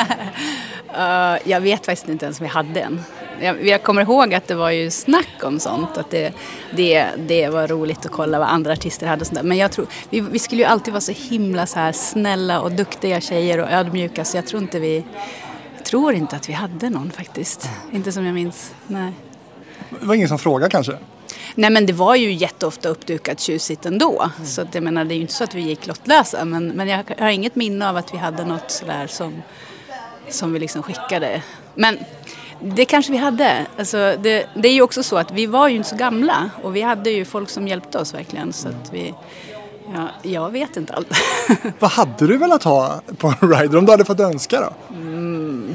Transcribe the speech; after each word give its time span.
uh, 0.00 1.38
jag 1.50 1.60
vet 1.60 1.86
faktiskt 1.86 2.08
inte 2.08 2.24
ens 2.24 2.40
om 2.40 2.44
vi 2.44 2.50
hade 2.50 2.80
en. 2.80 3.00
Jag, 3.40 3.66
jag, 3.66 3.82
kommer 3.82 4.02
ihåg 4.02 4.34
att 4.34 4.48
det 4.48 4.54
var 4.54 4.70
ju 4.70 4.90
snack 4.90 5.44
om 5.44 5.60
sånt, 5.60 5.98
att 5.98 6.10
det, 6.10 6.32
det, 6.76 7.06
det 7.18 7.48
var 7.48 7.68
roligt 7.68 8.06
att 8.06 8.12
kolla 8.12 8.38
vad 8.38 8.48
andra 8.48 8.72
artister 8.72 9.06
hade 9.06 9.20
och 9.20 9.26
sånt 9.26 9.38
där. 9.38 9.48
Men 9.48 9.58
jag 9.58 9.72
tror, 9.72 9.86
vi, 10.10 10.20
vi 10.20 10.38
skulle 10.38 10.62
ju 10.62 10.68
alltid 10.68 10.92
vara 10.92 11.00
så 11.00 11.12
himla 11.12 11.66
så 11.66 11.78
här 11.78 11.92
snälla 11.92 12.60
och 12.60 12.72
duktiga 12.72 13.20
tjejer 13.20 13.60
och 13.60 13.70
ödmjuka 13.70 14.24
så 14.24 14.36
jag 14.36 14.46
tror 14.46 14.62
inte 14.62 14.78
vi, 14.78 15.04
jag 15.76 15.84
tror 15.84 16.14
inte 16.14 16.36
att 16.36 16.48
vi 16.48 16.52
hade 16.52 16.90
någon 16.90 17.10
faktiskt. 17.10 17.68
Inte 17.92 18.12
som 18.12 18.26
jag 18.26 18.34
minns, 18.34 18.74
nej. 18.86 19.12
Det 20.00 20.06
var 20.06 20.14
ingen 20.14 20.28
som 20.28 20.38
frågade 20.38 20.70
kanske? 20.70 20.96
Nej 21.54 21.70
men 21.70 21.86
det 21.86 21.92
var 21.92 22.14
ju 22.14 22.32
jätteofta 22.32 22.88
uppdukat 22.88 23.40
tjusigt 23.40 23.86
ändå. 23.86 24.22
Mm. 24.36 24.46
Så 24.46 24.62
att, 24.62 24.74
jag 24.74 24.84
menar 24.84 25.04
det 25.04 25.14
är 25.14 25.16
ju 25.16 25.22
inte 25.22 25.32
så 25.32 25.44
att 25.44 25.54
vi 25.54 25.60
gick 25.60 25.86
lottlösa. 25.86 26.44
Men, 26.44 26.68
men 26.68 26.88
jag 26.88 27.04
har 27.18 27.28
inget 27.28 27.56
minne 27.56 27.88
av 27.88 27.96
att 27.96 28.14
vi 28.14 28.18
hade 28.18 28.44
något 28.44 28.70
sådär 28.70 29.06
som, 29.06 29.42
som 30.30 30.52
vi 30.52 30.58
liksom 30.58 30.82
skickade. 30.82 31.42
Men 31.74 31.98
det 32.60 32.84
kanske 32.84 33.12
vi 33.12 33.18
hade. 33.18 33.66
Alltså, 33.78 33.96
det, 33.96 34.46
det, 34.54 34.68
är 34.68 34.72
ju 34.72 34.82
också 34.82 35.02
så 35.02 35.16
att 35.16 35.32
vi 35.32 35.46
var 35.46 35.68
ju 35.68 35.76
inte 35.76 35.88
så 35.88 35.96
gamla 35.96 36.50
och 36.62 36.76
vi 36.76 36.82
hade 36.82 37.10
ju 37.10 37.24
folk 37.24 37.50
som 37.50 37.68
hjälpte 37.68 37.98
oss 37.98 38.14
verkligen. 38.14 38.52
Så 38.52 38.68
att 38.68 38.92
vi, 38.92 39.14
ja, 39.94 40.08
jag 40.22 40.50
vet 40.50 40.76
inte 40.76 40.94
allt. 40.94 41.08
Vad 41.78 41.90
hade 41.90 42.26
du 42.26 42.38
velat 42.38 42.62
ha 42.62 43.00
på 43.18 43.34
en 43.40 43.52
rider 43.52 43.78
om 43.78 43.86
du 43.86 43.92
hade 43.92 44.04
fått 44.04 44.20
önska 44.20 44.60
då? 44.60 44.94
Mm. 44.94 45.74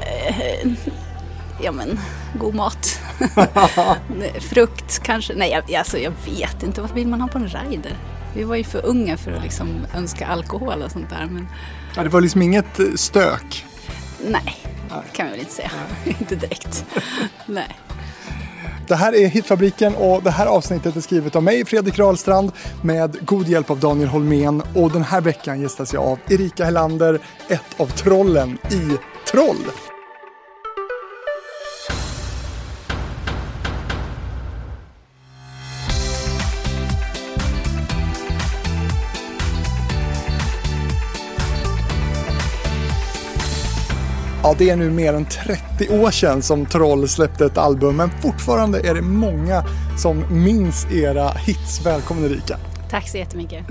Eh, 0.00 0.72
ja 1.62 1.72
men, 1.72 2.00
god 2.38 2.54
mat. 2.54 3.00
Frukt 4.40 5.02
kanske. 5.02 5.34
Nej, 5.34 5.50
jag, 5.50 5.74
alltså, 5.74 5.98
jag 5.98 6.12
vet 6.26 6.62
inte. 6.62 6.80
Vad 6.80 6.90
vill 6.90 7.08
man 7.08 7.20
ha 7.20 7.28
på 7.28 7.38
en 7.38 7.48
rider? 7.48 7.96
Vi 8.34 8.44
var 8.44 8.56
ju 8.56 8.64
för 8.64 8.86
unga 8.86 9.16
för 9.16 9.32
att 9.32 9.42
liksom 9.42 9.86
önska 9.94 10.26
alkohol 10.26 10.82
och 10.82 10.90
sånt 10.90 11.10
där. 11.10 11.28
Men... 11.30 11.48
Ja, 11.96 12.02
det 12.02 12.08
var 12.08 12.20
liksom 12.20 12.42
inget 12.42 12.80
eh, 12.80 12.86
stök? 12.94 13.66
Nej, 14.20 14.42
Nej. 14.90 15.02
kan 15.12 15.26
vi 15.26 15.30
väl 15.30 15.40
inte 15.40 15.52
säga. 15.52 15.70
inte 16.20 16.34
direkt. 16.36 16.84
Nej. 17.46 17.78
Det 18.88 18.94
här 18.94 19.14
är 19.14 19.28
Hitfabriken 19.28 19.94
och 19.94 20.22
det 20.22 20.30
här 20.30 20.46
avsnittet 20.46 20.96
är 20.96 21.00
skrivet 21.00 21.36
av 21.36 21.42
mig, 21.42 21.64
Fredrik 21.64 21.98
Rahlstrand, 21.98 22.52
med 22.82 23.26
god 23.26 23.48
hjälp 23.48 23.70
av 23.70 23.80
Daniel 23.80 24.08
Holmén. 24.08 24.62
Och 24.74 24.90
den 24.92 25.02
här 25.02 25.20
veckan 25.20 25.60
gästas 25.60 25.92
jag 25.92 26.02
av 26.02 26.18
Erika 26.28 26.64
Hellander, 26.64 27.20
ett 27.48 27.80
av 27.80 27.86
trollen 27.86 28.58
i 28.70 28.96
Troll. 29.30 29.56
Ja, 44.54 44.58
det 44.58 44.70
är 44.70 44.76
nu 44.76 44.90
mer 44.90 45.14
än 45.14 45.24
30 45.24 46.00
år 46.00 46.10
sedan 46.10 46.42
som 46.42 46.66
Troll 46.66 47.08
släppte 47.08 47.44
ett 47.44 47.58
album, 47.58 47.96
men 47.96 48.10
fortfarande 48.10 48.80
är 48.88 48.94
det 48.94 49.02
många 49.02 49.64
som 49.98 50.44
minns 50.44 50.86
era 50.92 51.28
hits. 51.28 51.86
Välkommen 51.86 52.24
Erika! 52.24 52.58
Tack 52.90 53.08
så 53.08 53.16
jättemycket! 53.16 53.64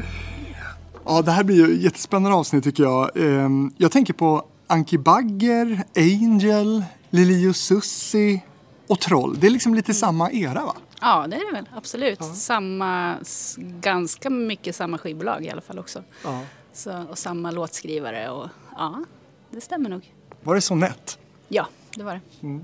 Ja, 1.06 1.22
det 1.22 1.31
här 1.31 1.44
blir 1.44 1.56
ju 1.56 1.76
ett 1.76 1.81
jättespännande 1.81 2.38
avsnitt 2.38 2.64
tycker 2.64 2.84
jag. 2.84 3.17
Ehm, 3.17 3.72
jag 3.78 3.92
tänker 3.92 4.14
på 4.14 4.45
Anki 4.67 4.98
Bagger, 4.98 5.84
Angel, 5.95 6.84
Lili 7.09 7.54
Susi 7.54 8.42
och 8.88 9.00
Troll. 9.00 9.39
Det 9.39 9.48
är 9.48 9.52
liksom 9.52 9.73
lite 9.73 9.94
samma 9.94 10.31
era 10.31 10.66
va? 10.66 10.76
Ja, 11.02 11.26
det 11.28 11.36
är 11.36 11.52
det 11.52 11.56
väl. 11.56 11.70
Absolut. 11.76 12.20
Ja. 12.22 12.34
Samma, 12.34 13.16
ganska 13.58 14.30
mycket 14.30 14.76
samma 14.76 14.98
skivbolag 14.98 15.45
i 15.45 15.50
alla 15.50 15.61
fall 15.61 15.80
också. 15.80 16.04
Ja. 16.23 16.42
Så, 16.73 17.04
och 17.10 17.17
samma 17.17 17.52
låtskrivare 17.52 18.30
och 18.30 18.49
ja, 18.76 19.04
det 19.52 19.61
stämmer 19.61 19.89
nog. 19.89 20.14
Var 20.43 20.55
det 20.55 20.61
så 20.61 20.76
nätt? 20.76 21.17
Ja, 21.48 21.67
det 21.95 22.04
var 22.04 22.14
det. 22.14 22.48
Mm. 22.48 22.64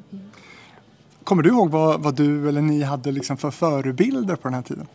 Kommer 1.23 1.43
du 1.43 1.49
ihåg 1.49 1.71
vad, 1.71 2.01
vad, 2.01 2.15
du 2.15 2.49
eller 2.49 2.61
ni 2.61 2.83
hade 2.83 3.11
liksom 3.11 3.37
för 3.37 3.51
förebilder 3.51 4.35
på 4.35 4.47
den 4.47 4.53
här 4.53 4.61
tiden? 4.61 4.87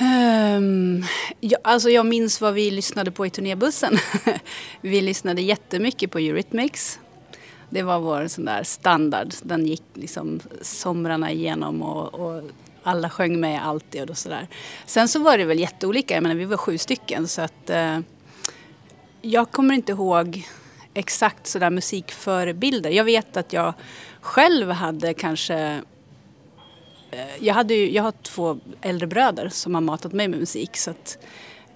Um, 0.00 1.04
ja, 1.40 1.58
alltså 1.64 1.90
jag 1.90 2.06
minns 2.06 2.40
vad 2.40 2.54
vi 2.54 2.70
lyssnade 2.70 3.10
på 3.10 3.26
i 3.26 3.30
turnébussen. 3.30 3.98
vi 4.80 5.00
lyssnade 5.00 5.42
jättemycket 5.42 6.10
på 6.10 6.18
Eurythmics. 6.18 6.98
Det 7.70 7.82
var 7.82 7.98
vår 7.98 8.28
sån 8.28 8.44
där 8.44 8.62
standard. 8.62 9.34
Den 9.42 9.66
gick 9.66 9.82
liksom 9.94 10.40
somrarna 10.62 11.30
igenom 11.30 11.82
och, 11.82 12.14
och 12.14 12.42
alla 12.82 13.10
sjöng 13.10 13.40
med 13.40 13.66
alltid 13.66 14.10
och 14.10 14.18
sådär. 14.18 14.48
Sen 14.86 15.08
så 15.08 15.18
var 15.18 15.38
det 15.38 15.44
väl 15.44 15.58
jätteolika. 15.58 16.14
Jag 16.14 16.22
menar, 16.22 16.36
vi 16.36 16.44
var 16.44 16.56
sju 16.56 16.78
stycken 16.78 17.28
så 17.28 17.42
att 17.42 17.70
uh, 17.70 17.98
jag 19.22 19.50
kommer 19.50 19.74
inte 19.74 19.92
ihåg 19.92 20.48
exakt 20.94 21.46
sådär 21.46 21.70
musikförebilder. 21.70 22.90
Jag 22.90 23.04
vet 23.04 23.36
att 23.36 23.52
jag 23.52 23.74
själv 24.20 24.70
hade 24.70 25.14
kanske 25.14 25.82
eh, 27.10 27.26
jag, 27.40 27.54
hade 27.54 27.74
ju, 27.74 27.90
jag 27.90 28.02
har 28.02 28.12
två 28.12 28.58
äldre 28.80 29.06
bröder 29.06 29.48
som 29.48 29.74
har 29.74 29.82
matat 29.82 30.12
mig 30.12 30.28
med 30.28 30.40
musik. 30.40 30.76
Så 30.76 30.90
att, 30.90 31.18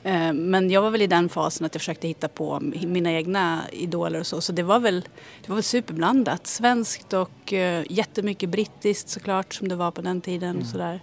eh, 0.02 0.32
men 0.32 0.70
jag 0.70 0.82
var 0.82 0.90
väl 0.90 1.02
i 1.02 1.06
den 1.06 1.28
fasen 1.28 1.66
att 1.66 1.74
jag 1.74 1.80
försökte 1.80 2.08
hitta 2.08 2.28
på 2.28 2.60
mina 2.86 3.12
egna 3.12 3.62
idoler 3.72 4.20
och 4.20 4.26
så. 4.26 4.40
Så 4.40 4.52
det 4.52 4.62
var 4.62 4.78
väl, 4.78 5.00
det 5.42 5.48
var 5.48 5.56
väl 5.56 5.62
superblandat. 5.62 6.46
Svenskt 6.46 7.12
och 7.12 7.52
eh, 7.52 7.84
jättemycket 7.90 8.50
brittiskt 8.50 9.08
såklart 9.08 9.54
som 9.54 9.68
det 9.68 9.76
var 9.76 9.90
på 9.90 10.00
den 10.00 10.20
tiden. 10.20 10.50
Mm. 10.50 10.64
Sådär. 10.64 11.00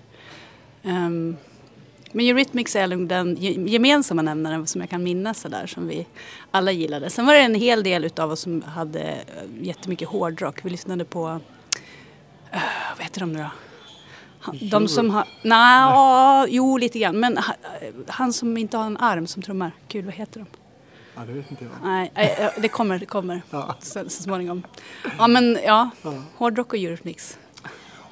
Um, 0.83 1.37
men 2.13 2.25
Eurythmics 2.25 2.75
är 2.75 2.87
den 3.07 3.37
gemensamma 3.67 4.21
nämnaren 4.21 4.67
som 4.67 4.81
jag 4.81 4.89
kan 4.89 5.03
minnas 5.03 5.39
sådär 5.39 5.67
som 5.67 5.87
vi 5.87 6.07
alla 6.51 6.71
gillade. 6.71 7.09
Sen 7.09 7.25
var 7.25 7.33
det 7.33 7.39
en 7.39 7.55
hel 7.55 7.83
del 7.83 8.05
utav 8.05 8.31
oss 8.31 8.39
som 8.39 8.61
hade 8.61 9.01
eh, 9.01 9.17
jättemycket 9.61 10.07
hårdrock. 10.07 10.65
Vi 10.65 10.69
lyssnade 10.69 11.05
på, 11.05 11.27
uh, 11.27 11.37
vad 12.97 13.03
heter 13.03 13.19
de 13.19 13.33
nu 13.33 13.39
då? 13.39 13.49
de 14.61 14.87
som 14.87 15.09
har, 15.09 15.27
nej, 15.41 16.47
jo 16.49 16.77
lite 16.77 16.99
grann. 16.99 17.19
Men 17.19 17.39
han 18.07 18.33
som 18.33 18.57
inte 18.57 18.77
har 18.77 18.85
en 18.85 18.97
arm 18.97 19.27
som 19.27 19.41
trummar, 19.41 19.71
gud 19.87 20.05
vad 20.05 20.13
heter 20.13 20.39
de? 20.39 20.45
Ja, 21.15 21.21
det 21.25 21.33
vet 21.33 21.51
inte 21.51 21.63
jag. 21.63 21.71
Nej, 21.83 22.11
det 22.61 22.67
kommer, 22.67 22.99
det 22.99 23.05
kommer 23.05 23.41
ja. 23.49 23.75
så, 23.79 24.09
så 24.09 24.23
småningom. 24.23 24.63
Ja 25.17 25.27
men 25.27 25.57
ja, 25.65 25.89
ja. 26.01 26.13
hårdrock 26.37 26.73
och 26.73 26.79
Eurythmics. 26.79 27.37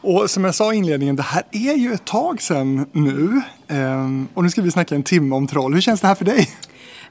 Och 0.01 0.29
som 0.29 0.43
jag 0.43 0.55
sa 0.55 0.73
i 0.73 0.77
inledningen, 0.77 1.15
det 1.15 1.23
här 1.23 1.43
är 1.51 1.73
ju 1.73 1.93
ett 1.93 2.05
tag 2.05 2.41
sedan 2.41 2.89
nu. 2.91 3.41
Ehm, 3.67 4.27
och 4.33 4.43
nu 4.43 4.49
ska 4.49 4.61
vi 4.61 4.71
snacka 4.71 4.95
en 4.95 5.03
timme 5.03 5.35
om 5.35 5.47
troll. 5.47 5.73
Hur 5.73 5.81
känns 5.81 6.01
det 6.01 6.07
här 6.07 6.15
för 6.15 6.25
dig? 6.25 6.49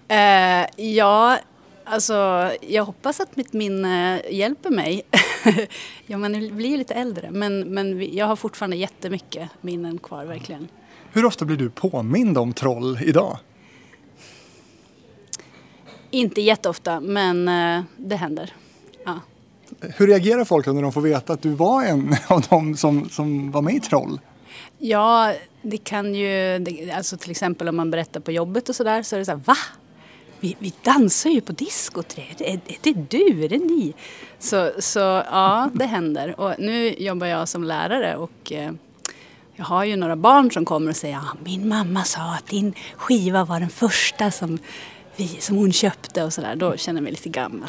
Eh, 0.08 0.86
ja, 0.86 1.38
alltså 1.84 2.50
jag 2.68 2.84
hoppas 2.84 3.20
att 3.20 3.36
mitt 3.36 3.52
minne 3.52 4.22
hjälper 4.30 4.70
mig. 4.70 5.02
ja, 6.06 6.18
man 6.18 6.32
blir 6.56 6.78
lite 6.78 6.94
äldre, 6.94 7.30
men, 7.30 7.60
men 7.60 8.14
jag 8.14 8.26
har 8.26 8.36
fortfarande 8.36 8.76
jättemycket 8.76 9.50
minnen 9.60 9.98
kvar, 9.98 10.24
verkligen. 10.24 10.68
Hur 11.12 11.24
ofta 11.24 11.44
blir 11.44 11.56
du 11.56 11.70
påmind 11.70 12.38
om 12.38 12.52
troll 12.52 12.98
idag? 13.02 13.38
Inte 16.10 16.40
jätteofta, 16.40 17.00
men 17.00 17.48
eh, 17.48 17.82
det 17.96 18.16
händer. 18.16 18.52
Hur 19.80 20.06
reagerar 20.06 20.44
folk 20.44 20.66
när 20.66 20.82
de 20.82 20.92
får 20.92 21.00
veta 21.00 21.32
att 21.32 21.42
du 21.42 21.50
var 21.50 21.84
en 21.84 22.16
av 22.28 22.40
dem 22.40 22.76
som, 22.76 23.08
som 23.08 23.50
var 23.50 23.62
med 23.62 23.74
i 23.74 23.80
Troll? 23.80 24.20
Ja, 24.78 25.34
det 25.62 25.76
kan 25.76 26.14
ju, 26.14 26.58
det, 26.58 26.90
alltså 26.90 27.16
till 27.16 27.30
exempel 27.30 27.68
om 27.68 27.76
man 27.76 27.90
berättar 27.90 28.20
på 28.20 28.32
jobbet 28.32 28.68
och 28.68 28.76
sådär 28.76 29.02
så 29.02 29.16
är 29.16 29.18
det 29.18 29.24
så 29.24 29.30
här, 29.30 29.40
va? 29.44 29.56
Vi, 30.40 30.56
vi 30.58 30.72
dansar 30.82 31.30
ju 31.30 31.40
på 31.40 31.52
diskoträ, 31.52 32.22
är, 32.38 32.52
är 32.52 32.78
det 32.82 32.92
du, 32.92 33.44
är 33.44 33.48
det 33.48 33.58
ni? 33.58 33.94
Så, 34.38 34.70
så 34.78 34.98
ja, 34.98 35.70
det 35.74 35.86
händer. 35.86 36.40
Och 36.40 36.54
nu 36.58 36.94
jobbar 36.98 37.26
jag 37.26 37.48
som 37.48 37.64
lärare 37.64 38.16
och 38.16 38.52
eh, 38.52 38.72
jag 39.56 39.64
har 39.64 39.84
ju 39.84 39.96
några 39.96 40.16
barn 40.16 40.50
som 40.50 40.64
kommer 40.64 40.90
och 40.90 40.96
säger 40.96 41.14
ja, 41.14 41.36
min 41.44 41.68
mamma 41.68 42.04
sa 42.04 42.34
att 42.34 42.46
din 42.46 42.74
skiva 42.96 43.44
var 43.44 43.60
den 43.60 43.70
första 43.70 44.30
som 44.30 44.58
vi, 45.20 45.28
som 45.40 45.56
hon 45.56 45.72
köpte 45.72 46.24
och 46.24 46.32
sådär, 46.32 46.56
då 46.56 46.76
känner 46.76 47.00
jag 47.00 47.02
mig 47.02 47.12
lite 47.12 47.28
gammal. 47.28 47.68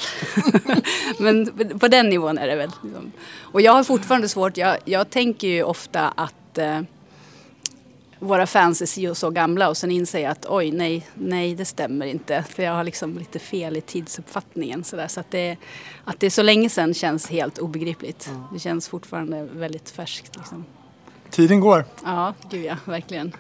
Men 1.20 1.46
på 1.80 1.88
den 1.88 2.10
nivån 2.10 2.38
är 2.38 2.48
det 2.48 2.56
väl. 2.56 2.72
Liksom. 2.84 3.12
Och 3.40 3.62
jag 3.62 3.72
har 3.72 3.84
fortfarande 3.84 4.30
svårt, 4.30 4.58
jag, 4.58 4.78
jag 4.86 5.10
tänker 5.10 5.48
ju 5.48 5.64
ofta 5.64 6.10
att 6.10 6.58
eh, 6.58 6.82
våra 8.20 8.48
fans 8.48 8.82
är 8.82 9.14
så 9.14 9.30
gamla 9.30 9.70
och 9.70 9.78
sen 9.78 9.92
inser 9.92 10.20
jag 10.20 10.32
att 10.32 10.46
oj, 10.50 10.72
nej, 10.72 11.08
nej, 11.14 11.56
det 11.56 11.66
stämmer 11.66 12.06
inte. 12.06 12.44
För 12.50 12.64
jag 12.64 12.74
har 12.74 12.84
liksom 12.84 13.18
lite 13.18 13.40
fel 13.40 13.78
i 13.78 13.82
tidsuppfattningen. 13.82 14.84
Så, 14.84 14.96
där. 14.96 15.08
så 15.08 15.20
att, 15.20 15.32
det, 15.32 15.58
att 16.06 16.20
det 16.20 16.26
är 16.26 16.30
så 16.30 16.44
länge 16.44 16.70
sedan 16.70 16.94
känns 16.94 17.30
helt 17.30 17.58
obegripligt. 17.58 18.28
Mm. 18.28 18.44
Det 18.54 18.60
känns 18.60 18.90
fortfarande 18.90 19.44
väldigt 19.44 19.90
färskt. 19.90 20.36
Liksom. 20.36 20.66
Tiden 21.30 21.60
går. 21.60 21.86
Ja, 22.06 22.34
gud 22.50 22.66
ja, 22.66 22.78
verkligen. 22.86 23.32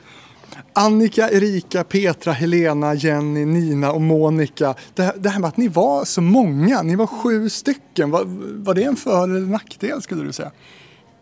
Annika, 0.73 1.29
Erika, 1.29 1.83
Petra, 1.83 2.33
Helena, 2.33 2.93
Jenny, 2.93 3.45
Nina 3.45 3.91
och 3.91 4.01
Monica. 4.01 4.75
Det, 4.93 5.13
det 5.17 5.29
här 5.29 5.39
med 5.39 5.47
att 5.47 5.57
ni 5.57 5.67
var 5.67 6.05
så 6.05 6.21
många, 6.21 6.81
ni 6.81 6.95
var 6.95 7.07
sju 7.07 7.49
stycken. 7.49 8.11
Var, 8.11 8.23
var 8.63 8.73
det 8.73 8.83
en 8.83 8.95
för 8.95 9.23
eller 9.23 9.39
nackdel 9.39 10.01
skulle 10.01 10.23
du 10.23 10.31
säga? 10.31 10.51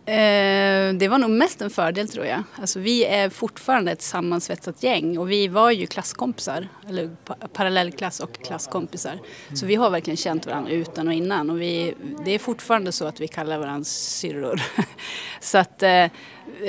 Eh, 0.10 0.94
det 0.94 1.08
var 1.08 1.18
nog 1.18 1.30
mest 1.30 1.62
en 1.62 1.70
fördel 1.70 2.10
tror 2.10 2.26
jag. 2.26 2.44
Alltså, 2.56 2.80
vi 2.80 3.06
är 3.06 3.30
fortfarande 3.30 3.92
ett 3.92 4.02
sammansvetsat 4.02 4.84
gäng 4.84 5.18
och 5.18 5.32
vi 5.32 5.48
var 5.48 5.72
ju 5.72 5.88
klasskompisar, 5.88 6.68
eller 6.88 7.10
parallellklass 7.54 8.20
och 8.20 8.44
klasskompisar. 8.44 9.20
Så 9.54 9.66
vi 9.66 9.76
har 9.76 9.90
verkligen 9.90 10.18
känt 10.18 10.46
varandra 10.46 10.72
utan 10.72 11.08
och 11.08 11.14
innan 11.14 11.50
och 11.50 11.62
vi, 11.62 11.94
det 12.26 12.32
är 12.32 12.40
fortfarande 12.40 12.92
så 12.92 13.06
att 13.06 13.20
vi 13.20 13.28
kallar 13.28 13.58
varandra 13.58 13.86
syrror. 13.86 14.62
så 15.40 15.58
att 15.58 15.84
eh, 15.84 16.04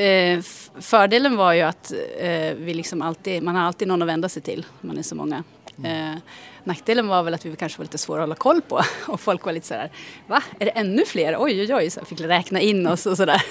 eh 0.01 0.41
fördelen 0.81 1.37
var 1.37 1.53
ju 1.53 1.61
att 1.61 1.93
eh, 2.21 2.55
vi 2.57 2.75
liksom 2.75 3.03
alltid, 3.03 3.43
man 3.43 3.57
har 3.57 3.63
alltid 3.63 3.89
någon 3.89 4.03
att 4.03 4.09
vända 4.09 4.29
sig 4.29 4.43
till, 4.43 4.67
man 4.81 4.99
är 4.99 5.03
så 5.03 5.15
många. 5.15 5.45
Eh, 5.85 6.17
nackdelen 6.65 7.09
var 7.09 7.23
väl 7.23 7.35
att 7.35 7.47
vi 7.47 7.57
kanske 7.57 7.79
var 7.79 7.85
lite 7.85 7.99
svåra 7.99 8.19
att 8.19 8.23
hålla 8.23 8.35
koll 8.35 8.61
på 8.61 8.81
och 9.13 9.21
folk 9.21 9.45
var 9.45 9.53
lite 9.53 9.67
sådär, 9.67 9.91
va, 10.27 10.43
är 10.59 10.65
det 10.65 10.71
ännu 10.71 11.05
fler? 11.05 11.37
Oj, 11.39 11.61
oj, 11.61 11.75
oj, 11.75 11.91
så 11.91 12.05
fick 12.05 12.21
räkna 12.21 12.61
in 12.61 12.87
oss 12.87 13.07
och 13.07 13.17
sådär. 13.17 13.43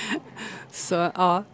så 0.72 1.10
ja. 1.14 1.44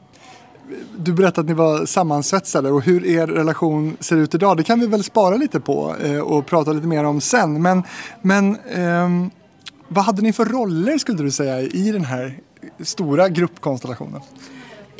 Du 0.96 1.12
berättade 1.12 1.40
att 1.40 1.46
ni 1.46 1.54
var 1.54 1.86
sammansvetsade 1.86 2.70
och 2.70 2.82
hur 2.82 3.06
er 3.06 3.26
relation 3.26 3.96
ser 4.00 4.16
ut 4.16 4.34
idag, 4.34 4.56
det 4.56 4.62
kan 4.62 4.80
vi 4.80 4.86
väl 4.86 5.04
spara 5.04 5.36
lite 5.36 5.60
på 5.60 5.96
eh, 6.02 6.18
och 6.18 6.46
prata 6.46 6.72
lite 6.72 6.86
mer 6.86 7.04
om 7.04 7.20
sen. 7.20 7.62
Men, 7.62 7.82
men 8.22 8.56
eh, 8.56 9.30
vad 9.88 10.04
hade 10.04 10.22
ni 10.22 10.32
för 10.32 10.44
roller 10.44 10.98
skulle 10.98 11.22
du 11.22 11.30
säga 11.30 11.60
i 11.60 11.92
den 11.92 12.04
här 12.04 12.38
stora 12.80 13.28
gruppkonstellationen? 13.28 14.20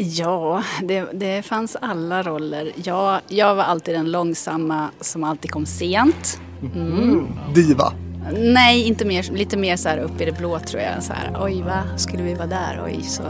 Ja, 0.00 0.62
det, 0.83 1.09
det 1.12 1.43
fanns 1.43 1.77
alla 1.81 2.23
roller. 2.23 2.73
Jag, 2.85 3.21
jag 3.29 3.55
var 3.55 3.65
alltid 3.65 3.95
den 3.95 4.11
långsamma 4.11 4.89
som 5.00 5.25
alltid 5.25 5.50
kom 5.50 5.67
sent. 5.67 6.41
Mm. 6.75 7.27
Diva? 7.55 7.93
Nej, 8.37 8.83
inte 8.87 9.05
mer, 9.05 9.33
lite 9.33 9.56
mer 9.56 9.77
så 9.77 9.89
här 9.89 9.99
upp 9.99 10.21
i 10.21 10.25
det 10.25 10.39
blå 10.39 10.59
tror 10.59 10.83
jag. 10.83 11.03
Så 11.03 11.12
här, 11.12 11.37
Oj, 11.41 11.62
va? 11.62 11.83
Skulle 11.97 12.23
vi 12.23 12.35
vara 12.35 12.47
där? 12.47 12.83
Oj, 12.87 13.03
så. 13.03 13.23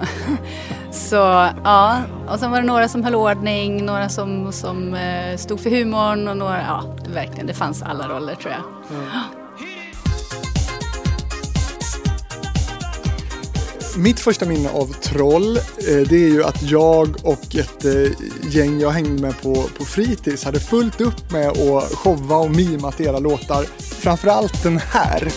så 0.91 1.49
ja, 1.65 2.03
och 2.29 2.39
sen 2.39 2.51
var 2.51 2.61
det 2.61 2.67
några 2.67 2.89
som 2.89 3.05
höll 3.05 3.15
ordning, 3.15 3.85
några 3.85 4.09
som, 4.09 4.53
som 4.53 4.95
eh, 4.95 5.37
stod 5.37 5.61
för 5.61 5.71
humorn 5.71 6.29
och 6.29 6.37
några, 6.37 6.63
ja, 6.63 6.97
verkligen, 7.15 7.47
det 7.47 7.55
fanns 7.55 7.83
alla 7.83 8.09
roller 8.09 8.35
tror 8.35 8.53
jag. 8.53 8.97
Mm. 8.97 9.11
Mitt 13.99 14.21
första 14.21 14.47
minne 14.47 14.71
av 14.71 14.93
Troll, 14.93 15.57
eh, 15.57 15.63
det 16.09 16.17
är 16.17 16.29
ju 16.29 16.45
att 16.45 16.63
jag 16.63 17.17
och 17.23 17.57
ett 17.57 17.85
eh, 17.85 18.13
gäng 18.51 18.81
jag 18.81 18.91
hängde 18.91 19.23
med 19.23 19.43
på, 19.43 19.55
på 19.79 19.85
fritids 19.85 20.45
hade 20.45 20.61
fullt 20.61 21.01
upp 21.01 21.33
med 21.33 21.49
att 21.49 21.93
showa 21.95 22.37
och 22.37 22.51
mima 22.51 22.93
till 22.93 23.07
era 23.07 23.19
låtar. 23.19 23.65
Framförallt 23.79 24.63
den 24.63 24.79
här. 24.79 25.29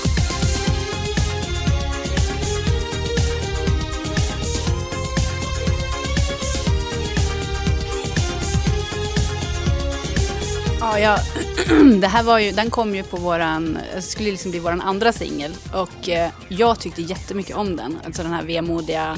Ja, 10.80 11.00
jag, 11.00 11.20
det 12.02 12.08
här 12.08 12.24
var 12.24 12.40
ju, 12.40 12.52
den 12.52 12.70
kom 12.70 12.96
ju 12.96 13.04
på 13.04 13.18
våran, 13.18 13.78
skulle 14.00 14.32
liksom 14.32 14.52
bli 14.52 14.60
våran 14.60 14.82
andra 14.82 15.14
singel 15.14 15.52
och 15.74 16.10
eh, 16.10 16.32
jag 16.48 16.80
tyckte 16.80 17.02
jättemycket 17.02 17.56
om 17.56 17.76
den, 17.76 18.00
alltså 18.06 18.24
den 18.24 18.34
här 18.34 18.44
vemodiga 18.44 19.18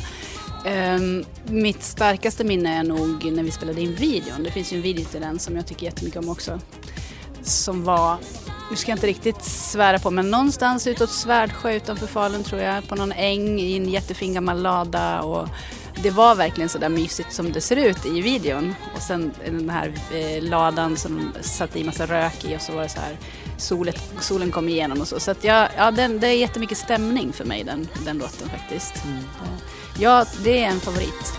Um, 0.66 1.26
mitt 1.46 1.84
starkaste 1.84 2.44
minne 2.44 2.80
är 2.80 2.84
nog 2.84 3.32
när 3.32 3.44
vi 3.44 3.52
spelade 3.52 3.82
in 3.82 3.96
videon. 3.96 4.44
Det 4.44 4.52
finns 4.52 4.74
ju 4.74 4.78
en 4.78 4.84
video 4.84 5.06
till 5.06 5.22
den 5.22 5.40
som 5.40 5.56
jag 5.56 5.68
tycker 5.68 5.86
jättemycket 5.86 6.24
om 6.24 6.30
också. 6.30 6.60
Som 7.42 7.84
var, 7.84 8.18
nu 8.70 8.76
ska 8.76 8.92
jag 8.92 8.98
inte 8.98 9.08
riktigt 9.08 9.44
svära 9.44 10.00
på, 10.00 10.12
men 10.12 10.32
någonstans 10.32 10.88
utåt 10.88 11.10
Svärdsjö 11.10 11.74
utanför 11.74 12.08
Falun 12.08 12.44
tror 12.44 12.62
jag, 12.62 12.88
på 12.88 12.96
någon 12.96 13.12
äng 13.12 13.60
i 13.60 13.78
en 13.78 13.90
jättefin 13.90 14.34
gammal 14.34 14.62
lada. 14.62 15.22
Och 15.22 15.48
det 16.02 16.12
var 16.12 16.36
verkligen 16.36 16.70
så 16.70 16.78
där 16.78 16.90
mysigt 16.90 17.34
som 17.34 17.52
det 17.52 17.62
ser 17.62 17.76
ut 17.76 18.06
i 18.06 18.22
videon. 18.22 18.76
Och 18.96 19.02
sen 19.02 19.32
den 19.46 19.70
här 19.70 19.94
eh, 20.14 20.44
ladan 20.44 20.98
som 20.98 21.34
satt 21.42 21.76
i 21.76 21.84
massa 21.84 22.06
rök 22.06 22.46
i 22.46 22.58
och 22.58 22.62
så 22.62 22.72
var 22.72 22.84
det 22.84 22.90
så 22.90 23.00
här 23.00 23.18
solet, 23.58 24.02
solen 24.20 24.52
kom 24.52 24.70
igenom 24.70 25.02
och 25.02 25.08
så. 25.08 25.20
Så 25.20 25.32
att 25.32 25.44
jag, 25.44 25.70
ja, 25.78 25.92
den, 25.92 26.20
det 26.20 26.28
är 26.28 26.38
jättemycket 26.38 26.78
stämning 26.78 27.34
för 27.34 27.46
mig 27.46 27.64
den, 27.64 27.88
den 28.06 28.18
låten 28.18 28.50
faktiskt. 28.50 29.06
Mm. 29.06 29.24
Ja, 30.00 30.26
det 30.44 30.64
är 30.64 30.68
en 30.68 30.80
favorit. 30.80 31.34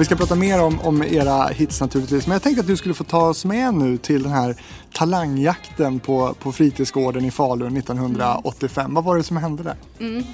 Vi 0.00 0.04
ska 0.04 0.16
prata 0.16 0.34
mer 0.34 0.62
om, 0.62 0.80
om 0.80 1.02
era 1.02 1.46
hits 1.46 1.80
naturligtvis. 1.80 2.26
Men 2.26 2.32
jag 2.32 2.42
tänkte 2.42 2.60
att 2.60 2.66
du 2.66 2.76
skulle 2.76 2.94
få 2.94 3.04
ta 3.04 3.28
oss 3.28 3.44
med 3.44 3.74
nu 3.74 3.96
till 3.98 4.22
den 4.22 4.32
här 4.32 4.56
talangjakten 4.92 6.00
på, 6.00 6.34
på 6.34 6.52
fritidsgården 6.52 7.24
i 7.24 7.30
Falun 7.30 7.76
1985. 7.76 8.84
Mm. 8.84 8.94
Vad 8.94 9.04
var 9.04 9.16
det 9.16 9.22
som 9.22 9.36
hände 9.36 9.62
där? 9.62 9.76
Mm. 10.00 10.24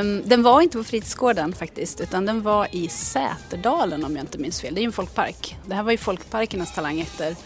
Um, 0.00 0.28
den 0.28 0.42
var 0.42 0.60
inte 0.60 0.78
på 0.78 0.84
fritidsgården 0.84 1.52
faktiskt 1.52 2.00
utan 2.00 2.26
den 2.26 2.42
var 2.42 2.68
i 2.72 2.88
Säterdalen 2.88 4.04
om 4.04 4.16
jag 4.16 4.22
inte 4.22 4.38
minns 4.38 4.60
fel. 4.60 4.74
Det 4.74 4.80
är 4.80 4.82
ju 4.82 4.86
en 4.86 4.92
folkpark. 4.92 5.56
Det 5.66 5.74
här 5.74 5.82
var 5.82 5.92
ju 5.92 5.98
folkparkernas 5.98 6.74
talangjakter. 6.74 7.36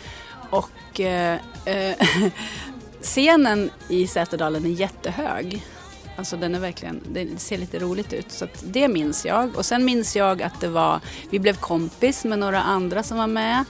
Och 0.50 1.00
uh, 1.00 1.34
uh, 1.74 2.30
scenen 3.00 3.70
i 3.88 4.06
Säterdalen 4.06 4.64
är 4.64 4.70
jättehög. 4.70 5.62
Alltså 6.16 6.36
den 6.36 6.54
är 6.54 6.60
verkligen, 6.60 7.00
det 7.10 7.40
ser 7.40 7.58
lite 7.58 7.78
roligt 7.78 8.12
ut. 8.12 8.32
Så 8.32 8.46
det 8.64 8.88
minns 8.88 9.26
jag. 9.26 9.56
Och 9.56 9.66
sen 9.66 9.84
minns 9.84 10.16
jag 10.16 10.42
att 10.42 10.60
det 10.60 10.68
var, 10.68 11.00
vi 11.30 11.38
blev 11.38 11.56
kompis 11.56 12.24
med 12.24 12.38
några 12.38 12.62
andra 12.62 13.02
som 13.02 13.18
var 13.18 13.26
med. 13.26 13.64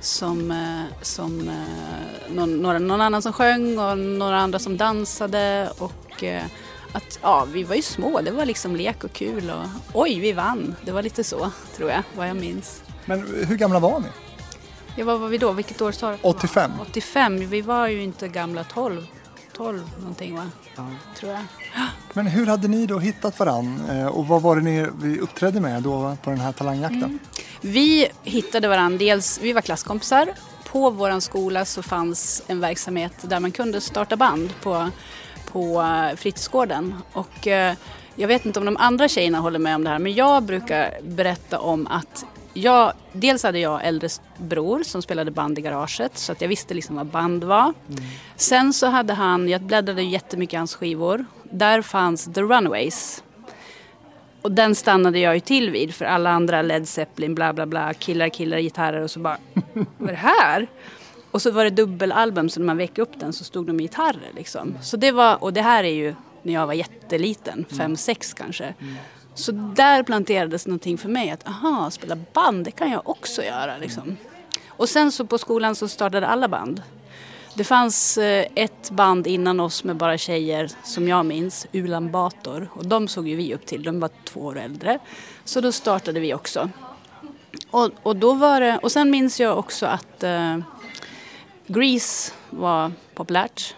Som, 0.00 0.50
eh, 0.50 1.02
som 1.02 1.48
eh, 1.48 2.34
någon, 2.34 2.62
någon 2.62 3.00
annan 3.00 3.22
som 3.22 3.32
sjöng 3.32 3.78
och 3.78 3.98
några 3.98 4.36
andra 4.36 4.58
som 4.58 4.76
dansade. 4.76 5.72
Och 5.78 6.24
eh, 6.24 6.44
att 6.92 7.18
ja, 7.22 7.46
vi 7.52 7.62
var 7.64 7.74
ju 7.74 7.82
små, 7.82 8.20
det 8.20 8.30
var 8.30 8.44
liksom 8.44 8.76
lek 8.76 9.04
och 9.04 9.12
kul 9.12 9.50
och 9.50 9.66
oj, 9.92 10.20
vi 10.20 10.32
vann. 10.32 10.76
Det 10.84 10.92
var 10.92 11.02
lite 11.02 11.24
så, 11.24 11.50
tror 11.76 11.90
jag, 11.90 12.02
vad 12.16 12.28
jag 12.28 12.36
minns. 12.36 12.82
Men 13.04 13.26
hur 13.48 13.56
gamla 13.56 13.78
var 13.78 14.00
ni? 14.00 14.06
Ja, 14.96 15.04
vad 15.04 15.20
var 15.20 15.28
vi 15.28 15.38
då? 15.38 15.52
Vilket 15.52 15.80
år 15.80 15.92
sa 15.92 16.10
du? 16.10 16.18
85. 16.22 16.70
85, 16.80 17.48
vi 17.48 17.60
var 17.60 17.88
ju 17.88 18.02
inte 18.02 18.28
gamla 18.28 18.64
12. 18.64 19.06
12 19.62 19.90
någonting 20.00 20.36
va? 20.36 20.50
Ja. 20.76 20.86
Tror 21.16 21.32
jag. 21.32 21.40
Men 22.12 22.26
hur 22.26 22.46
hade 22.46 22.68
ni 22.68 22.86
då 22.86 22.98
hittat 22.98 23.38
varann 23.38 23.90
eh, 23.90 24.06
och 24.06 24.26
vad 24.26 24.42
var 24.42 24.56
det 24.56 24.62
ni 24.62 25.18
uppträdde 25.18 25.60
med 25.60 25.82
då 25.82 26.16
på 26.22 26.30
den 26.30 26.40
här 26.40 26.52
talangjakten? 26.52 27.02
Mm. 27.02 27.18
Vi 27.60 28.08
hittade 28.22 28.68
varann, 28.68 28.98
dels, 28.98 29.40
vi 29.42 29.52
var 29.52 29.60
klasskompisar. 29.60 30.28
På 30.72 30.90
vår 30.90 31.20
skola 31.20 31.64
så 31.64 31.82
fanns 31.82 32.42
en 32.46 32.60
verksamhet 32.60 33.12
där 33.22 33.40
man 33.40 33.52
kunde 33.52 33.80
starta 33.80 34.16
band 34.16 34.54
på, 34.62 34.88
på 35.52 35.82
eh, 35.82 36.16
fritidsgården. 36.16 36.94
Och, 37.12 37.46
eh, 37.46 37.74
jag 38.14 38.28
vet 38.28 38.46
inte 38.46 38.58
om 38.58 38.64
de 38.64 38.76
andra 38.76 39.08
tjejerna 39.08 39.38
håller 39.38 39.58
med 39.58 39.74
om 39.74 39.84
det 39.84 39.90
här 39.90 39.98
men 39.98 40.14
jag 40.14 40.42
brukar 40.42 40.98
berätta 41.02 41.58
om 41.58 41.86
att 41.86 42.24
jag, 42.54 42.92
dels 43.12 43.42
hade 43.42 43.58
jag 43.58 43.86
äldre 43.86 44.08
bror 44.36 44.82
som 44.82 45.02
spelade 45.02 45.30
band 45.30 45.58
i 45.58 45.62
garaget 45.62 46.18
så 46.18 46.32
att 46.32 46.40
jag 46.40 46.48
visste 46.48 46.74
liksom 46.74 46.96
vad 46.96 47.06
band 47.06 47.44
var. 47.44 47.62
Mm. 47.88 48.02
Sen 48.36 48.72
så 48.72 48.86
hade 48.86 49.12
han, 49.12 49.48
jag 49.48 49.62
bläddrade 49.62 50.02
jättemycket 50.02 50.54
i 50.54 50.56
hans 50.56 50.74
skivor. 50.74 51.24
Där 51.42 51.82
fanns 51.82 52.24
The 52.34 52.42
Runaways. 52.42 53.22
Och 54.42 54.52
den 54.52 54.74
stannade 54.74 55.18
jag 55.18 55.34
ju 55.34 55.40
till 55.40 55.70
vid 55.70 55.94
för 55.94 56.04
alla 56.04 56.30
andra 56.30 56.62
Led 56.62 56.88
Zeppelin, 56.88 57.34
bla 57.34 57.52
bla 57.52 57.66
bla, 57.66 57.94
killar, 57.94 58.28
killar, 58.28 58.58
gitarrer 58.58 59.02
och 59.02 59.10
så 59.10 59.20
bara, 59.20 59.38
vad 59.98 60.08
är 60.08 60.12
det 60.12 60.18
här? 60.18 60.66
Och 61.30 61.42
så 61.42 61.50
var 61.50 61.64
det 61.64 61.70
dubbelalbum 61.70 62.48
så 62.48 62.60
när 62.60 62.66
man 62.66 62.76
väckte 62.76 63.02
upp 63.02 63.20
den 63.20 63.32
så 63.32 63.44
stod 63.44 63.66
de 63.66 63.72
med 63.72 63.82
gitarrer 63.82 64.30
liksom. 64.36 64.74
Så 64.82 64.96
det 64.96 65.12
var, 65.12 65.42
och 65.42 65.52
det 65.52 65.62
här 65.62 65.84
är 65.84 65.94
ju 65.94 66.14
när 66.42 66.52
jag 66.52 66.66
var 66.66 66.74
jätteliten, 66.74 67.64
fem, 67.78 67.96
sex 67.96 68.34
kanske. 68.34 68.74
Mm. 68.80 68.94
Så 69.34 69.52
där 69.52 70.02
planterades 70.02 70.66
någonting 70.66 70.98
för 70.98 71.08
mig 71.08 71.30
att 71.30 71.48
aha, 71.48 71.90
spela 71.90 72.16
band 72.32 72.64
det 72.64 72.70
kan 72.70 72.90
jag 72.90 73.08
också 73.08 73.42
göra 73.42 73.78
liksom. 73.78 74.16
Och 74.68 74.88
sen 74.88 75.12
så 75.12 75.26
på 75.26 75.38
skolan 75.38 75.74
så 75.74 75.88
startade 75.88 76.26
alla 76.26 76.48
band. 76.48 76.82
Det 77.54 77.64
fanns 77.64 78.18
eh, 78.18 78.46
ett 78.54 78.90
band 78.90 79.26
innan 79.26 79.60
oss 79.60 79.84
med 79.84 79.96
bara 79.96 80.18
tjejer 80.18 80.70
som 80.82 81.08
jag 81.08 81.26
minns, 81.26 81.66
Ulan 81.72 82.10
Bator. 82.10 82.68
Och 82.74 82.86
de 82.86 83.08
såg 83.08 83.28
ju 83.28 83.36
vi 83.36 83.54
upp 83.54 83.66
till, 83.66 83.82
de 83.82 84.00
var 84.00 84.10
två 84.24 84.40
år 84.40 84.58
äldre. 84.58 84.98
Så 85.44 85.60
då 85.60 85.72
startade 85.72 86.20
vi 86.20 86.34
också. 86.34 86.70
Och, 87.70 87.90
och, 88.02 88.16
då 88.16 88.32
var 88.32 88.60
det, 88.60 88.78
och 88.82 88.92
sen 88.92 89.10
minns 89.10 89.40
jag 89.40 89.58
också 89.58 89.86
att 89.86 90.22
eh, 90.22 90.58
Grease 91.66 92.32
var 92.50 92.92
populärt. 93.14 93.74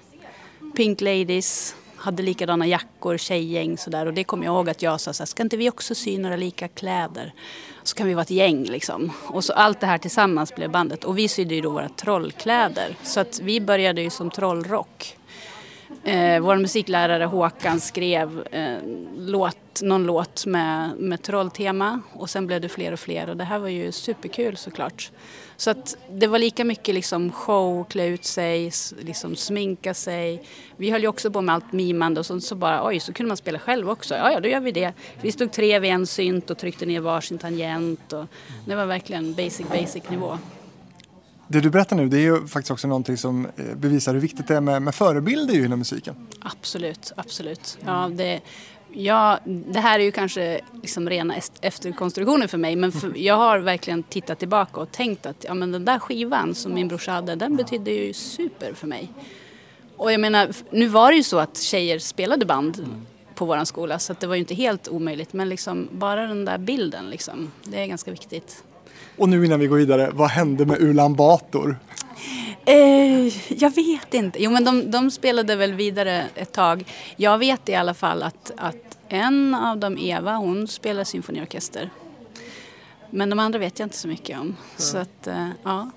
Pink 0.76 1.00
Ladies, 1.00 1.74
hade 2.04 2.22
likadana 2.22 2.66
jackor, 2.66 3.16
tjejgäng 3.16 3.78
sådär. 3.78 4.06
Och 4.06 4.14
det 4.14 4.24
kommer 4.24 4.44
jag 4.44 4.54
ihåg 4.54 4.70
att 4.70 4.82
jag 4.82 5.00
sa 5.00 5.12
så 5.12 5.22
här, 5.22 5.26
ska 5.26 5.42
inte 5.42 5.56
vi 5.56 5.70
också 5.70 5.94
sy 5.94 6.18
några 6.18 6.36
lika 6.36 6.68
kläder? 6.68 7.34
Så 7.82 7.96
kan 7.96 8.06
vi 8.06 8.14
vara 8.14 8.22
ett 8.22 8.30
gäng 8.30 8.64
liksom. 8.64 9.12
Och 9.26 9.44
så 9.44 9.52
allt 9.52 9.80
det 9.80 9.86
här 9.86 9.98
tillsammans 9.98 10.54
blev 10.54 10.70
bandet. 10.70 11.04
Och 11.04 11.18
vi 11.18 11.28
sydde 11.28 11.54
ju 11.54 11.60
då 11.60 11.70
våra 11.70 11.88
trollkläder. 11.88 12.96
Så 13.02 13.20
att 13.20 13.40
vi 13.40 13.60
började 13.60 14.02
ju 14.02 14.10
som 14.10 14.30
trollrock. 14.30 15.16
Eh, 16.04 16.40
vår 16.40 16.56
musiklärare 16.56 17.24
Håkan 17.24 17.80
skrev 17.80 18.46
eh, 18.50 18.76
låt, 19.16 19.82
någon 19.82 20.06
låt 20.06 20.46
med, 20.46 20.90
med 20.98 21.22
trolltema 21.22 22.00
och 22.12 22.30
sen 22.30 22.46
blev 22.46 22.60
det 22.60 22.68
fler 22.68 22.92
och 22.92 23.00
fler 23.00 23.30
och 23.30 23.36
det 23.36 23.44
här 23.44 23.58
var 23.58 23.68
ju 23.68 23.92
superkul 23.92 24.56
såklart. 24.56 25.10
Så 25.56 25.70
att 25.70 25.96
det 26.10 26.26
var 26.26 26.38
lika 26.38 26.64
mycket 26.64 26.94
liksom 26.94 27.32
show, 27.32 27.84
klä 27.84 28.06
ut 28.06 28.24
sig, 28.24 28.72
liksom 28.98 29.36
sminka 29.36 29.94
sig. 29.94 30.42
Vi 30.76 30.90
höll 30.90 31.02
ju 31.02 31.08
också 31.08 31.30
på 31.30 31.40
med 31.40 31.54
allt 31.54 31.72
mimande 31.72 32.20
och 32.20 32.26
sånt 32.26 32.44
så 32.44 32.54
bara 32.54 32.86
oj 32.86 33.00
så 33.00 33.12
kunde 33.12 33.28
man 33.28 33.36
spela 33.36 33.58
själv 33.58 33.90
också. 33.90 34.14
Ja, 34.14 34.32
ja 34.32 34.40
då 34.40 34.48
gör 34.48 34.60
vi 34.60 34.72
det. 34.72 34.92
Vi 35.20 35.32
stod 35.32 35.52
tre 35.52 35.78
vid 35.78 35.90
en 35.90 36.06
synt 36.06 36.50
och 36.50 36.58
tryckte 36.58 36.86
ner 36.86 37.00
varsin 37.00 37.38
tangent 37.38 38.12
och 38.12 38.24
det 38.66 38.74
var 38.74 38.86
verkligen 38.86 39.34
basic 39.34 39.66
basic 39.68 40.10
nivå. 40.10 40.38
Det 41.48 41.60
du 41.60 41.70
berättar 41.70 41.96
nu 41.96 42.08
det 42.08 42.16
är 42.16 42.20
ju 42.20 42.46
faktiskt 42.46 42.70
också 42.70 42.88
någonting 42.88 43.16
som 43.16 43.46
eh, 43.56 43.64
bevisar 43.76 44.14
hur 44.14 44.20
viktigt 44.20 44.48
det 44.48 44.56
är 44.56 44.60
med, 44.60 44.82
med 44.82 44.94
förebilder 44.94 45.64
inom 45.64 45.78
musiken. 45.78 46.14
Absolut, 46.40 47.12
absolut. 47.16 47.78
Ja, 47.84 48.10
det, 48.12 48.40
ja, 48.94 49.38
det 49.44 49.80
här 49.80 49.98
är 49.98 50.04
ju 50.04 50.12
kanske 50.12 50.60
liksom 50.82 51.08
rena 51.08 51.34
efterkonstruktioner 51.60 52.46
för 52.46 52.58
mig 52.58 52.76
men 52.76 52.92
för, 52.92 53.12
jag 53.16 53.34
har 53.34 53.58
verkligen 53.58 54.02
tittat 54.02 54.38
tillbaka 54.38 54.80
och 54.80 54.92
tänkt 54.92 55.26
att 55.26 55.44
ja, 55.48 55.54
men 55.54 55.72
den 55.72 55.84
där 55.84 55.98
skivan 55.98 56.54
som 56.54 56.74
min 56.74 56.88
brorsa 56.88 57.12
hade 57.12 57.34
den 57.34 57.56
betydde 57.56 57.90
ju 57.90 58.12
super 58.12 58.72
för 58.72 58.86
mig. 58.86 59.12
Och 59.96 60.12
jag 60.12 60.20
menar, 60.20 60.48
nu 60.70 60.86
var 60.86 61.10
det 61.10 61.16
ju 61.16 61.22
så 61.22 61.38
att 61.38 61.58
tjejer 61.58 61.98
spelade 61.98 62.46
band 62.46 62.86
på 63.34 63.44
våran 63.44 63.66
skola 63.66 63.98
så 63.98 64.14
det 64.20 64.26
var 64.26 64.34
ju 64.34 64.40
inte 64.40 64.54
helt 64.54 64.88
omöjligt 64.88 65.32
men 65.32 65.48
liksom 65.48 65.88
bara 65.92 66.26
den 66.26 66.44
där 66.44 66.58
bilden 66.58 67.10
liksom, 67.10 67.50
det 67.64 67.82
är 67.82 67.86
ganska 67.86 68.10
viktigt. 68.10 68.64
Och 69.16 69.28
nu 69.28 69.44
innan 69.44 69.60
vi 69.60 69.66
går 69.66 69.76
vidare, 69.76 70.10
vad 70.12 70.30
hände 70.30 70.66
med 70.66 70.82
Ulan 70.82 71.14
Bator? 71.14 71.78
Eh, 72.64 73.26
jag 73.60 73.74
vet 73.74 74.14
inte. 74.14 74.42
Jo 74.42 74.50
men 74.50 74.64
de, 74.64 74.90
de, 74.90 75.10
spelade 75.10 75.56
väl 75.56 75.72
vidare 75.72 76.24
ett 76.34 76.52
tag. 76.52 76.84
Jag 77.16 77.38
vet 77.38 77.68
i 77.68 77.74
alla 77.74 77.94
fall 77.94 78.22
att, 78.22 78.52
att 78.56 78.98
en 79.08 79.54
av 79.54 79.78
dem, 79.78 79.98
Eva, 79.98 80.36
hon 80.36 80.68
spelar 80.68 81.04
symfoniorkester. 81.04 81.90
Men 83.10 83.30
de 83.30 83.38
andra 83.38 83.58
vet 83.58 83.78
jag 83.78 83.86
inte 83.86 83.96
så 83.96 84.08
mycket 84.08 84.40
om. 84.40 84.56
Ja. 84.58 84.82
Så 84.82 84.98
att, 84.98 85.26
eh, 85.26 85.48
ja. 85.62 85.90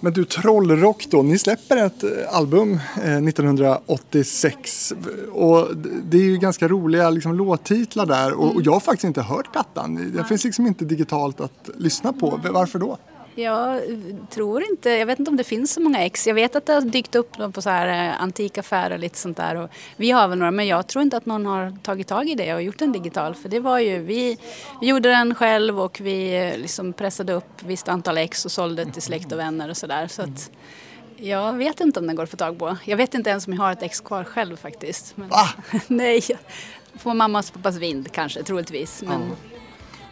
Men 0.00 0.12
du, 0.12 0.24
Trollrock 0.24 1.06
då, 1.10 1.22
ni 1.22 1.38
släpper 1.38 1.76
ett 1.76 2.02
eh, 2.02 2.10
album 2.30 2.80
eh, 3.04 3.16
1986 3.16 4.92
och 5.32 5.76
det 6.04 6.16
är 6.16 6.22
ju 6.22 6.36
ganska 6.36 6.68
roliga 6.68 7.10
liksom, 7.10 7.34
låttitlar 7.34 8.06
där 8.06 8.32
och, 8.32 8.54
och 8.54 8.62
jag 8.62 8.72
har 8.72 8.80
faktiskt 8.80 9.04
inte 9.04 9.22
hört 9.22 9.52
plattan. 9.52 10.12
Det 10.16 10.24
finns 10.24 10.44
liksom 10.44 10.66
inte 10.66 10.84
digitalt 10.84 11.40
att 11.40 11.70
lyssna 11.78 12.12
på. 12.12 12.40
Varför 12.50 12.78
då? 12.78 12.98
Jag 13.34 13.82
tror 14.30 14.62
inte, 14.70 14.90
jag 14.90 15.06
vet 15.06 15.18
inte 15.18 15.30
om 15.30 15.36
det 15.36 15.44
finns 15.44 15.72
så 15.72 15.80
många 15.80 16.04
ex. 16.04 16.26
Jag 16.26 16.34
vet 16.34 16.56
att 16.56 16.66
det 16.66 16.72
har 16.72 16.80
dykt 16.80 17.14
upp 17.14 17.52
på 17.52 17.62
så 17.62 17.70
här 17.70 18.08
eh, 18.08 18.22
antikaffärer 18.22 18.94
och 18.94 18.98
lite 18.98 19.18
sånt 19.18 19.36
där. 19.36 19.56
Och 19.56 19.70
vi 19.96 20.10
har 20.10 20.28
väl 20.28 20.38
några 20.38 20.50
men 20.50 20.66
jag 20.66 20.86
tror 20.86 21.02
inte 21.02 21.16
att 21.16 21.26
någon 21.26 21.46
har 21.46 21.76
tagit 21.82 22.08
tag 22.08 22.28
i 22.28 22.34
det 22.34 22.54
och 22.54 22.62
gjort 22.62 22.80
en 22.80 22.92
digital. 22.92 23.34
För 23.34 23.48
det 23.48 23.60
var 23.60 23.78
ju, 23.78 23.98
vi, 23.98 24.38
vi 24.80 24.86
gjorde 24.86 25.08
den 25.08 25.34
själv 25.34 25.80
och 25.80 26.00
vi 26.00 26.36
eh, 26.36 26.58
liksom 26.58 26.92
pressade 26.92 27.32
upp 27.32 27.62
visst 27.62 27.88
antal 27.88 28.18
ex 28.18 28.44
och 28.44 28.52
sålde 28.52 28.84
till 28.84 29.02
släkt 29.02 29.32
och 29.32 29.38
vänner 29.38 29.70
och 29.70 29.76
sådär. 29.76 30.06
Så 30.06 30.22
att, 30.22 30.50
jag 31.16 31.52
vet 31.52 31.80
inte 31.80 32.00
om 32.00 32.06
den 32.06 32.16
går 32.16 32.22
att 32.22 32.30
få 32.30 32.36
tag 32.36 32.58
på. 32.58 32.76
Jag 32.84 32.96
vet 32.96 33.14
inte 33.14 33.30
ens 33.30 33.46
om 33.46 33.52
jag 33.52 33.60
har 33.60 33.72
ett 33.72 33.82
ex 33.82 34.00
kvar 34.00 34.24
själv 34.24 34.56
faktiskt. 34.56 35.16
Men, 35.16 35.28
Va? 35.28 35.48
nej, 35.86 36.22
på 37.02 37.14
mammas 37.14 37.48
och 37.48 37.54
pappas 37.54 37.76
vind 37.76 38.12
kanske 38.12 38.42
troligtvis. 38.42 39.02
Men, 39.06 39.20
ja. 39.20 39.51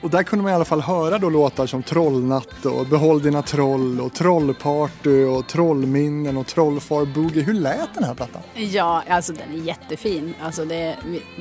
Och 0.02 0.10
där 0.10 0.22
kunde 0.22 0.42
man 0.42 0.52
i 0.52 0.54
alla 0.54 0.64
fall 0.64 0.80
höra 0.80 1.18
då 1.18 1.30
låtar 1.30 1.66
som 1.66 1.82
Trollnatt 1.82 2.66
och 2.66 2.86
Behåll 2.86 3.22
dina 3.22 3.42
troll 3.42 4.00
och 4.00 4.12
Trollparty 4.12 5.24
och 5.24 5.46
Trollminnen 5.46 6.36
och 6.36 6.46
Trollfar 6.46 7.04
Boogie. 7.04 7.42
Hur 7.42 7.54
lät 7.54 7.94
den 7.94 8.04
här 8.04 8.14
plattan? 8.14 8.42
Ja, 8.54 9.02
alltså 9.08 9.32
den 9.32 9.60
är 9.60 9.64
jättefin. 9.66 10.34
Alltså 10.42 10.64
det, 10.64 10.96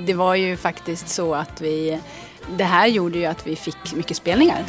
det 0.08 0.14
var 0.14 0.36
ju 0.36 0.58
faktiskt 0.58 1.10
så 1.10 1.36
att 1.36 1.62
vi... 1.62 2.00
Det 2.58 2.64
här 2.64 2.88
gjorde 2.88 3.18
ju 3.18 3.26
att 3.26 3.48
vi 3.48 3.56
fick 3.56 3.96
mycket 3.96 4.18
spelningar. 4.18 4.66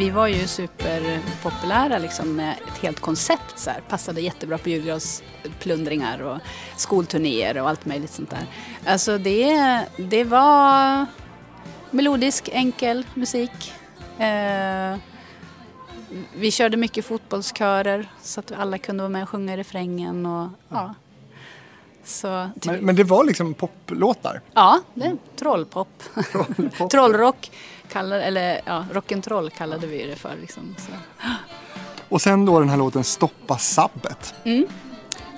Vi 0.00 0.10
var 0.10 0.26
ju 0.26 0.46
superpopulära 0.46 1.98
liksom 1.98 2.36
med 2.36 2.54
ett 2.68 2.78
helt 2.78 3.00
koncept 3.00 3.58
så 3.58 3.70
här. 3.70 3.80
Passade 3.88 4.20
jättebra 4.20 4.58
på 4.58 4.68
julgransplundringar 4.68 6.22
och 6.22 6.38
skolturnéer 6.76 7.62
och 7.62 7.68
allt 7.68 7.86
möjligt 7.86 8.10
sånt 8.10 8.30
där. 8.30 8.46
Alltså 8.86 9.18
det, 9.18 9.86
det 9.96 10.24
var 10.24 11.06
melodisk, 11.90 12.48
enkel 12.52 13.06
musik. 13.14 13.72
Eh, 14.18 14.96
vi 16.36 16.50
körde 16.50 16.76
mycket 16.76 17.04
fotbollskörer 17.04 18.10
så 18.22 18.40
att 18.40 18.52
alla 18.52 18.78
kunde 18.78 19.02
vara 19.02 19.12
med 19.12 19.22
och 19.22 19.28
sjunga 19.28 19.54
i 19.54 19.56
refrängen. 19.56 20.26
Och, 20.26 20.48
ja. 20.68 20.94
Så, 22.04 22.50
men, 22.64 22.84
men, 22.84 22.96
det 22.96 23.04
var 23.04 23.24
liksom 23.24 23.54
poplåtar? 23.54 24.40
Ja, 24.52 24.80
det 24.94 25.04
är 25.04 25.16
trollpop. 25.36 26.02
Trollpop. 26.32 26.90
Trollrock, 26.90 27.50
kallade, 27.92 28.24
eller 28.24 28.60
ja, 28.64 28.84
rock'n'troll 28.92 29.50
kallade 29.50 29.86
vi 29.86 30.06
det 30.06 30.16
för. 30.16 30.36
Liksom, 30.40 30.76
så. 30.78 30.92
Och 32.08 32.22
sen 32.22 32.44
då 32.44 32.60
den 32.60 32.68
här 32.68 32.76
låten 32.76 33.04
Stoppa 33.04 33.58
sabbet. 33.58 34.34
Mm. 34.44 34.66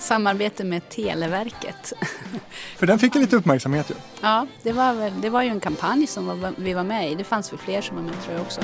Samarbete 0.01 0.65
med 0.65 0.89
Televerket. 0.89 1.93
För 2.77 2.87
den 2.87 2.99
fick 2.99 3.15
ju 3.15 3.21
lite 3.21 3.37
uppmärksamhet 3.37 3.91
ju. 3.91 3.95
Ja, 4.21 4.47
det 4.63 4.73
var, 4.73 4.95
väl, 4.95 5.21
det 5.21 5.31
var 5.31 5.43
ju 5.43 5.49
en 5.49 5.61
kampanj 5.61 6.07
som 6.07 6.55
vi 6.57 6.73
var 6.73 6.85
med 6.85 7.13
i. 7.13 7.15
Det 7.15 7.25
fanns 7.25 7.53
väl 7.53 7.59
fler 7.59 7.81
som 7.81 7.97
var 7.97 8.03
med 8.03 8.23
tror 8.23 8.35
jag 8.35 8.43
också. 8.43 8.61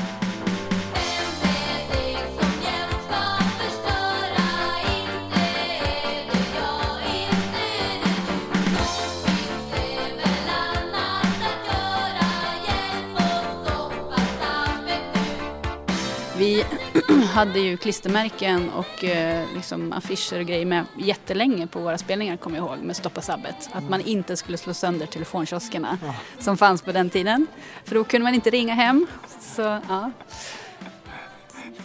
Vi 16.38 16.64
hade 17.34 17.58
ju 17.58 17.76
klistermärken 17.76 18.70
och 18.70 19.04
eh, 19.04 19.44
liksom 19.54 19.92
affischer 19.92 20.40
och 20.40 20.46
grejer 20.46 20.66
med 20.66 20.84
jättelänge 20.98 21.66
på 21.66 21.80
våra 21.80 21.98
spelningar, 21.98 22.36
kommer 22.36 22.58
jag 22.58 22.66
ihåg, 22.66 22.78
med 22.78 22.96
Stoppa 22.96 23.20
Sabbet. 23.20 23.68
Att 23.72 23.88
man 23.90 24.00
inte 24.00 24.36
skulle 24.36 24.58
slå 24.58 24.74
sönder 24.74 25.06
telefonkioskerna 25.06 25.98
ja. 26.02 26.14
som 26.38 26.56
fanns 26.56 26.82
på 26.82 26.92
den 26.92 27.10
tiden. 27.10 27.46
För 27.84 27.94
då 27.94 28.04
kunde 28.04 28.24
man 28.24 28.34
inte 28.34 28.50
ringa 28.50 28.74
hem. 28.74 29.06
Så, 29.40 29.62
ja. 29.62 30.10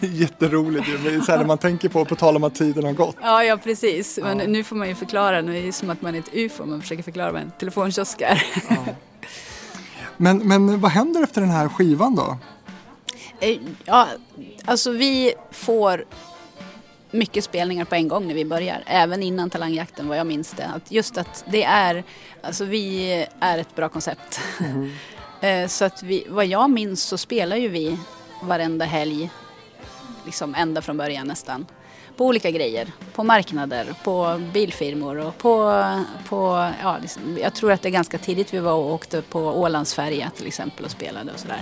Jätteroligt 0.00 0.88
ju, 0.88 1.20
så 1.20 1.32
här 1.32 1.38
när 1.38 1.46
man 1.46 1.58
tänker 1.58 1.88
på, 1.88 2.04
på 2.04 2.16
tal 2.16 2.36
om 2.36 2.44
att 2.44 2.54
tiden 2.54 2.84
har 2.84 2.92
gått. 2.92 3.16
Ja, 3.22 3.44
ja 3.44 3.56
precis. 3.56 4.18
Men 4.22 4.38
ja. 4.38 4.46
nu 4.46 4.64
får 4.64 4.76
man 4.76 4.88
ju 4.88 4.94
förklara, 4.94 5.40
nu 5.40 5.58
är 5.58 5.62
det 5.62 5.72
som 5.72 5.90
att 5.90 6.02
man 6.02 6.14
är 6.14 6.18
ett 6.18 6.34
ufo, 6.34 6.66
man 6.66 6.80
försöker 6.80 7.02
förklara 7.02 7.32
vad 7.32 7.42
en 7.42 7.52
telefonkiosk 7.58 8.20
är. 8.20 8.42
Ja. 8.68 8.76
Men, 10.16 10.38
men 10.48 10.80
vad 10.80 10.90
händer 10.90 11.22
efter 11.22 11.40
den 11.40 11.50
här 11.50 11.68
skivan 11.68 12.14
då? 12.14 12.38
Eh, 13.40 13.58
ja, 13.84 14.08
alltså 14.64 14.90
vi 14.90 15.34
får 15.50 16.04
mycket 17.14 17.44
spelningar 17.44 17.84
på 17.84 17.94
en 17.94 18.08
gång 18.08 18.26
när 18.26 18.34
vi 18.34 18.44
börjar. 18.44 18.82
Även 18.86 19.22
innan 19.22 19.50
Talangjakten 19.50 20.08
vad 20.08 20.18
jag 20.18 20.26
minns 20.26 20.52
det. 20.52 20.66
Att 20.66 20.92
just 20.92 21.18
att 21.18 21.44
det 21.48 21.64
är, 21.64 22.04
alltså 22.42 22.64
vi 22.64 23.12
är 23.40 23.58
ett 23.58 23.76
bra 23.76 23.88
koncept. 23.88 24.40
Mm. 24.60 25.68
så 25.68 25.84
att 25.84 26.02
vi, 26.02 26.26
vad 26.28 26.46
jag 26.46 26.70
minns 26.70 27.02
så 27.02 27.18
spelar 27.18 27.56
ju 27.56 27.68
vi 27.68 27.98
varenda 28.42 28.84
helg, 28.84 29.30
liksom 30.24 30.54
ända 30.54 30.82
från 30.82 30.96
början 30.96 31.26
nästan. 31.26 31.66
På 32.16 32.26
olika 32.26 32.50
grejer, 32.50 32.92
på 33.14 33.24
marknader, 33.24 33.94
på 34.04 34.40
bilfirmor 34.52 35.16
och 35.16 35.38
på, 35.38 35.84
på 36.28 36.70
ja, 36.82 36.98
liksom, 37.02 37.38
jag 37.42 37.54
tror 37.54 37.72
att 37.72 37.82
det 37.82 37.88
är 37.88 37.92
ganska 37.92 38.18
tidigt 38.18 38.54
vi 38.54 38.58
var 38.58 38.72
och 38.72 38.92
åkte 38.92 39.22
på 39.22 39.40
Ålandsfärja 39.40 40.30
till 40.36 40.46
exempel 40.46 40.84
och 40.84 40.90
spelade 40.90 41.32
och 41.32 41.38
sådär. 41.38 41.60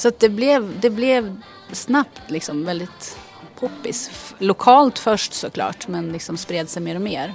Så 0.00 0.10
det, 0.18 0.28
blev, 0.28 0.80
det 0.80 0.90
blev 0.90 1.42
snabbt 1.72 2.20
liksom 2.30 2.64
väldigt 2.64 3.18
poppis. 3.58 4.10
Lokalt 4.38 4.98
först 4.98 5.32
såklart 5.32 5.88
men 5.88 6.12
liksom 6.12 6.36
spred 6.36 6.68
sig 6.68 6.82
mer 6.82 6.94
och 6.94 7.00
mer. 7.00 7.34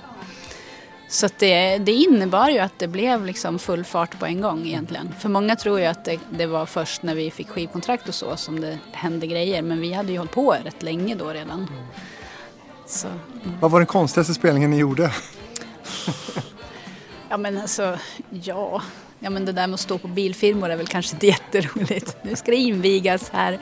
Så 1.10 1.30
det, 1.40 1.78
det 1.78 1.92
innebar 1.92 2.50
ju 2.50 2.60
att 2.60 2.80
det 2.80 2.88
blev 2.88 3.26
liksom 3.26 3.60
full 3.60 3.84
fart 3.84 4.20
på 4.20 4.26
en 4.26 4.42
gång 4.42 4.66
egentligen. 4.66 5.14
För 5.20 5.30
många 5.30 5.56
tror 5.56 5.80
ju 5.80 5.86
att 5.86 6.06
det, 6.06 6.20
det, 6.30 6.46
var 6.46 6.66
först 6.66 7.04
när 7.04 7.16
vi 7.16 7.32
fick 7.32 7.50
skivkontrakt 7.50 8.08
och 8.08 8.16
så 8.16 8.38
som 8.38 8.60
det 8.60 8.80
hände 8.92 9.28
grejer. 9.28 9.62
Men 9.62 9.82
vi 9.82 9.94
hade 9.94 10.12
ju 10.12 10.18
hållit 10.18 10.32
på 10.32 10.56
rätt 10.64 10.84
länge 10.84 11.16
då 11.16 11.30
redan. 11.30 11.68
Så, 12.86 13.08
mm. 13.08 13.20
Vad 13.60 13.72
var 13.72 13.80
den 13.80 13.88
konstigaste 13.88 14.34
spelningen 14.34 14.72
ni 14.72 14.78
gjorde? 14.78 15.12
ja 17.30 17.38
men 17.38 17.58
alltså, 17.58 17.98
ja. 18.30 18.82
Ja 19.26 19.32
men 19.32 19.46
det 19.46 19.52
där 19.52 19.68
med 19.68 19.74
att 19.74 19.80
stå 19.80 19.98
på 19.98 20.08
bilfirmor 20.08 20.70
är 20.70 20.78
väl 20.78 20.88
kanske 20.88 21.16
inte 21.16 21.28
jätteroligt. 21.36 22.18
Nu 22.22 22.36
ska 22.36 22.52
det 22.52 22.58
invigas 22.58 23.30
här, 23.30 23.60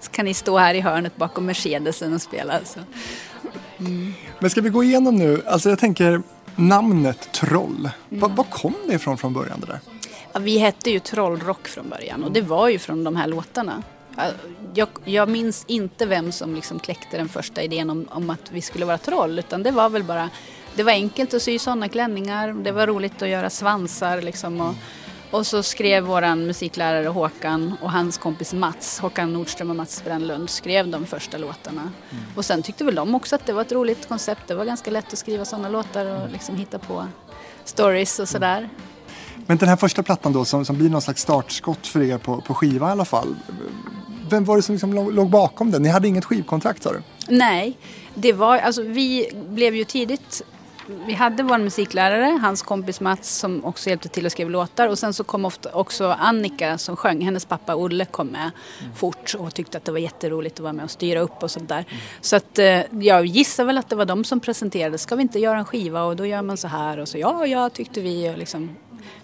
så 0.00 0.10
kan 0.10 0.24
ni 0.24 0.34
stå 0.34 0.58
här 0.58 0.74
i 0.74 0.80
hörnet 0.80 1.16
bakom 1.16 1.46
Mercedesen 1.46 2.14
och 2.14 2.22
spela. 2.22 2.60
Så. 2.64 2.80
Mm. 3.78 4.14
Men 4.38 4.50
ska 4.50 4.60
vi 4.60 4.68
gå 4.68 4.84
igenom 4.84 5.16
nu, 5.16 5.42
alltså 5.46 5.68
jag 5.68 5.78
tänker 5.78 6.22
namnet 6.56 7.32
Troll, 7.32 7.90
mm. 8.10 8.20
var, 8.20 8.28
var 8.28 8.44
kom 8.44 8.74
det 8.86 8.94
ifrån 8.94 9.18
från 9.18 9.32
början 9.32 9.60
det 9.60 9.66
där? 9.66 9.80
Ja, 10.32 10.40
vi 10.40 10.58
hette 10.58 10.90
ju 10.90 11.00
Trollrock 11.00 11.68
från 11.68 11.88
början 11.88 12.24
och 12.24 12.32
det 12.32 12.42
var 12.42 12.68
ju 12.68 12.78
från 12.78 13.04
de 13.04 13.16
här 13.16 13.26
låtarna. 13.26 13.82
Jag, 14.74 14.88
jag 15.04 15.28
minns 15.28 15.64
inte 15.68 16.06
vem 16.06 16.32
som 16.32 16.54
liksom 16.54 16.78
kläckte 16.78 17.16
den 17.16 17.28
första 17.28 17.62
idén 17.62 17.90
om, 17.90 18.08
om, 18.10 18.30
att 18.30 18.52
vi 18.52 18.60
skulle 18.60 18.84
vara 18.84 18.98
troll 18.98 19.38
utan 19.38 19.62
det 19.62 19.70
var 19.70 19.88
väl 19.88 20.04
bara 20.04 20.30
det 20.74 20.82
var 20.82 20.92
enkelt 20.92 21.34
att 21.34 21.42
sy 21.42 21.58
sådana 21.58 21.88
klänningar, 21.88 22.52
det 22.52 22.72
var 22.72 22.86
roligt 22.86 23.22
att 23.22 23.28
göra 23.28 23.50
svansar 23.50 24.22
liksom 24.22 24.60
och, 24.60 24.74
och 25.30 25.46
så 25.46 25.62
skrev 25.62 26.04
våran 26.04 26.46
musiklärare 26.46 27.08
Håkan 27.08 27.74
och 27.82 27.90
hans 27.90 28.18
kompis 28.18 28.52
Mats, 28.52 28.98
Håkan 28.98 29.32
Nordström 29.32 29.70
och 29.70 29.76
Mats 29.76 30.04
Brännlund, 30.04 30.50
skrev 30.50 30.88
de 30.88 31.06
första 31.06 31.38
låtarna. 31.38 31.80
Mm. 31.80 32.24
Och 32.36 32.44
sen 32.44 32.62
tyckte 32.62 32.84
väl 32.84 32.94
de 32.94 33.14
också 33.14 33.34
att 33.34 33.46
det 33.46 33.52
var 33.52 33.62
ett 33.62 33.72
roligt 33.72 34.08
koncept. 34.08 34.42
Det 34.46 34.54
var 34.54 34.64
ganska 34.64 34.90
lätt 34.90 35.12
att 35.12 35.18
skriva 35.18 35.44
sådana 35.44 35.68
låtar 35.68 36.06
och 36.06 36.30
liksom 36.30 36.56
hitta 36.56 36.78
på 36.78 37.06
stories 37.64 38.18
och 38.18 38.28
sådär. 38.28 38.68
Men 39.46 39.56
den 39.56 39.68
här 39.68 39.76
första 39.76 40.02
plattan 40.02 40.32
då 40.32 40.44
som, 40.44 40.64
som 40.64 40.78
blir 40.78 40.90
någon 40.90 41.02
slags 41.02 41.22
startskott 41.22 41.86
för 41.86 42.02
er 42.02 42.18
på, 42.18 42.40
på 42.40 42.54
skiva 42.54 42.88
i 42.88 42.90
alla 42.90 43.04
fall. 43.04 43.36
Vem 44.30 44.44
var 44.44 44.56
det 44.56 44.62
som 44.62 44.74
liksom 44.74 44.92
låg 44.92 45.30
bakom 45.30 45.70
den? 45.70 45.82
Ni 45.82 45.88
hade 45.88 46.08
inget 46.08 46.24
skivkontrakt 46.24 46.82
sa 46.82 46.92
du? 46.92 47.02
Nej, 47.28 47.78
det 48.14 48.32
var, 48.32 48.58
alltså 48.58 48.82
vi 48.82 49.30
blev 49.48 49.74
ju 49.74 49.84
tidigt 49.84 50.42
vi 51.06 51.14
hade 51.14 51.42
vår 51.42 51.58
musiklärare, 51.58 52.38
hans 52.42 52.62
kompis 52.62 53.00
Mats 53.00 53.38
som 53.38 53.64
också 53.64 53.88
hjälpte 53.90 54.08
till 54.08 54.26
att 54.26 54.32
skriva 54.32 54.50
låtar 54.50 54.88
och 54.88 54.98
sen 54.98 55.14
så 55.14 55.24
kom 55.24 55.44
ofta 55.44 55.72
också 55.72 56.16
Annika 56.18 56.78
som 56.78 56.96
sjöng, 56.96 57.20
hennes 57.20 57.44
pappa 57.44 57.74
Olle 57.74 58.04
kom 58.04 58.26
med 58.26 58.50
mm. 58.80 58.94
fort 58.94 59.34
och 59.38 59.54
tyckte 59.54 59.78
att 59.78 59.84
det 59.84 59.92
var 59.92 59.98
jätteroligt 59.98 60.56
att 60.56 60.60
vara 60.60 60.72
med 60.72 60.84
och 60.84 60.90
styra 60.90 61.20
upp 61.20 61.42
och 61.42 61.50
sånt 61.50 61.68
där. 61.68 61.84
Mm. 61.88 62.02
Så 62.20 62.36
att 62.36 62.58
eh, 62.58 62.80
jag 62.90 63.26
gissar 63.26 63.64
väl 63.64 63.78
att 63.78 63.88
det 63.88 63.96
var 63.96 64.04
de 64.04 64.24
som 64.24 64.40
presenterade, 64.40 64.98
ska 64.98 65.16
vi 65.16 65.22
inte 65.22 65.38
göra 65.38 65.58
en 65.58 65.64
skiva 65.64 66.02
och 66.04 66.16
då 66.16 66.26
gör 66.26 66.42
man 66.42 66.56
så 66.56 66.68
här 66.68 66.98
och 66.98 67.08
så 67.08 67.18
ja, 67.18 67.46
ja 67.46 67.70
tyckte 67.70 68.00
vi 68.00 68.30
och 68.30 68.38
liksom 68.38 68.76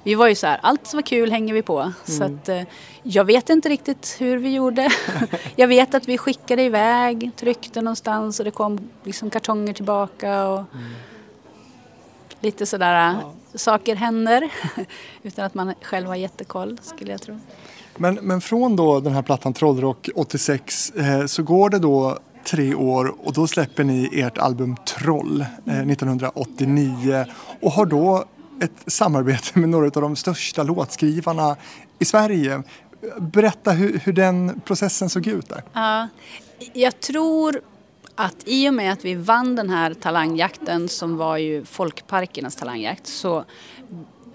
vi 0.02 0.14
var 0.14 0.28
ju 0.28 0.35
så 0.35 0.47
här, 0.47 0.59
allt 0.62 0.87
som 0.87 0.97
var 0.97 1.02
kul 1.02 1.31
hänger 1.31 1.54
vi 1.54 1.62
på. 1.62 1.81
Mm. 1.81 1.92
Så 2.04 2.25
att, 2.25 2.49
eh, 2.49 2.62
jag 3.02 3.25
vet 3.25 3.50
inte 3.50 3.69
riktigt 3.69 4.16
hur 4.19 4.38
vi 4.38 4.54
gjorde. 4.54 4.88
jag 5.57 5.69
vet 5.69 5.95
att 5.95 6.09
vi 6.09 6.19
skickade 6.19 6.62
iväg, 6.62 7.31
tryckte 7.37 7.83
någonstans 7.83 8.38
och 8.38 8.45
det 8.45 8.50
kom 8.50 8.90
liksom 9.04 9.31
kartonger 9.31 9.73
tillbaka. 9.73 10.49
Och, 10.49 10.59
mm 10.75 10.95
lite 12.42 12.66
sådär, 12.66 12.94
ja. 12.94 13.32
saker 13.54 13.96
händer 13.96 14.50
utan 15.22 15.44
att 15.44 15.54
man 15.54 15.75
själv 15.82 16.06
har 16.06 16.16
jättekoll 16.16 16.78
skulle 16.82 17.11
jag 17.11 17.22
tro. 17.22 17.38
Men, 17.96 18.14
men 18.14 18.40
från 18.40 18.76
då 18.76 19.00
den 19.00 19.12
här 19.12 19.22
plattan 19.22 19.52
Trollrock 19.54 20.08
86 20.14 20.90
eh, 20.90 21.26
så 21.26 21.42
går 21.42 21.70
det 21.70 21.78
då 21.78 22.18
tre 22.44 22.75
år 22.75 23.14
och 23.26 23.32
då 23.32 23.46
släpper 23.46 23.84
ni 23.84 24.20
ert 24.20 24.38
album 24.38 24.76
Troll 24.87 25.40
eh, 25.66 25.80
1989 25.80 27.14
mm. 27.14 27.28
och 27.61 27.72
har 27.72 27.87
då 27.87 28.25
ett 28.62 28.92
samarbete 28.92 29.58
med 29.58 29.68
några 29.68 29.87
av 29.87 30.02
de 30.02 30.16
största 30.16 30.62
låtskrivarna 30.62 31.56
i 31.99 32.04
Sverige. 32.04 32.62
Berätta 33.18 33.70
hur, 33.70 33.99
hur 33.99 34.12
den 34.12 34.61
processen 34.64 35.11
såg 35.11 35.26
ut 35.26 35.49
där. 35.49 35.62
Ja, 35.72 36.08
jag 36.72 37.00
tror 37.00 37.61
att 38.14 38.37
i 38.45 38.69
och 38.69 38.75
med 38.75 38.92
att 38.92 39.04
vi 39.04 39.14
vann 39.14 39.57
den 39.57 39.71
här 39.71 39.95
talangjakten 39.95 40.88
som 40.88 41.16
var 41.16 41.37
ju 41.37 41.64
folkparkernas 41.64 42.57
talangjakt 42.57 43.07
så 43.07 43.45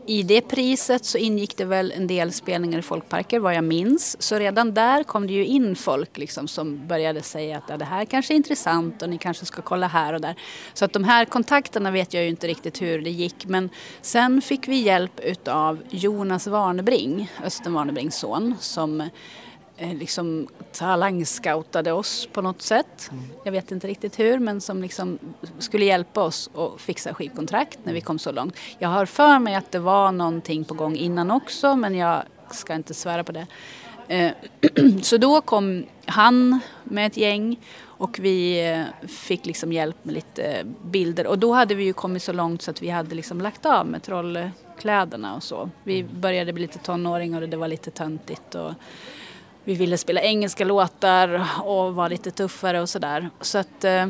i 0.07 0.23
det 0.23 0.41
priset 0.41 1.05
så 1.05 1.17
ingick 1.17 1.57
det 1.57 1.65
väl 1.65 1.91
en 1.91 2.07
del 2.07 2.33
spelningar 2.33 2.79
i 2.79 2.81
folkparker 2.81 3.39
vad 3.39 3.55
jag 3.55 3.63
minns. 3.63 4.21
Så 4.21 4.39
redan 4.39 4.73
där 4.73 5.03
kom 5.03 5.27
det 5.27 5.33
ju 5.33 5.45
in 5.45 5.75
folk 5.75 6.17
liksom 6.17 6.47
som 6.47 6.87
började 6.87 7.21
säga 7.21 7.57
att 7.57 7.63
ja, 7.67 7.77
det 7.77 7.85
här 7.85 8.05
kanske 8.05 8.33
är 8.33 8.35
intressant 8.35 9.01
och 9.01 9.09
ni 9.09 9.17
kanske 9.17 9.45
ska 9.45 9.61
kolla 9.61 9.87
här 9.87 10.13
och 10.13 10.21
där. 10.21 10.35
Så 10.73 10.85
att 10.85 10.93
de 10.93 11.03
här 11.03 11.25
kontakterna 11.25 11.91
vet 11.91 12.13
jag 12.13 12.23
ju 12.23 12.29
inte 12.29 12.47
riktigt 12.47 12.81
hur 12.81 13.01
det 13.01 13.09
gick. 13.09 13.45
Men 13.45 13.69
sen 14.01 14.41
fick 14.41 14.67
vi 14.67 14.75
hjälp 14.75 15.19
utav 15.19 15.79
Jonas 15.89 16.47
Warnebring, 16.47 17.31
Östen 17.43 17.73
Warnebrings 17.73 18.15
son, 18.15 18.55
som 18.59 19.09
liksom 19.77 20.47
talangscoutade 20.71 21.91
oss 21.91 22.27
på 22.33 22.41
något 22.41 22.61
sätt. 22.61 23.09
Mm. 23.11 23.23
Jag 23.43 23.51
vet 23.51 23.71
inte 23.71 23.87
riktigt 23.87 24.19
hur 24.19 24.39
men 24.39 24.61
som 24.61 24.81
liksom 24.81 25.19
skulle 25.59 25.85
hjälpa 25.85 26.21
oss 26.21 26.49
att 26.55 26.81
fixa 26.81 27.13
skivkontrakt 27.13 27.79
när 27.83 27.93
vi 27.93 28.01
kom 28.01 28.19
så 28.19 28.31
långt. 28.31 28.55
Jag 28.79 28.89
har 28.89 29.05
för 29.05 29.39
mig 29.39 29.55
att 29.55 29.71
det 29.71 29.79
var 29.79 30.11
någonting 30.11 30.65
på 30.65 30.73
gång 30.73 30.95
innan 30.95 31.31
också 31.31 31.75
men 31.75 31.95
jag 31.95 32.23
ska 32.51 32.73
inte 32.73 32.93
svära 32.93 33.23
på 33.23 33.31
det. 33.31 33.47
Eh, 34.07 34.31
så 35.01 35.17
då 35.17 35.41
kom 35.41 35.85
han 36.05 36.59
med 36.83 37.07
ett 37.07 37.17
gäng 37.17 37.59
och 37.97 38.19
vi 38.19 38.69
eh, 38.71 39.07
fick 39.07 39.45
liksom 39.45 39.73
hjälp 39.73 39.95
med 40.03 40.13
lite 40.13 40.65
bilder 40.83 41.27
och 41.27 41.39
då 41.39 41.53
hade 41.53 41.75
vi 41.75 41.83
ju 41.83 41.93
kommit 41.93 42.23
så 42.23 42.33
långt 42.33 42.61
så 42.61 42.71
att 42.71 42.81
vi 42.81 42.89
hade 42.89 43.15
liksom 43.15 43.41
lagt 43.41 43.65
av 43.65 43.87
med 43.87 44.03
trollkläderna 44.03 45.35
och 45.35 45.43
så. 45.43 45.69
Vi 45.83 45.99
mm. 45.99 46.21
började 46.21 46.53
bli 46.53 46.61
lite 46.61 46.79
tonåringar 46.79 47.41
och 47.41 47.49
det 47.49 47.57
var 47.57 47.67
lite 47.67 47.91
töntigt 47.91 48.55
och 48.55 48.73
vi 49.67 49.75
ville 49.75 49.97
spela 49.97 50.21
engelska 50.21 50.65
låtar 50.65 51.45
och 51.63 51.95
vara 51.95 52.07
lite 52.07 52.31
tuffare 52.31 52.81
och 52.81 52.89
sådär. 52.89 53.29
Så 53.41 53.57
att 53.57 53.83
eh, 53.83 54.07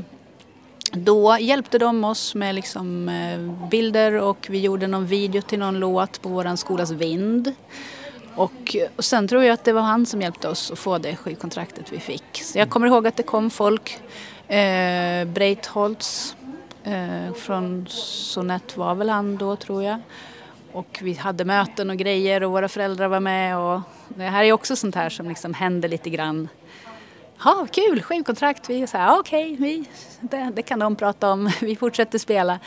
då 0.91 1.37
hjälpte 1.39 1.77
de 1.77 2.03
oss 2.03 2.35
med 2.35 2.55
liksom 2.55 3.09
eh, 3.09 3.67
bilder 3.69 4.13
och 4.13 4.47
vi 4.49 4.59
gjorde 4.59 4.87
någon 4.87 5.05
video 5.05 5.41
till 5.41 5.59
någon 5.59 5.79
låt 5.79 6.21
på 6.21 6.29
våran 6.29 6.57
skolas 6.57 6.91
vind. 6.91 7.53
Och, 8.35 8.75
och 8.95 9.05
sen 9.05 9.27
tror 9.27 9.43
jag 9.43 9.53
att 9.53 9.63
det 9.63 9.73
var 9.73 9.81
han 9.81 10.05
som 10.05 10.21
hjälpte 10.21 10.47
oss 10.47 10.71
att 10.71 10.79
få 10.79 10.97
det 10.97 11.15
skivkontraktet 11.15 11.93
vi 11.93 11.99
fick. 11.99 12.43
Så 12.43 12.57
jag 12.57 12.69
kommer 12.69 12.87
ihåg 12.87 13.07
att 13.07 13.17
det 13.17 13.23
kom 13.23 13.49
folk. 13.49 13.99
Eh, 14.47 15.25
Breitholtz 15.25 16.35
eh, 16.83 17.33
från 17.33 17.85
Sonett 17.89 18.77
var 18.77 18.95
väl 18.95 19.09
han 19.09 19.37
då 19.37 19.55
tror 19.55 19.83
jag. 19.83 19.99
Och 20.77 20.99
vi 21.01 21.13
hade 21.13 21.45
möten 21.45 21.89
och 21.89 21.97
grejer 21.97 22.43
och 22.43 22.51
våra 22.51 22.69
föräldrar 22.69 23.07
var 23.07 23.19
med. 23.19 23.57
Och 23.57 23.81
det 24.07 24.23
här 24.23 24.43
är 24.43 24.51
också 24.51 24.75
sånt 24.75 24.95
här 24.95 25.09
som 25.09 25.29
liksom 25.29 25.53
händer 25.53 25.89
lite 25.89 26.09
grann. 26.09 26.49
Ja, 27.43 27.67
kul, 27.71 28.01
skivkontrakt. 28.01 28.69
Vi 28.69 28.81
är 28.81 28.87
så 28.87 28.97
här, 28.97 29.19
okej, 29.19 29.53
okay, 29.53 29.83
det, 30.21 30.51
det, 30.55 30.61
kan 30.61 30.79
de 30.79 30.95
prata 30.95 31.31
om. 31.31 31.51
Vi 31.61 31.75
fortsätter 31.75 32.19
spela. 32.19 32.59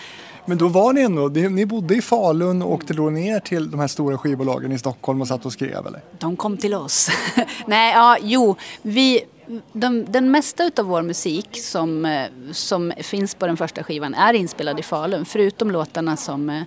Men 0.47 0.59
då 0.59 0.69
var 0.69 0.93
ni 0.93 1.01
ändå, 1.01 1.29
ni 1.29 1.67
bodde 1.67 1.95
i 1.95 2.03
Falun 2.03 2.63
och 2.63 2.73
åkte 2.73 2.95
då 2.95 3.11
ner 3.11 3.41
till 3.41 3.71
de 3.71 3.81
här 3.81 3.89
stora 3.89 4.19
skivbolagen 4.19 4.73
i 4.73 4.79
Stockholm 4.79 5.21
och 5.21 5.29
satt 5.29 5.47
och 5.47 5.53
skrev 5.53 5.87
eller? 5.87 6.01
De 6.19 6.37
kom 6.37 6.57
till 6.57 6.75
oss. 6.75 7.11
Nej, 7.67 7.93
ja, 7.95 8.17
jo, 8.21 8.57
vi 8.83 9.25
de, 9.73 10.05
den 10.05 10.31
mesta 10.31 10.71
av 10.79 10.85
vår 10.85 11.03
musik 11.03 11.49
som, 11.53 12.05
eh, 12.05 12.27
som 12.53 12.93
finns 12.99 13.35
på 13.35 13.47
den 13.47 13.57
första 13.57 13.83
skivan 13.83 14.15
är 14.15 14.35
inspelad 14.35 14.81
i 14.81 14.83
Falun 14.83 15.25
förutom 15.25 15.71
låtarna 15.71 16.17
som 16.17 16.51
eh, 16.51 16.63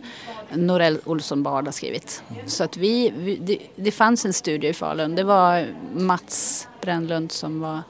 Norell 0.56 1.00
Olsson 1.06 1.44
Bard 1.44 1.66
har 1.66 1.72
skrivit. 1.72 2.24
Så 2.46 2.64
att 2.64 2.78
vi, 2.78 3.14
vi 3.18 3.36
det, 3.36 3.58
det, 3.76 3.92
fanns 3.92 4.26
en 4.26 4.34
studio 4.34 4.70
i 4.70 4.74
Falun. 4.74 5.16
Det 5.16 5.24
var 5.24 5.68
Mats 5.94 6.68
Brännlund 6.82 7.32
som 7.32 7.60
var 7.60 7.82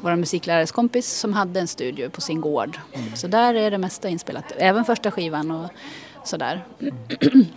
vår 0.00 0.16
musiklärares 0.16 0.72
kompis 0.72 1.12
som 1.12 1.32
hade 1.32 1.60
en 1.60 1.68
studio 1.68 2.10
på 2.10 2.20
sin 2.20 2.40
gård. 2.40 2.78
Mm. 2.92 3.16
Så 3.16 3.26
där 3.26 3.54
är 3.54 3.70
det 3.70 3.78
mesta 3.78 4.08
inspelat, 4.08 4.44
även 4.56 4.84
första 4.84 5.10
skivan 5.10 5.50
och 5.50 5.70
sådär. 6.24 6.64
Mm. 6.80 6.94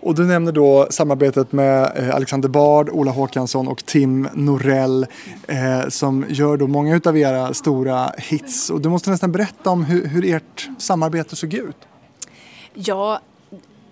Och 0.00 0.14
du 0.14 0.24
nämner 0.24 0.52
då 0.52 0.86
samarbetet 0.90 1.52
med 1.52 1.92
eh, 1.96 2.14
Alexander 2.14 2.48
Bard, 2.48 2.90
Ola 2.90 3.10
Håkansson 3.10 3.68
och 3.68 3.86
Tim 3.86 4.28
Norell 4.34 5.06
eh, 5.48 5.88
som 5.88 6.24
gör 6.28 6.56
då 6.56 6.66
många 6.66 7.00
av 7.04 7.18
era 7.18 7.54
stora 7.54 8.12
hits. 8.18 8.70
Och 8.70 8.80
du 8.80 8.88
måste 8.88 9.10
nästan 9.10 9.32
berätta 9.32 9.70
om 9.70 9.84
hur, 9.84 10.06
hur 10.06 10.34
ert 10.34 10.68
samarbete 10.78 11.36
såg 11.36 11.54
ut. 11.54 11.76
Ja, 12.74 13.20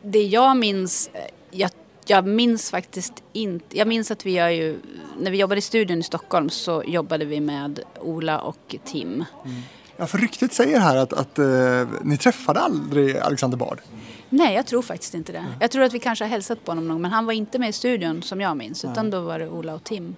det 0.04 0.22
jag 0.22 0.56
minns, 0.56 1.10
eh, 1.12 1.20
jag, 1.50 1.70
jag 2.06 2.26
minns 2.26 2.70
faktiskt 2.70 3.22
inte, 3.32 3.78
jag 3.78 3.88
minns 3.88 4.10
att 4.10 4.26
vi 4.26 4.30
gör 4.30 4.48
ju, 4.48 4.78
när 5.18 5.30
vi 5.30 5.38
jobbade 5.38 5.58
i 5.58 5.62
studion 5.62 5.98
i 5.98 6.02
Stockholm 6.02 6.50
så 6.50 6.82
jobbade 6.86 7.24
vi 7.24 7.40
med 7.40 7.80
Ola 8.00 8.40
och 8.40 8.76
Tim. 8.84 9.24
Mm. 9.44 9.62
Ja, 9.96 10.06
för 10.06 10.18
ryktet 10.18 10.52
säger 10.52 10.80
här 10.80 10.96
att, 10.96 11.12
att 11.12 11.38
eh, 11.38 11.88
ni 12.02 12.18
träffade 12.18 12.60
aldrig 12.60 13.16
Alexander 13.16 13.56
Bard. 13.56 13.80
Nej, 14.28 14.54
jag 14.54 14.66
tror 14.66 14.82
faktiskt 14.82 15.14
inte 15.14 15.32
det. 15.32 15.38
Mm. 15.38 15.52
Jag 15.60 15.70
tror 15.70 15.82
att 15.82 15.92
vi 15.92 15.98
kanske 15.98 16.24
har 16.24 16.30
hälsat 16.30 16.64
på 16.64 16.70
honom 16.70 16.88
någon 16.88 17.02
men 17.02 17.10
han 17.10 17.26
var 17.26 17.32
inte 17.32 17.58
med 17.58 17.68
i 17.68 17.72
studion 17.72 18.22
som 18.22 18.40
jag 18.40 18.56
minns 18.56 18.84
utan 18.84 19.10
då 19.10 19.20
var 19.20 19.38
det 19.38 19.48
Ola 19.48 19.74
och 19.74 19.84
Tim. 19.84 20.16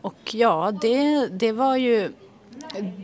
Och 0.00 0.34
ja, 0.34 0.72
det, 0.80 1.26
det 1.26 1.52
var 1.52 1.76
ju 1.76 2.12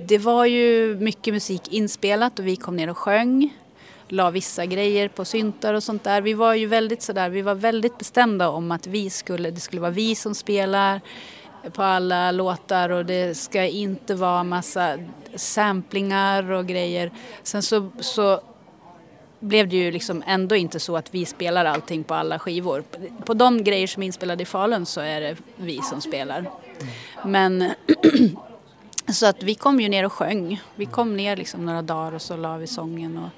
det 0.06 0.18
var 0.18 0.44
ju 0.44 0.96
mycket 1.00 1.34
musik 1.34 1.72
inspelat 1.72 2.38
och 2.38 2.46
vi 2.46 2.56
kom 2.56 2.76
ner 2.76 2.90
och 2.90 2.98
sjöng. 2.98 3.56
La 4.12 4.30
vissa 4.30 4.66
grejer 4.66 5.08
på 5.08 5.24
syntar 5.24 5.74
och 5.74 5.82
sånt 5.82 6.04
där. 6.04 6.20
Vi 6.20 6.34
var 6.34 6.54
ju 6.54 6.66
väldigt 6.66 7.02
sådär, 7.02 7.30
vi 7.30 7.42
var 7.42 7.54
väldigt 7.54 7.98
bestämda 7.98 8.48
om 8.48 8.70
att 8.70 8.86
vi 8.86 9.10
skulle, 9.10 9.50
det 9.50 9.60
skulle 9.60 9.80
vara 9.80 9.90
vi 9.90 10.14
som 10.14 10.34
spelar 10.34 11.00
på 11.72 11.82
alla 11.82 12.30
låtar 12.30 12.90
och 12.90 13.06
det 13.06 13.36
ska 13.36 13.64
inte 13.64 14.14
vara 14.14 14.44
massa 14.44 14.98
samplingar 15.34 16.50
och 16.50 16.66
grejer. 16.66 17.10
Sen 17.42 17.62
så, 17.62 17.90
så 18.00 18.40
blev 19.40 19.68
det 19.68 19.76
ju 19.76 19.90
liksom 19.90 20.22
ändå 20.26 20.56
inte 20.56 20.80
så 20.80 20.96
att 20.96 21.14
vi 21.14 21.24
spelar 21.24 21.64
allting 21.64 22.04
på 22.04 22.14
alla 22.14 22.38
skivor. 22.38 22.84
På 23.24 23.34
de 23.34 23.64
grejer 23.64 23.86
som 23.86 24.02
är 24.02 24.06
inspelade 24.06 24.42
i 24.42 24.46
Falun 24.46 24.86
så 24.86 25.00
är 25.00 25.20
det 25.20 25.36
vi 25.56 25.78
som 25.82 26.00
spelar. 26.00 26.50
Men 27.24 27.70
Så 29.12 29.26
att 29.26 29.42
vi 29.42 29.54
kom 29.54 29.80
ju 29.80 29.88
ner 29.88 30.06
och 30.06 30.12
sjöng. 30.12 30.62
Vi 30.74 30.86
kom 30.86 31.16
ner 31.16 31.36
liksom 31.36 31.66
några 31.66 31.82
dagar 31.82 32.12
och 32.12 32.22
så 32.22 32.36
la 32.36 32.56
vi 32.56 32.66
sången 32.66 33.18
och 33.18 33.28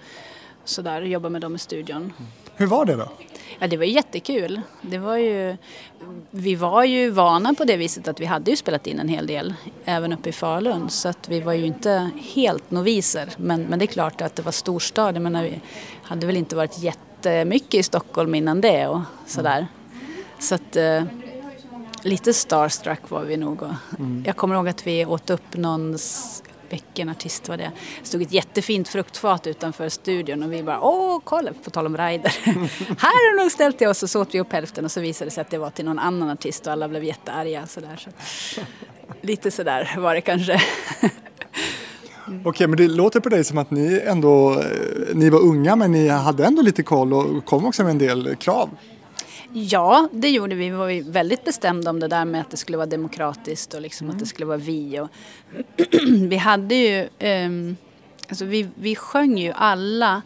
sådär 0.65 1.01
och 1.01 1.09
jobbade 1.09 1.33
med 1.33 1.41
dem 1.41 1.55
i 1.55 1.59
studion. 1.59 2.13
Hur 2.57 2.67
var 2.67 2.85
det 2.85 2.97
då? 2.97 3.09
Ja, 3.59 3.67
det 3.67 3.77
var 3.77 3.85
jättekul. 3.85 4.61
Det 4.81 4.99
var 4.99 5.17
ju, 5.17 5.57
vi 6.31 6.55
var 6.55 6.85
ju 6.85 7.11
vana 7.11 7.55
på 7.55 7.65
det 7.65 7.77
viset 7.77 8.09
att 8.09 8.21
vi 8.21 8.25
hade 8.25 8.51
ju 8.51 8.57
spelat 8.57 8.87
in 8.87 9.01
en 9.01 9.09
hel 9.09 9.27
del 9.27 9.55
även 9.85 10.13
uppe 10.13 10.29
i 10.29 10.33
Falun 10.33 10.91
så 10.91 11.09
att 11.09 11.29
vi 11.29 11.41
var 11.41 11.53
ju 11.53 11.67
inte 11.67 12.11
helt 12.35 12.71
noviser. 12.71 13.29
Men, 13.37 13.63
men 13.63 13.79
det 13.79 13.85
är 13.85 13.87
klart 13.87 14.21
att 14.21 14.37
det 14.37 14.43
var 14.43 14.53
storstad. 14.53 15.17
Jag 15.17 15.23
menar, 15.23 15.43
vi 15.43 15.61
hade 16.03 16.27
väl 16.27 16.37
inte 16.37 16.57
varit 16.57 16.79
jättemycket 16.79 17.75
i 17.75 17.83
Stockholm 17.83 18.35
innan 18.35 18.61
det 18.61 18.87
och 18.87 19.01
sådär. 19.27 19.67
Så 20.39 20.55
att 20.55 20.77
eh, 20.77 21.03
lite 22.03 22.35
starstruck 22.35 23.11
var 23.11 23.23
vi 23.23 23.37
nog. 23.37 23.63
Och 23.63 23.99
mm. 23.99 24.25
Jag 24.27 24.37
kommer 24.37 24.55
ihåg 24.55 24.69
att 24.69 24.87
vi 24.87 25.07
åt 25.07 25.31
upp 25.31 25.57
någon 25.57 25.99
vilken 26.73 27.09
artist 27.09 27.49
var 27.49 27.57
det? 27.57 27.73
Det 28.01 28.07
stod 28.07 28.23
ett 28.23 28.33
jättefint 28.33 28.89
fruktfat 28.89 29.47
utanför 29.47 29.89
studion 29.89 30.43
och 30.43 30.53
vi 30.53 30.63
bara 30.63 30.81
åh 30.81 31.21
kolla, 31.25 31.53
på 31.65 31.71
tal 31.71 31.87
om 31.87 31.97
rider. 31.97 32.37
här 32.99 33.13
har 33.13 33.37
de 33.37 33.43
nog 33.43 33.53
ställt 33.53 33.79
till 33.79 33.89
oss 33.89 34.03
och 34.03 34.11
så 34.11 34.21
åt 34.21 34.35
vi 34.35 34.41
upp 34.41 34.53
hälften 34.53 34.85
och 34.85 34.91
så 34.91 35.01
visade 35.01 35.27
det 35.27 35.35
sig 35.35 35.41
att 35.41 35.51
det 35.51 35.59
var 35.59 35.71
till 35.71 35.85
någon 35.85 35.99
annan 35.99 36.31
artist 36.31 36.67
och 36.67 36.73
alla 36.73 36.89
blev 36.89 37.05
jättearga. 37.05 37.67
Sådär. 37.67 38.09
Så. 38.27 38.61
Lite 39.21 39.51
sådär 39.51 39.95
var 39.99 40.15
det 40.15 40.21
kanske. 40.21 40.53
Mm. 42.27 42.41
Okej, 42.45 42.67
men 42.67 42.77
det 42.77 42.89
låter 42.89 43.21
på 43.21 43.29
dig 43.29 43.45
som 43.45 43.59
att 43.59 43.71
ni 43.71 44.03
ändå, 44.07 44.53
eh, 44.53 45.15
ni 45.15 45.31
var 45.31 45.41
unga 45.41 45.77
men 45.77 45.93
ni 45.93 46.09
hade 46.09 46.45
ändå 46.45 46.63
lite 46.63 46.83
koll 46.83 47.13
och 47.13 47.45
kom 47.45 47.65
också 47.65 47.83
med 47.83 47.91
en 47.91 47.99
del 47.99 48.37
krav. 48.37 48.71
Ja, 49.55 50.09
det 50.13 50.31
gjorde 50.31 50.55
vi. 50.55 50.71
Vi 50.71 50.77
var 50.77 51.11
väldigt 51.11 51.45
bestämda 51.45 51.91
om 51.91 52.01
det 52.01 52.09
där 52.09 52.25
med 52.25 52.41
att 52.41 52.51
det 52.51 52.57
skulle 52.57 52.77
vara 52.79 52.87
demokratiskt 52.87 53.75
och 53.75 53.81
liksom 53.81 54.07
mm. 54.07 54.17
att 54.17 54.21
det 54.21 54.27
skulle 54.27 54.47
vara 54.47 54.59
vi. 54.59 55.01
Och 55.01 55.09
vi 56.29 56.37
hade 56.37 56.75
ju, 56.75 57.09
um, 57.47 57.77
alltså 58.29 58.45
vi, 58.45 58.69
vi 58.75 58.97
sjöng 58.97 59.39
ju 59.39 59.53
alla 59.53 60.23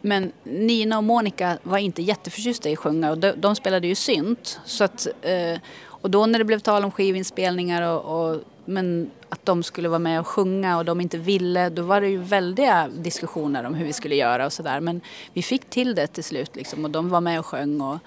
men 0.00 0.32
Nina 0.42 0.96
och 0.96 1.04
Monica 1.04 1.58
var 1.62 1.78
inte 1.78 2.02
jätteförtjusta 2.02 2.70
i 2.70 2.72
att 2.72 2.78
sjunga 2.78 3.10
och 3.10 3.18
de, 3.18 3.32
de 3.36 3.56
spelade 3.56 3.86
ju 3.86 3.94
synt. 3.94 4.60
Så 4.64 4.84
att, 4.84 5.06
eh, 5.22 5.58
och 5.84 6.10
då 6.10 6.26
när 6.26 6.38
det 6.38 6.44
blev 6.44 6.58
tal 6.58 6.84
om 6.84 6.90
skivinspelningar 6.90 7.82
och, 7.82 8.30
och 8.30 8.40
men 8.64 9.10
att 9.30 9.46
de 9.46 9.62
skulle 9.62 9.88
vara 9.88 9.98
med 9.98 10.20
och 10.20 10.26
sjunga 10.26 10.78
och 10.78 10.84
de 10.84 11.00
inte 11.00 11.18
ville, 11.18 11.68
då 11.68 11.82
var 11.82 12.00
det 12.00 12.08
ju 12.08 12.18
väldiga 12.18 12.88
diskussioner 12.88 13.64
om 13.64 13.74
hur 13.74 13.86
vi 13.86 13.92
skulle 13.92 14.14
göra 14.14 14.46
och 14.46 14.52
sådär. 14.52 14.80
Men 14.80 15.00
vi 15.32 15.42
fick 15.42 15.70
till 15.70 15.94
det 15.94 16.06
till 16.06 16.24
slut 16.24 16.56
liksom 16.56 16.84
och 16.84 16.90
de 16.90 17.08
var 17.08 17.20
med 17.20 17.38
och 17.38 17.46
sjöng 17.46 17.80
och 17.80 17.98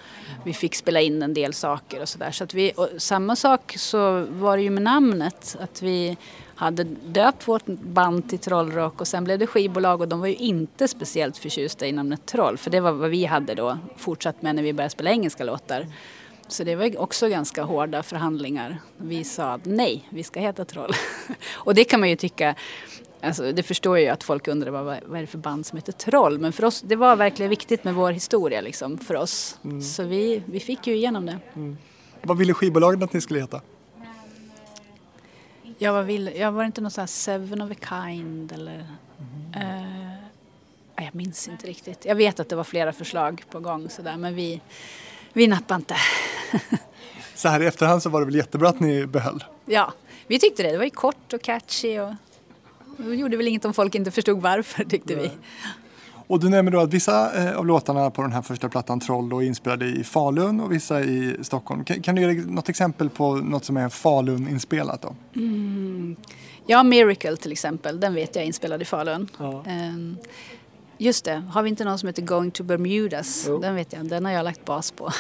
vi 0.44 0.54
fick 0.54 0.76
spela 0.76 1.02
in 1.02 1.24
en 1.24 1.34
del 1.34 1.54
saker 1.54 2.02
och 2.02 2.10
sådär. 2.10 2.32
Så 2.32 2.44
att 2.44 2.54
vi, 2.54 2.72
samma 2.98 3.36
sak 3.36 3.74
så 3.78 4.26
var 4.30 4.58
det 4.58 4.64
ju 4.64 4.70
med 4.70 4.84
namnet, 4.84 5.58
att 5.60 5.82
vi 5.82 6.18
hade 6.56 6.84
döpt 7.06 7.48
vårt 7.48 7.66
band 7.66 8.30
till 8.30 8.40
Trollrock 8.40 9.02
och 9.02 9.08
sen 9.08 9.24
blev 9.24 9.40
det 9.40 9.48
skivbolag 9.48 10.02
och 10.02 10.08
de 10.08 10.20
var 10.20 10.28
ju 10.28 10.36
inte 10.36 10.88
speciellt 10.88 11.38
förtjusta 11.38 11.88
i 11.88 11.92
namnet 11.92 12.26
Troll 12.26 12.58
för 12.58 12.70
det 12.72 12.80
var 12.80 12.92
vad 12.92 13.10
vi 13.10 13.26
hade 13.26 13.56
då 13.56 13.78
fortsatt 13.98 14.42
med 14.42 14.56
när 14.56 14.64
vi 14.64 14.74
började 14.74 14.92
spela 14.92 15.12
engelska 15.12 15.44
låtar. 15.44 15.88
Så 16.54 16.64
det 16.64 16.76
var 16.76 17.00
också 17.00 17.30
ganska 17.30 17.64
hårda 17.64 18.04
förhandlingar. 18.04 18.82
Vi 18.98 19.24
sa 19.24 19.60
nej, 19.64 20.08
vi 20.10 20.24
ska 20.24 20.40
heta 20.40 20.66
Troll. 20.66 20.94
och 21.54 21.76
det 21.76 21.84
kan 21.84 22.00
man 22.00 22.10
ju 22.10 22.16
tycka, 22.16 22.56
alltså, 23.22 23.52
det 23.52 23.64
förstår 23.64 23.98
jag 23.98 24.04
ju 24.04 24.10
att 24.10 24.24
folk 24.24 24.48
undrar 24.48 24.72
vad, 24.72 24.86
vad 25.06 25.18
är 25.18 25.22
det 25.22 25.28
för 25.28 25.38
band 25.38 25.66
som 25.66 25.78
heter 25.78 25.92
Troll. 25.92 26.40
Men 26.40 26.54
för 26.54 26.66
oss, 26.66 26.82
det 26.82 26.96
var 26.96 27.16
verkligen 27.16 27.50
viktigt 27.50 27.84
med 27.84 27.94
vår 27.94 28.12
historia 28.12 28.62
liksom, 28.62 28.98
för 28.98 29.16
oss. 29.16 29.60
Mm. 29.64 29.82
Så 29.82 30.04
vi, 30.04 30.44
vi 30.46 30.60
fick 30.60 30.88
ju 30.88 30.96
igenom 30.96 31.26
det. 31.26 31.40
Mm. 31.56 31.78
Vad 32.22 32.38
ville 32.38 32.54
skivbolagen 32.54 33.04
att 33.04 33.14
ni 33.14 33.22
skulle 33.22 33.40
heta? 33.40 33.62
Jag 35.78 35.94
var, 35.94 36.04
vill, 36.04 36.32
jag 36.36 36.52
var 36.52 36.64
inte 36.64 36.82
någon 36.82 36.92
sån 36.92 37.02
här 37.02 37.08
Seven 37.08 37.62
of 37.62 37.72
a 37.72 37.76
kind 37.90 38.52
eller 38.52 38.88
mm. 39.54 39.70
uh, 39.70 40.14
jag 40.96 41.16
minns 41.16 41.48
inte 41.48 41.68
riktigt. 41.68 42.06
Jag 42.06 42.16
vet 42.16 42.40
att 42.40 42.50
det 42.50 42.56
var 42.56 42.64
flera 42.64 42.94
förslag 42.94 43.44
på 43.52 43.60
gång 43.60 43.90
sådär 43.90 44.18
men 44.18 44.36
vi, 44.36 44.62
vi 45.34 45.48
nappade 45.48 45.76
inte. 45.76 45.96
så 47.36 47.48
här 47.48 47.64
i 47.64 47.66
efterhand 47.66 48.04
så 48.04 48.10
var 48.10 48.20
det 48.20 48.26
väl 48.26 48.36
jättebra 48.36 48.70
att 48.70 48.80
ni 48.80 49.06
behöll? 49.06 49.44
Ja, 49.66 49.94
vi 50.28 50.40
tyckte 50.40 50.64
det. 50.64 50.72
Det 50.72 50.78
var 50.78 50.86
ju 50.86 50.90
kort 50.90 51.34
och 51.34 51.42
catchy 51.42 52.00
och 52.00 52.14
det 52.98 53.16
gjorde 53.16 53.38
väl 53.38 53.48
inget 53.48 53.66
om 53.66 53.74
folk 53.74 53.96
inte 53.96 54.12
förstod 54.12 54.42
varför 54.42 54.84
tyckte 54.84 55.16
vi. 55.16 55.32
Och 56.28 56.40
du 56.40 56.50
nämner 56.50 56.72
då 56.72 56.80
att 56.80 56.94
vissa 56.94 57.44
eh, 57.44 57.58
av 57.58 57.66
låtarna 57.66 58.12
på 58.12 58.22
den 58.22 58.32
här 58.32 58.42
första 58.42 58.70
plattan 58.70 59.00
Troll 59.00 59.32
är 59.32 59.42
inspelade 59.42 59.86
i 59.86 60.04
Falun 60.04 60.60
och 60.60 60.72
vissa 60.72 61.02
i 61.02 61.38
Stockholm. 61.42 61.84
Kan, 61.84 62.02
kan 62.02 62.16
du 62.16 62.22
ge 62.22 62.42
något 62.46 62.70
exempel 62.70 63.10
på 63.10 63.36
något 63.36 63.66
som 63.66 63.78
är 63.78 63.90
Falun-inspelat 63.90 65.02
då? 65.02 65.16
Mm. 65.36 66.16
Ja, 66.68 66.84
Miracle 66.84 67.38
till 67.38 67.52
exempel, 67.52 68.00
den 68.00 68.14
vet 68.14 68.36
jag 68.36 68.44
är 68.44 68.48
inspelad 68.48 68.82
i 68.82 68.86
Falun. 68.86 69.30
Ja. 69.38 69.64
Um, 69.68 70.18
Just 70.98 71.26
det, 71.26 71.44
har 71.52 71.64
vi 71.64 71.70
inte 71.70 71.86
någon 71.86 72.00
som 72.00 72.08
heter 72.08 72.22
Going 72.22 72.52
to 72.52 72.64
Bermudas? 72.64 73.46
Jo. 73.48 73.60
Den 73.60 73.76
vet 73.76 73.94
jag, 73.94 74.06
den 74.06 74.26
har 74.26 74.32
jag 74.32 74.44
lagt 74.44 74.66
bas 74.66 74.92
på. 74.92 75.12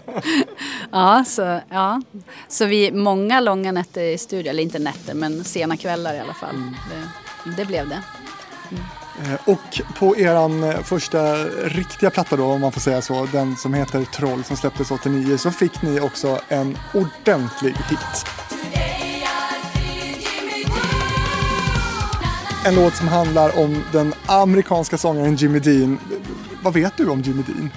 ja, 0.90 1.24
så, 1.26 1.60
ja, 1.70 2.02
så 2.48 2.66
vi, 2.66 2.92
många 2.92 3.40
långa 3.40 3.72
nätter 3.72 4.02
i 4.02 4.18
studion, 4.18 4.50
eller 4.50 4.62
inte 4.62 4.78
nätter 4.78 5.14
men 5.14 5.44
sena 5.44 5.76
kvällar 5.76 6.14
i 6.14 6.18
alla 6.18 6.34
fall. 6.34 6.54
Mm. 6.54 6.74
Det, 7.44 7.50
det, 7.56 7.64
blev 7.64 7.88
det. 7.88 8.02
Mm. 8.70 9.38
Och 9.44 9.80
på 9.98 10.16
eran 10.16 10.62
eh, 10.62 10.82
första 10.82 11.34
riktiga 11.64 12.10
platta 12.10 12.36
då, 12.36 12.44
om 12.44 12.60
man 12.60 12.72
får 12.72 12.80
säga 12.80 13.02
så, 13.02 13.28
den 13.32 13.56
som 13.56 13.74
heter 13.74 14.04
Troll 14.04 14.44
som 14.44 14.56
släpptes 14.56 14.90
89, 14.90 15.38
så 15.38 15.50
fick 15.50 15.82
ni 15.82 16.00
också 16.00 16.40
en 16.48 16.78
ordentlig 16.94 17.72
hit. 17.72 18.35
En 22.66 22.74
låt 22.74 22.94
som 22.94 23.08
handlar 23.08 23.58
om 23.58 23.84
den 23.92 24.14
amerikanska 24.26 24.98
sångaren 24.98 25.36
Jimmy 25.36 25.58
Dean. 25.58 25.98
Vad 26.62 26.74
vet 26.74 26.96
du 26.96 27.08
om 27.08 27.22
Jimmy 27.22 27.42
Dean? 27.42 27.70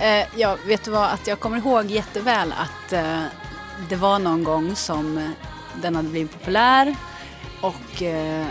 Eh, 0.00 0.26
ja, 0.36 0.56
vet 0.66 0.84
du 0.84 0.90
vad, 0.90 1.10
att 1.10 1.26
jag 1.26 1.40
kommer 1.40 1.58
ihåg 1.58 1.86
jätteväl 1.86 2.52
att 2.52 2.92
eh, 2.92 3.22
det 3.88 3.96
var 3.96 4.18
någon 4.18 4.44
gång 4.44 4.76
som 4.76 5.18
eh, 5.18 5.30
den 5.82 5.96
hade 5.96 6.08
blivit 6.08 6.32
populär 6.32 6.96
och 7.60 8.02
eh, 8.02 8.46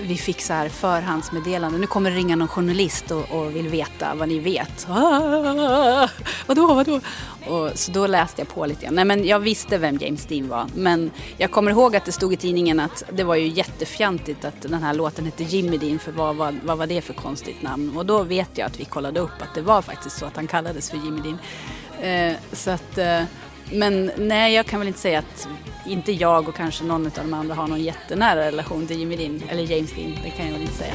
vi 0.00 0.16
fick 0.16 0.40
så 0.40 0.52
här 0.52 0.68
förhandsmeddelande. 0.68 1.78
Nu 1.78 1.86
kommer 1.86 2.10
det 2.10 2.16
ringa 2.16 2.36
någon 2.36 2.48
journalist 2.48 3.10
och, 3.10 3.30
och 3.30 3.56
vill 3.56 3.68
veta 3.68 4.14
vad 4.14 4.28
ni 4.28 4.38
vet. 4.38 4.86
Ah, 4.90 6.08
vadå, 6.46 6.74
vadå? 6.74 7.00
Och, 7.46 7.70
så 7.74 7.92
då 7.92 8.06
läste 8.06 8.40
jag 8.40 8.48
på 8.48 8.66
lite 8.66 8.84
grann. 8.84 8.94
Nej 8.94 9.04
men 9.04 9.26
jag 9.26 9.38
visste 9.38 9.78
vem 9.78 9.98
James 9.98 10.26
Dean 10.26 10.48
var. 10.48 10.66
Men 10.74 11.10
jag 11.36 11.50
kommer 11.50 11.70
ihåg 11.70 11.96
att 11.96 12.04
det 12.04 12.12
stod 12.12 12.32
i 12.32 12.36
tidningen 12.36 12.80
att 12.80 13.02
det 13.12 13.24
var 13.24 13.34
ju 13.34 13.46
jättefjantigt 13.46 14.44
att 14.44 14.62
den 14.62 14.82
här 14.82 14.94
låten 14.94 15.24
hette 15.24 15.44
Jimmy 15.44 15.76
Dean. 15.76 15.98
För 15.98 16.12
vad, 16.12 16.36
vad, 16.36 16.54
vad 16.64 16.78
var 16.78 16.86
det 16.86 17.00
för 17.00 17.14
konstigt 17.14 17.62
namn? 17.62 17.96
Och 17.96 18.06
då 18.06 18.22
vet 18.22 18.58
jag 18.58 18.66
att 18.66 18.80
vi 18.80 18.84
kollade 18.84 19.20
upp 19.20 19.42
att 19.42 19.54
det 19.54 19.62
var 19.62 19.82
faktiskt 19.82 20.18
så 20.18 20.26
att 20.26 20.36
han 20.36 20.46
kallades 20.46 20.90
för 20.90 20.96
Jimmy 20.96 21.20
Dean. 21.20 21.38
Eh, 22.02 22.36
så 22.52 22.70
att... 22.70 22.98
Eh, 22.98 23.22
men 23.72 24.10
nej, 24.16 24.54
jag 24.54 24.66
kan 24.66 24.80
väl 24.80 24.88
inte 24.88 25.00
säga 25.00 25.18
att 25.18 25.48
inte 25.86 26.12
jag 26.12 26.48
och 26.48 26.54
kanske 26.54 26.84
någon 26.84 27.06
av 27.06 27.12
de 27.14 27.34
andra 27.34 27.54
har 27.54 27.66
någon 27.66 27.82
jättenära 27.82 28.40
relation 28.40 28.86
till 28.86 28.98
Jimmy 28.98 29.16
Dean, 29.16 29.42
eller 29.48 29.62
James 29.62 29.92
Dean, 29.92 30.18
det 30.24 30.30
kan 30.30 30.46
jag 30.46 30.52
väl 30.52 30.62
inte 30.62 30.74
säga. 30.74 30.94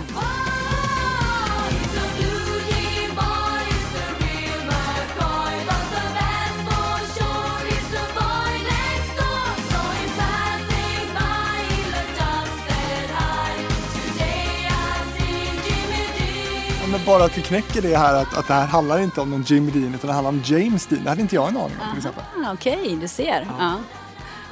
Bara 17.07 17.23
att 17.23 17.37
vi 17.37 17.41
knäcker 17.41 17.81
det 17.81 17.97
här 17.97 18.13
att, 18.13 18.37
att 18.37 18.47
det 18.47 18.53
här 18.53 18.67
handlar 18.67 18.99
inte 18.99 19.21
om 19.21 19.33
en 19.33 19.43
Jimmy 19.43 19.71
Dean 19.71 19.95
utan 19.95 20.07
det 20.07 20.13
handlar 20.13 20.29
om 20.29 20.41
James 20.45 20.87
Dean. 20.87 21.03
Det 21.03 21.09
hade 21.09 21.21
inte 21.21 21.35
jag 21.35 21.49
en 21.49 21.57
aning 21.57 21.77
om 21.81 21.89
till 21.89 21.97
exempel. 21.97 22.23
Okej, 22.53 22.81
okay, 22.81 22.95
du 22.95 23.07
ser. 23.07 23.47
Ja. 23.59 23.75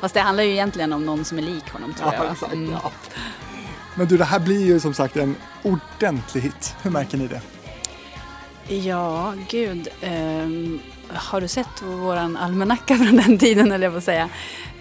Fast 0.02 0.13
det 0.13 0.20
handlar 0.20 0.44
ju 0.44 0.52
egentligen 0.52 0.94
om 0.94 1.06
någon 1.06 1.26
som 1.26 1.38
är 1.38 1.41
lik 1.41 1.70
honom 1.70 1.94
tror 1.94 2.13
ja, 2.13 2.36
jag. 2.41 2.54
Mm. 2.54 2.72
Ja. 2.72 2.91
Men 3.96 4.08
du, 4.08 4.18
det 4.18 4.26
här 4.26 4.39
blir 4.39 4.65
ju 4.65 4.80
som 4.80 4.94
sagt 4.94 5.18
en 5.18 5.36
ordentlig 5.63 6.41
hit. 6.41 6.76
Hur 6.82 6.91
märker 6.91 7.18
ni 7.18 7.28
det? 7.28 7.41
Ja, 8.76 9.34
gud. 9.50 9.88
Um, 10.04 10.80
har 11.13 11.41
du 11.41 11.48
sett 11.48 11.82
våran 11.82 12.38
almanacka 12.38 12.96
från 12.96 13.15
den 13.15 13.38
tiden, 13.38 13.72
eller 13.72 13.86
jag 13.86 13.94
får 13.94 14.02
säga? 14.02 14.30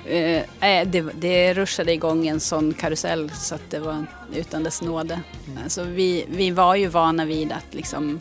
Uh, 0.06 0.42
det, 0.86 1.00
det 1.14 1.54
ruschade 1.54 1.92
igång 1.92 2.26
en 2.26 2.40
sån 2.40 2.74
karusell 2.74 3.30
så 3.30 3.54
att 3.54 3.70
det 3.70 3.78
var 3.78 4.06
utan 4.34 4.62
dess 4.62 4.82
nåde. 4.82 5.20
Mm. 5.46 5.62
Alltså, 5.62 5.82
vi, 5.82 6.24
vi 6.28 6.50
var 6.50 6.74
ju 6.74 6.86
vana 6.86 7.24
vid 7.24 7.52
att 7.52 7.74
liksom 7.74 8.20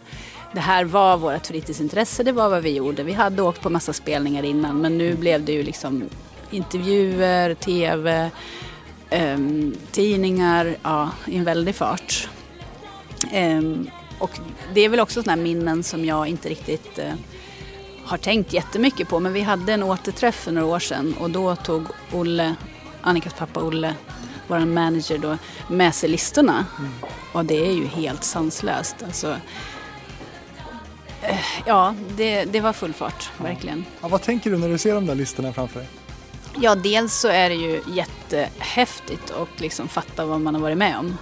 det 0.53 0.59
här 0.59 0.85
var 0.85 1.17
vårt 1.17 1.47
fritidsintresse, 1.47 2.23
det 2.23 2.31
var 2.31 2.49
vad 2.49 2.63
vi 2.63 2.75
gjorde. 2.75 3.03
Vi 3.03 3.13
hade 3.13 3.41
åkt 3.41 3.61
på 3.61 3.69
massa 3.69 3.93
spelningar 3.93 4.43
innan 4.43 4.81
men 4.81 4.97
nu 4.97 5.15
blev 5.15 5.45
det 5.45 5.51
ju 5.51 5.63
liksom 5.63 6.09
intervjuer, 6.51 7.53
tv, 7.53 8.29
eh, 9.09 9.37
tidningar, 9.91 10.75
ja, 10.83 11.09
i 11.27 11.37
en 11.37 11.43
väldig 11.43 11.75
fart. 11.75 12.29
Eh, 13.31 13.61
och 14.19 14.39
det 14.73 14.81
är 14.81 14.89
väl 14.89 14.99
också 14.99 15.23
sådana 15.23 15.41
minnen 15.41 15.83
som 15.83 16.05
jag 16.05 16.27
inte 16.27 16.49
riktigt 16.49 16.99
eh, 16.99 17.13
har 18.05 18.17
tänkt 18.17 18.53
jättemycket 18.53 19.09
på. 19.09 19.19
Men 19.19 19.33
vi 19.33 19.41
hade 19.41 19.73
en 19.73 19.83
återträff 19.83 20.35
för 20.35 20.51
några 20.51 20.67
år 20.67 20.79
sedan 20.79 21.15
och 21.19 21.29
då 21.29 21.55
tog 21.55 21.87
Olle, 22.11 22.55
Annikas 23.01 23.33
pappa 23.33 23.63
Olle, 23.63 23.95
vår 24.47 24.59
manager 24.59 25.17
då 25.17 25.37
med 25.67 25.95
sig 25.95 26.09
listorna. 26.09 26.65
Mm. 26.79 26.91
Och 27.33 27.45
det 27.45 27.65
är 27.67 27.71
ju 27.71 27.85
helt 27.85 28.23
sanslöst. 28.23 28.95
Alltså, 29.05 29.35
eh, 31.21 31.39
ja, 31.65 31.95
det, 32.17 32.45
det 32.45 32.61
var 32.61 32.73
full 32.73 32.93
fart, 32.93 33.31
verkligen. 33.37 33.85
Ja, 34.01 34.07
vad 34.07 34.21
tänker 34.21 34.51
du 34.51 34.57
när 34.57 34.69
du 34.69 34.77
ser 34.77 34.95
de 34.95 35.05
där 35.05 35.15
listorna 35.15 35.53
framför 35.53 35.79
dig? 35.79 35.89
Ja, 36.61 36.75
dels 36.75 37.13
så 37.15 37.27
är 37.27 37.49
det 37.49 37.55
ju 37.55 37.81
jättehäftigt 37.93 39.31
att 39.31 39.59
liksom 39.59 39.87
fatta 39.87 40.25
vad 40.25 40.41
man 40.41 40.55
har 40.55 40.61
varit 40.61 40.77
med 40.77 40.97
om. 40.97 41.17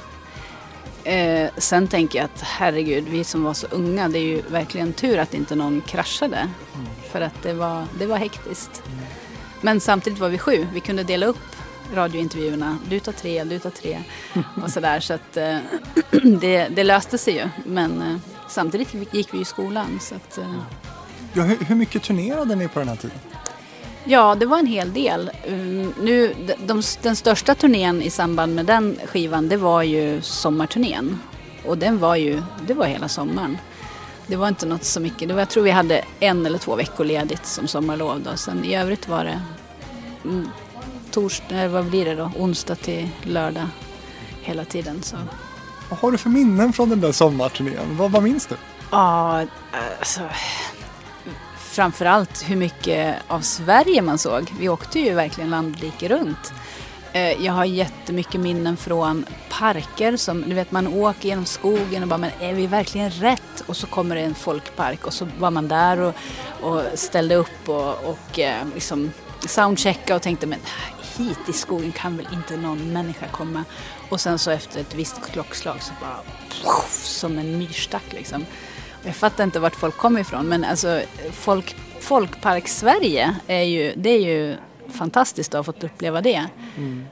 Eh, 1.04 1.50
sen 1.58 1.88
tänker 1.88 2.20
jag 2.20 2.26
att 2.26 2.42
herregud, 2.42 3.04
vi 3.04 3.24
som 3.24 3.44
var 3.44 3.54
så 3.54 3.68
unga, 3.68 4.10
det 4.10 4.20
är 4.20 4.24
ju 4.24 4.42
verkligen 4.42 4.94
tur 4.94 5.18
att 5.18 5.34
inte 5.34 5.56
någon 5.56 5.82
kraschade. 5.82 6.38
Mm. 6.38 6.88
För 7.12 7.22
att 7.22 7.44
det 7.44 7.54
var, 7.54 7.86
det 8.00 8.06
var 8.06 8.18
hektiskt. 8.18 8.84
Mm. 8.86 9.06
Men 9.62 9.80
samtidigt 9.80 10.20
var 10.20 10.30
vi 10.30 10.38
sju, 10.38 10.68
vi 10.74 10.80
kunde 10.80 11.04
dela 11.04 11.26
upp 11.26 11.56
radiointervjuerna. 11.94 12.78
Du 12.90 13.00
tar 13.00 13.12
tre, 13.12 13.44
du 13.44 13.60
tar 13.60 13.70
tre 13.70 14.00
och 14.64 14.70
sådär. 14.72 15.00
Så 15.00 15.14
att 15.14 15.38
eh, 15.38 15.58
det, 16.42 16.68
det, 16.68 16.84
löste 16.84 17.18
sig 17.18 17.34
ju. 17.34 17.50
Men 17.66 18.02
eh, 18.02 18.18
samtidigt 18.48 19.14
gick 19.14 19.34
vi 19.34 19.40
i 19.40 19.46
skolan. 19.46 20.00
Så 20.02 20.16
att, 20.16 20.38
eh. 20.38 20.56
ja, 21.34 21.44
hur, 21.44 21.58
hur 21.66 21.76
mycket 21.76 22.04
turnerade 22.04 22.56
ni 22.56 22.68
på 22.68 22.80
den 22.80 22.88
här 22.88 22.96
tiden? 22.96 23.18
Ja, 24.04 24.36
det 24.36 24.46
var 24.46 24.60
en 24.60 24.66
hel 24.66 24.94
del. 24.94 25.32
Um, 25.48 25.94
nu, 26.02 26.36
de, 26.66 26.82
den 27.02 27.16
största 27.16 27.56
turnén 27.56 28.02
i 28.02 28.10
samband 28.10 28.56
med 28.56 28.66
den 28.66 29.00
skivan 29.06 29.50
det 29.50 29.58
var 29.58 29.84
ju 29.84 30.22
sommarturnén. 30.22 31.20
Och 31.66 31.78
den 31.78 32.00
var 32.00 32.16
ju, 32.16 32.42
det 32.68 32.74
var 32.74 32.86
hela 32.86 33.08
sommaren. 33.08 33.58
Det 34.28 34.36
var 34.36 34.48
inte 34.48 34.66
något 34.66 34.84
så 34.84 35.00
mycket. 35.00 35.28
Det 35.28 35.34
var, 35.34 35.42
jag 35.42 35.50
tror 35.50 35.64
vi 35.64 35.72
hade 35.72 36.06
en 36.20 36.46
eller 36.46 36.58
två 36.58 36.76
veckor 36.76 37.06
ledigt 37.06 37.46
som 37.46 37.68
sommarlov. 37.68 38.22
Då. 38.22 38.38
Sen 38.38 38.66
i 38.66 38.76
övrigt 38.76 39.08
var 39.08 39.24
det 39.24 39.42
mm, 40.24 40.50
torsdag, 41.12 41.68
vad 41.68 41.86
blir 41.86 42.06
det 42.06 42.16
då? 42.16 42.32
onsdag 42.38 42.76
till 42.76 43.10
lördag 43.24 43.68
hela 44.42 44.66
tiden. 44.66 45.04
Så. 45.04 45.18
Vad 45.90 46.00
har 46.00 46.12
du 46.12 46.18
för 46.18 46.30
minnen 46.30 46.74
från 46.74 46.90
den 46.90 47.02
där 47.02 47.12
sommarturnén? 47.12 47.98
Vad, 47.98 48.12
vad 48.12 48.24
minns 48.24 48.48
du? 48.48 48.56
Ja, 48.92 49.46
alltså 50.00 50.22
framförallt 51.72 52.50
hur 52.50 52.56
mycket 52.56 53.16
av 53.28 53.40
Sverige 53.40 54.02
man 54.02 54.18
såg. 54.18 54.54
Vi 54.60 54.70
åkte 54.70 55.00
ju 55.00 55.14
verkligen 55.14 55.50
land 55.50 55.80
rike 55.80 56.08
runt. 56.08 56.54
Eh, 57.14 57.46
jag 57.46 57.54
har 57.54 57.66
jättemycket 57.66 58.42
minnen 58.42 58.78
från 58.78 59.26
parker 59.50 60.18
som, 60.18 60.42
du 60.50 60.56
vet 60.56 60.72
man 60.72 60.88
åker 60.88 61.28
genom 61.28 61.46
skogen 61.46 62.04
och 62.04 62.10
bara, 62.10 62.18
men 62.18 62.32
är 62.40 62.54
vi 62.54 62.68
verkligen 62.68 63.10
rätt? 63.10 63.64
Och 63.66 63.78
så 63.78 63.88
kommer 63.88 64.16
det 64.16 64.22
en 64.22 64.36
folkpark 64.36 65.06
och 65.06 65.14
så 65.14 65.28
var 65.40 65.52
man 65.52 65.68
där 65.68 66.00
och, 66.00 66.14
och 66.62 66.82
ställde 66.96 67.36
upp 67.36 67.70
och, 67.70 67.90
och 67.90 68.40
eh, 68.40 68.66
liksom 68.74 69.12
soundchecka 69.48 70.16
och 70.16 70.22
tänkte, 70.22 70.48
men 70.48 70.60
hit 71.18 71.50
i 71.50 71.54
skogen 71.54 71.92
kan 71.92 72.18
väl 72.18 72.28
inte 72.34 72.58
någon 72.58 72.94
människa 72.94 73.28
komma? 73.28 73.64
Och 74.10 74.22
sen 74.22 74.40
så 74.40 74.52
efter 74.52 74.80
ett 74.80 74.96
visst 74.96 75.32
klockslag 75.32 75.82
så 75.82 75.92
bara, 76.02 76.20
som 76.92 77.38
en 77.38 77.58
myrstack 77.58 78.14
liksom. 78.14 78.46
Jag 79.04 79.16
fattar 79.16 79.44
inte 79.44 79.60
vart 79.60 79.76
folk 79.76 79.98
kommer 79.98 80.20
ifrån 80.20 80.48
men 80.48 80.64
alltså 80.64 81.02
folk, 81.32 81.76
Folkpark-Sverige 82.00 83.36
är 83.48 83.64
ju, 83.64 83.94
det 83.96 84.10
är 84.10 84.20
ju 84.20 84.56
fantastiskt 84.88 85.54
att 85.54 85.60
ha 85.60 85.64
fått 85.74 85.84
uppleva 85.84 86.22
det. 86.22 86.46
Mm. 86.78 87.06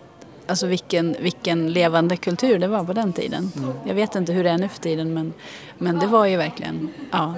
Alltså 0.48 0.68
vilken, 0.68 1.16
vilken 1.20 1.74
levande 1.74 2.18
kultur 2.18 2.60
det 2.60 2.68
var 2.68 2.84
på 2.84 2.94
den 2.94 3.14
tiden. 3.14 3.52
Mm. 3.58 3.72
Jag 3.86 3.96
vet 3.96 4.16
inte 4.16 4.34
hur 4.34 4.44
det 4.44 4.50
är 4.50 4.58
nu 4.58 4.68
för 4.68 4.80
tiden 4.80 5.14
men, 5.14 5.34
men 5.78 6.00
det 6.00 6.08
var 6.08 6.26
ju 6.26 6.38
verkligen 6.38 6.90
ja, 7.12 7.36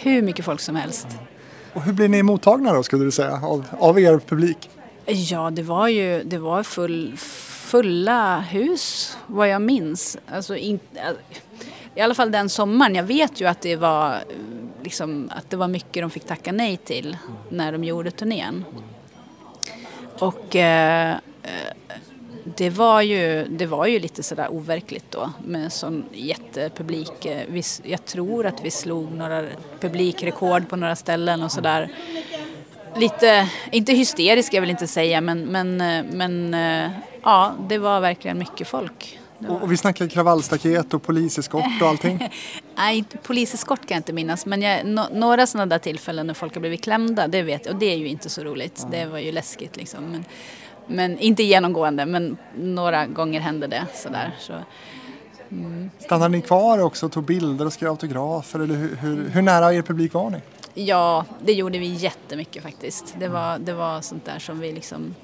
hur 0.00 0.22
mycket 0.22 0.44
folk 0.44 0.60
som 0.60 0.76
helst. 0.76 1.06
Och 1.72 1.82
hur 1.82 1.92
blir 1.92 2.08
ni 2.08 2.22
mottagna 2.22 2.72
då 2.72 2.82
skulle 2.82 3.04
du 3.04 3.10
säga 3.10 3.40
av, 3.42 3.64
av 3.78 4.00
er 4.00 4.18
publik? 4.18 4.70
Ja 5.06 5.50
det 5.50 5.62
var 5.62 5.88
ju 5.88 6.22
det 6.24 6.38
var 6.38 6.62
full, 6.62 7.16
fulla 7.74 8.40
hus 8.40 9.16
vad 9.26 9.48
jag 9.48 9.62
minns. 9.62 10.18
Alltså, 10.28 10.56
in, 10.56 10.80
i 11.94 12.00
alla 12.00 12.14
fall 12.14 12.30
den 12.30 12.48
sommaren. 12.48 12.94
Jag 12.94 13.04
vet 13.04 13.40
ju 13.40 13.46
att 13.46 13.60
det 13.60 13.76
var, 13.76 14.18
liksom, 14.82 15.30
att 15.36 15.50
det 15.50 15.56
var 15.56 15.68
mycket 15.68 16.02
de 16.02 16.10
fick 16.10 16.24
tacka 16.24 16.52
nej 16.52 16.76
till 16.76 17.16
när 17.48 17.72
de 17.72 17.84
gjorde 17.84 18.10
turnén. 18.10 18.64
Och 20.18 20.56
eh, 20.56 21.16
det, 22.44 22.70
var 22.70 23.02
ju, 23.02 23.46
det 23.50 23.66
var 23.66 23.86
ju 23.86 23.98
lite 23.98 24.22
sådär 24.22 24.48
overkligt 24.50 25.10
då 25.10 25.32
med 25.44 25.72
sån 25.72 26.04
jättepublik. 26.12 27.26
Vi, 27.48 27.62
jag 27.82 28.04
tror 28.04 28.46
att 28.46 28.64
vi 28.64 28.70
slog 28.70 29.12
några 29.12 29.44
publikrekord 29.80 30.68
på 30.68 30.76
några 30.76 30.96
ställen 30.96 31.42
och 31.42 31.52
sådär. 31.52 31.92
Lite, 32.96 33.48
inte 33.70 33.92
hysterisk 33.92 34.54
jag 34.54 34.60
vill 34.60 34.70
inte 34.70 34.86
säga 34.86 35.20
men, 35.20 35.40
men, 35.40 35.80
eh, 35.80 36.04
men 36.12 36.54
eh, 36.54 36.90
ja, 37.22 37.52
det 37.68 37.78
var 37.78 38.00
verkligen 38.00 38.38
mycket 38.38 38.68
folk. 38.68 39.18
Och, 39.48 39.62
och 39.62 39.72
vi 39.72 39.76
snackar 39.76 40.08
kravallstaket 40.08 40.94
och 40.94 41.02
poliseskort 41.02 41.82
och 41.82 41.88
allting? 41.88 42.28
Nej, 42.76 43.04
poliseskort 43.22 43.80
kan 43.80 43.94
jag 43.94 43.98
inte 43.98 44.12
minnas. 44.12 44.46
Men 44.46 44.62
jag, 44.62 44.86
no, 44.86 45.00
några 45.12 45.46
sådana 45.46 45.66
där 45.66 45.78
tillfällen 45.78 46.26
när 46.26 46.34
folk 46.34 46.54
har 46.54 46.60
blivit 46.60 46.82
klämda, 46.84 47.28
det 47.28 47.42
vet 47.42 47.66
jag. 47.66 47.74
Och 47.74 47.80
det 47.80 47.86
är 47.86 47.96
ju 47.96 48.08
inte 48.08 48.28
så 48.28 48.44
roligt. 48.44 48.80
Ja. 48.82 48.98
Det 48.98 49.06
var 49.06 49.18
ju 49.18 49.32
läskigt 49.32 49.76
liksom. 49.76 50.04
Men, 50.04 50.24
men 50.86 51.18
inte 51.18 51.42
genomgående, 51.42 52.06
men 52.06 52.36
några 52.56 53.06
gånger 53.06 53.40
hände 53.40 53.66
det 53.66 53.86
sådär. 53.94 54.36
Så, 54.38 54.52
mm. 55.50 55.90
Stannade 55.98 56.28
ni 56.36 56.42
kvar 56.42 56.78
också 56.78 57.06
och 57.06 57.12
tog 57.12 57.24
bilder 57.24 57.66
och 57.66 57.72
skrev 57.72 57.90
autografer? 57.90 58.60
Eller 58.60 58.74
hur, 58.74 58.96
hur, 58.96 59.28
hur 59.28 59.42
nära 59.42 59.74
er 59.74 59.82
publik 59.82 60.14
var 60.14 60.30
ni? 60.30 60.38
Ja, 60.74 61.24
det 61.44 61.52
gjorde 61.52 61.78
vi 61.78 61.86
jättemycket 61.86 62.62
faktiskt. 62.62 63.14
Det 63.18 63.28
var, 63.28 63.58
det 63.58 63.72
var 63.72 64.00
sånt 64.00 64.24
där 64.24 64.38
som 64.38 64.60
vi 64.60 64.72
liksom 64.72 65.14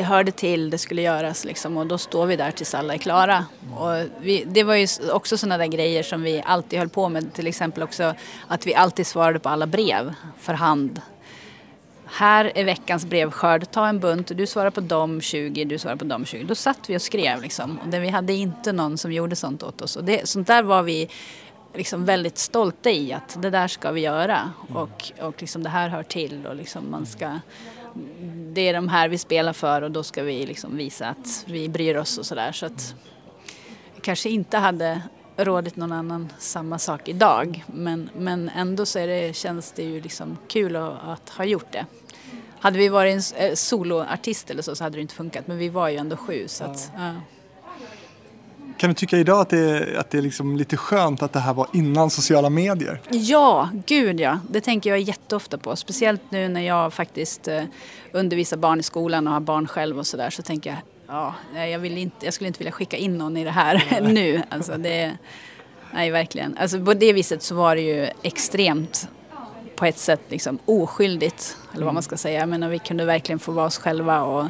det 0.00 0.04
hörde 0.04 0.32
till, 0.32 0.70
det 0.70 0.78
skulle 0.78 1.02
göras 1.02 1.44
liksom 1.44 1.76
och 1.76 1.86
då 1.86 1.98
står 1.98 2.26
vi 2.26 2.36
där 2.36 2.50
tills 2.50 2.74
alla 2.74 2.94
är 2.94 2.98
klara. 2.98 3.46
Och 3.76 3.94
vi, 4.20 4.44
det 4.46 4.62
var 4.62 4.74
ju 4.74 4.86
också 5.12 5.38
sådana 5.38 5.58
där 5.58 5.66
grejer 5.66 6.02
som 6.02 6.22
vi 6.22 6.42
alltid 6.46 6.78
höll 6.78 6.88
på 6.88 7.08
med, 7.08 7.32
till 7.34 7.46
exempel 7.46 7.82
också 7.82 8.14
att 8.48 8.66
vi 8.66 8.74
alltid 8.74 9.06
svarade 9.06 9.38
på 9.38 9.48
alla 9.48 9.66
brev 9.66 10.14
för 10.38 10.54
hand. 10.54 11.00
Här 12.04 12.52
är 12.54 12.64
veckans 12.64 13.04
brevskörd, 13.04 13.70
ta 13.70 13.86
en 13.86 14.00
bunt, 14.00 14.36
du 14.36 14.46
svarar 14.46 14.70
på 14.70 14.80
dem 14.80 15.20
20, 15.20 15.64
du 15.64 15.78
svarar 15.78 15.96
på 15.96 16.04
dem 16.04 16.24
20. 16.24 16.44
Då 16.44 16.54
satt 16.54 16.90
vi 16.90 16.96
och 16.96 17.02
skrev 17.02 17.42
liksom. 17.42 17.78
Och 17.78 17.94
vi 17.94 18.08
hade 18.08 18.32
inte 18.32 18.72
någon 18.72 18.98
som 18.98 19.12
gjorde 19.12 19.36
sånt 19.36 19.62
åt 19.62 19.82
oss. 19.82 19.96
Och 19.96 20.04
det, 20.04 20.28
sånt 20.28 20.46
där 20.46 20.62
var 20.62 20.82
vi 20.82 21.08
liksom 21.74 22.04
väldigt 22.04 22.38
stolta 22.38 22.90
i 22.90 23.12
att 23.12 23.42
det 23.42 23.50
där 23.50 23.68
ska 23.68 23.90
vi 23.90 24.00
göra 24.00 24.52
och, 24.74 25.12
och 25.20 25.34
liksom 25.38 25.62
det 25.62 25.70
här 25.70 25.88
hör 25.88 26.02
till 26.02 26.46
och 26.46 26.56
liksom 26.56 26.90
man 26.90 27.06
ska 27.06 27.30
det 28.52 28.68
är 28.68 28.72
de 28.72 28.88
här 28.88 29.08
vi 29.08 29.18
spelar 29.18 29.52
för 29.52 29.82
och 29.82 29.90
då 29.90 30.02
ska 30.02 30.22
vi 30.22 30.46
liksom 30.46 30.76
visa 30.76 31.08
att 31.08 31.44
vi 31.46 31.68
bryr 31.68 31.96
oss 31.96 32.18
och 32.18 32.26
sådär. 32.26 32.52
Så 32.52 32.66
att 32.66 32.94
vi 33.94 34.00
kanske 34.00 34.28
inte 34.28 34.58
hade 34.58 35.02
rådit 35.36 35.76
någon 35.76 35.92
annan 35.92 36.32
samma 36.38 36.78
sak 36.78 37.08
idag. 37.08 37.64
Men, 37.66 38.10
men 38.16 38.48
ändå 38.48 38.86
så 38.86 38.98
är 38.98 39.06
det, 39.06 39.36
känns 39.36 39.72
det 39.72 39.82
ju 39.82 40.00
liksom 40.00 40.38
kul 40.48 40.76
att, 40.76 40.92
att 41.04 41.28
ha 41.28 41.44
gjort 41.44 41.72
det. 41.72 41.86
Hade 42.58 42.78
vi 42.78 42.88
varit 42.88 43.34
en 43.36 43.42
eh, 43.42 43.54
soloartist 43.54 44.50
eller 44.50 44.62
så, 44.62 44.76
så 44.76 44.84
hade 44.84 44.96
det 44.96 45.02
inte 45.02 45.14
funkat. 45.14 45.46
Men 45.46 45.58
vi 45.58 45.68
var 45.68 45.88
ju 45.88 45.96
ändå 45.96 46.16
sju. 46.16 46.48
Så 46.48 46.64
att, 46.64 46.92
ja. 46.96 47.14
Kan 48.80 48.90
du 48.90 48.94
tycka 48.94 49.18
idag 49.18 49.40
att 49.40 49.48
det 49.48 49.58
är, 49.58 49.94
att 49.98 50.10
det 50.10 50.18
är 50.18 50.22
liksom 50.22 50.56
lite 50.56 50.76
skönt 50.76 51.22
att 51.22 51.32
det 51.32 51.38
här 51.38 51.54
var 51.54 51.66
innan 51.72 52.10
sociala 52.10 52.50
medier? 52.50 53.00
Ja, 53.10 53.68
gud 53.86 54.20
ja. 54.20 54.38
Det 54.50 54.60
tänker 54.60 54.90
jag 54.90 55.00
jätteofta 55.00 55.58
på. 55.58 55.76
Speciellt 55.76 56.20
nu 56.28 56.48
när 56.48 56.60
jag 56.60 56.92
faktiskt 56.92 57.48
eh, 57.48 57.62
undervisar 58.12 58.56
barn 58.56 58.80
i 58.80 58.82
skolan 58.82 59.26
och 59.26 59.32
har 59.32 59.40
barn 59.40 59.66
själv 59.66 59.98
och 59.98 60.06
sådär. 60.06 60.30
Så 60.30 60.42
tänker 60.42 60.70
jag, 60.70 60.78
ja, 61.06 61.34
jag, 61.66 61.78
vill 61.78 61.98
inte, 61.98 62.24
jag 62.24 62.34
skulle 62.34 62.48
inte 62.48 62.58
vilja 62.58 62.72
skicka 62.72 62.96
in 62.96 63.18
någon 63.18 63.36
i 63.36 63.44
det 63.44 63.50
här 63.50 64.00
nu. 64.02 64.42
Alltså 64.48 64.76
det, 64.76 65.12
nej, 65.94 66.10
verkligen. 66.10 66.56
Alltså 66.58 66.84
på 66.84 66.94
det 66.94 67.12
viset 67.12 67.42
så 67.42 67.54
var 67.54 67.76
det 67.76 67.82
ju 67.82 68.08
extremt 68.22 69.08
på 69.76 69.84
ett 69.84 69.98
sätt 69.98 70.20
liksom 70.28 70.58
oskyldigt. 70.64 71.56
Eller 71.74 71.84
vad 71.84 71.94
man 71.94 72.02
ska 72.02 72.16
säga. 72.16 72.40
Jag 72.40 72.48
menar, 72.48 72.68
vi 72.68 72.78
kunde 72.78 73.04
verkligen 73.04 73.38
få 73.38 73.52
vara 73.52 73.66
oss 73.66 73.78
själva 73.78 74.22
och 74.22 74.46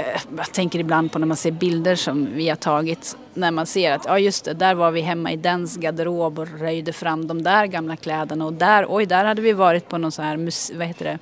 Eh, 0.00 0.20
jag 0.36 0.52
tänker 0.52 0.78
ibland 0.78 1.12
på 1.12 1.18
när 1.18 1.26
man 1.26 1.36
ser 1.36 1.50
bilder 1.50 1.94
som 1.94 2.28
vi 2.34 2.48
har 2.48 2.56
tagit. 2.56 3.16
När 3.34 3.50
man 3.50 3.66
ser 3.66 3.92
att, 3.92 4.04
ja 4.04 4.18
just 4.18 4.44
det, 4.44 4.54
där 4.54 4.74
var 4.74 4.90
vi 4.90 5.00
hemma 5.00 5.32
i 5.32 5.36
dens 5.36 5.76
garderob 5.76 6.38
och 6.38 6.60
röjde 6.60 6.92
fram 6.92 7.26
de 7.26 7.42
där 7.42 7.66
gamla 7.66 7.96
kläderna. 7.96 8.46
Och 8.46 8.52
där, 8.52 8.86
oj, 8.88 9.06
där 9.06 9.24
hade 9.24 9.42
vi 9.42 9.52
varit 9.52 9.88
på 9.88 9.98
någon 9.98 10.12
sån 10.12 10.24
här, 10.24 10.76
vad 10.78 10.86
heter 10.86 11.04
det, 11.04 11.18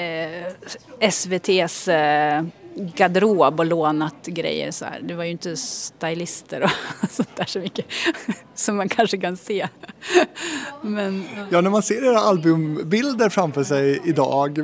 eh, 0.00 1.08
SVTs 1.08 1.88
eh, 1.88 2.44
garderob 2.76 3.60
och 3.60 3.66
lånat 3.66 4.26
grejer. 4.26 4.70
Så 4.70 4.84
här. 4.84 5.00
Det 5.02 5.14
var 5.14 5.24
ju 5.24 5.30
inte 5.30 5.56
stylister 5.56 6.62
och 6.62 6.70
sånt 7.10 7.36
där 7.36 7.44
så 7.44 7.58
mycket 7.58 7.86
som 8.54 8.76
man 8.76 8.88
kanske 8.88 9.18
kan 9.18 9.36
se. 9.36 9.68
Men, 10.82 11.24
ja. 11.50 11.60
när 11.60 11.70
man 11.70 11.82
ser 11.82 12.04
era 12.04 12.18
albumbilder 12.18 13.28
framför 13.28 13.64
sig 13.64 14.00
idag, 14.04 14.58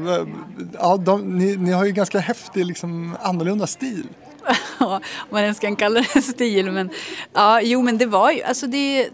ja, 0.72 0.96
de, 0.96 1.38
ni, 1.38 1.56
ni 1.56 1.72
har 1.72 1.84
ju 1.84 1.92
ganska 1.92 2.18
häftig, 2.18 2.66
liksom, 2.66 3.16
annorlunda 3.20 3.66
stil. 3.66 4.06
Ja, 4.78 4.96
om 4.96 5.28
man 5.30 5.42
ens 5.42 5.58
kan 5.58 5.76
kalla 5.76 6.04
det 6.14 6.22
stil. 6.22 6.70
Men, 6.70 6.90
ja, 7.32 7.60
jo, 7.60 7.82
men 7.82 7.98
det 7.98 8.06
var 8.06 8.30
ju, 8.30 8.42
alltså 8.42 8.66
det, 8.66 9.10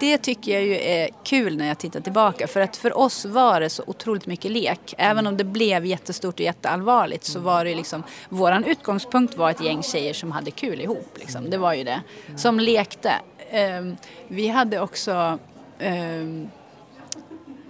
det 0.00 0.18
tycker 0.18 0.52
jag 0.52 0.62
ju 0.62 0.74
är 0.74 1.08
kul 1.24 1.56
när 1.56 1.68
jag 1.68 1.78
tittar 1.78 2.00
tillbaka. 2.00 2.46
För 2.46 2.60
att 2.60 2.76
för 2.76 2.98
oss 2.98 3.24
var 3.24 3.60
det 3.60 3.70
så 3.70 3.82
otroligt 3.86 4.26
mycket 4.26 4.50
lek. 4.50 4.94
Även 4.98 5.26
om 5.26 5.36
det 5.36 5.44
blev 5.44 5.86
jättestort 5.86 6.34
och 6.34 6.40
jätteallvarligt 6.40 7.24
så 7.24 7.40
var 7.40 7.64
det 7.64 7.74
liksom, 7.74 8.02
våran 8.28 8.64
utgångspunkt 8.64 9.36
var 9.36 9.50
ett 9.50 9.64
gäng 9.64 9.82
tjejer 9.82 10.14
som 10.14 10.32
hade 10.32 10.50
kul 10.50 10.80
ihop. 10.80 11.16
Liksom. 11.18 11.50
Det 11.50 11.58
var 11.58 11.74
ju 11.74 11.84
det. 11.84 12.00
Som 12.36 12.60
lekte. 12.60 13.12
Ehm, 13.50 13.96
vi 14.28 14.48
hade 14.48 14.80
också 14.80 15.38
ehm, 15.78 16.48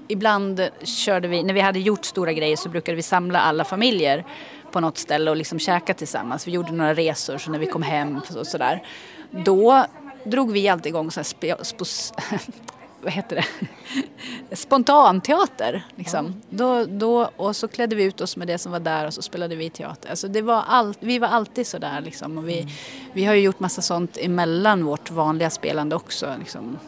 Ibland 0.09 0.69
körde 0.83 1.29
vi, 1.29 1.43
när 1.43 1.55
vi 1.55 1.61
hade 1.61 1.79
gjort 1.79 2.05
stora 2.05 2.33
grejer 2.33 2.57
så 2.57 2.69
brukade 2.69 2.97
vi 2.97 3.03
samla 3.03 3.41
alla 3.41 3.65
familjer 3.65 4.25
på 4.73 4.81
något 4.81 4.99
ställe 4.99 5.31
och 5.31 5.37
liksom 5.37 5.59
käka 5.59 5.95
tillsammans. 5.95 6.47
Vi 6.47 6.53
gjorde 6.53 6.73
några 6.73 6.95
resor 6.95 7.39
så 7.39 7.51
när 7.51 7.59
vi 7.59 7.67
kom 7.67 7.83
hem 7.83 8.21
och 8.39 8.47
sådär. 8.47 8.83
Då 9.31 9.85
drog 10.25 10.53
vi 10.53 10.69
alltid 10.69 10.91
igång 10.91 11.11
så 11.11 11.21
här 11.21 11.25
spe, 11.25 11.65
spos, 11.65 12.13
vad 13.03 13.13
heter 13.13 13.37
det? 13.37 13.45
spontanteater. 14.57 15.87
Liksom. 15.97 16.27
Mm. 16.27 16.41
Då, 16.51 16.85
då, 16.85 17.31
och 17.37 17.57
så 17.57 17.69
klädde 17.69 17.97
vi 17.97 18.05
ut 18.05 18.21
oss 18.21 18.37
med 18.37 18.49
det 18.49 18.59
som 18.59 18.73
var 18.73 18.81
där 18.81 19.07
och 19.07 19.15
så 19.15 19.23
spelade 19.23 19.57
vi 19.57 19.71
teater. 19.71 20.11
Alltså 20.11 20.29
det 20.29 20.43
var 20.43 20.65
all, 20.69 20.95
vi 21.01 21.19
var 21.19 21.29
alltid 21.29 21.67
sådär. 21.67 22.01
Liksom. 22.01 22.39
Och 22.39 22.49
vi, 22.49 22.61
mm. 22.61 22.73
vi 23.13 23.25
har 23.25 23.35
ju 23.35 23.41
gjort 23.41 23.61
massa 23.61 23.83
sånt 23.83 24.19
emellan 24.21 24.85
vårt 24.85 25.11
vanliga 25.11 25.51
spelande 25.51 25.97
också. 25.97 26.35
Liksom. 26.39 26.79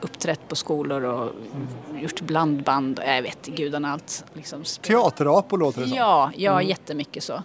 Uppträtt 0.00 0.48
på 0.48 0.56
skolor 0.56 1.02
och 1.02 1.22
mm. 1.22 2.02
gjort 2.02 2.20
blandband 2.20 2.98
och 2.98 3.04
jag 3.04 3.22
vet 3.22 3.46
gudarna 3.46 3.92
allt. 3.92 4.24
Liksom. 4.32 4.64
Teaterapor 4.64 5.58
låter 5.58 5.80
det 5.80 5.88
som. 5.88 5.96
Ja, 5.96 6.30
ja 6.36 6.52
mm. 6.52 6.68
jättemycket 6.68 7.24
så. 7.24 7.42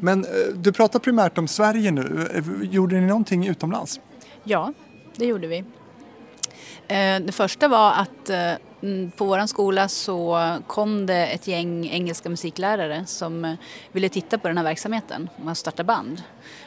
Men 0.00 0.24
eh, 0.24 0.30
du 0.54 0.72
pratar 0.72 0.98
primärt 0.98 1.38
om 1.38 1.48
Sverige 1.48 1.90
nu. 1.90 2.28
Gjorde 2.62 3.00
ni 3.00 3.06
någonting 3.06 3.46
utomlands? 3.46 4.00
Ja, 4.44 4.72
det 5.16 5.26
gjorde 5.26 5.46
vi. 5.46 5.64
Eh, 6.88 7.20
det 7.20 7.32
första 7.32 7.68
var 7.68 7.92
att 7.92 8.30
eh, 8.30 8.52
på 9.16 9.24
vår 9.24 9.46
skola 9.46 9.88
så 9.88 10.38
kom 10.66 11.06
det 11.06 11.26
ett 11.26 11.46
gäng 11.46 11.88
engelska 11.88 12.28
musiklärare 12.28 13.06
som 13.06 13.44
eh, 13.44 13.54
ville 13.92 14.08
titta 14.08 14.38
på 14.38 14.48
den 14.48 14.56
här 14.56 14.64
verksamheten 14.64 15.28
och 15.44 15.56
starta 15.56 15.84
band. 15.84 16.22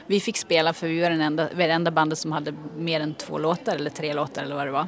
Vi 0.07 0.19
fick 0.19 0.37
spela 0.37 0.73
för 0.73 0.87
vi 0.87 1.01
var 1.01 1.09
den 1.09 1.21
enda, 1.21 1.49
det 1.55 1.63
enda 1.63 1.91
bandet 1.91 2.19
som 2.19 2.31
hade 2.31 2.53
mer 2.77 2.99
än 2.99 3.13
två 3.13 3.37
låtar 3.37 3.75
eller 3.75 3.89
tre 3.89 4.13
låtar 4.13 4.43
eller 4.43 4.55
vad 4.55 4.67
det 4.67 4.71
var. 4.71 4.87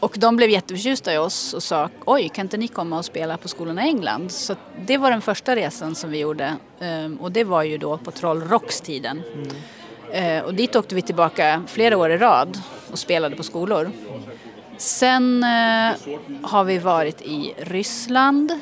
Och 0.00 0.16
de 0.18 0.36
blev 0.36 0.50
jätteförtjusta 0.50 1.14
i 1.14 1.18
oss 1.18 1.54
och 1.54 1.62
sa 1.62 1.90
oj 2.04 2.28
kan 2.28 2.44
inte 2.44 2.56
ni 2.56 2.68
komma 2.68 2.98
och 2.98 3.04
spela 3.04 3.36
på 3.36 3.48
skolorna 3.48 3.86
i 3.86 3.88
England? 3.88 4.32
Så 4.32 4.56
det 4.86 4.98
var 4.98 5.10
den 5.10 5.22
första 5.22 5.56
resan 5.56 5.94
som 5.94 6.10
vi 6.10 6.18
gjorde 6.18 6.56
och 7.20 7.32
det 7.32 7.44
var 7.44 7.62
ju 7.62 7.78
då 7.78 7.98
på 7.98 8.10
Trollrocks-tiden. 8.10 9.22
Mm. 9.34 9.56
Eh, 10.12 10.44
och 10.44 10.54
dit 10.54 10.76
åkte 10.76 10.94
vi 10.94 11.02
tillbaka 11.02 11.62
flera 11.66 11.96
år 11.96 12.10
i 12.10 12.18
rad 12.18 12.58
och 12.92 12.98
spelade 12.98 13.36
på 13.36 13.42
skolor. 13.42 13.90
Sen 14.76 15.44
eh, 15.44 15.94
har 16.42 16.64
vi 16.64 16.78
varit 16.78 17.22
i 17.22 17.54
Ryssland, 17.58 18.60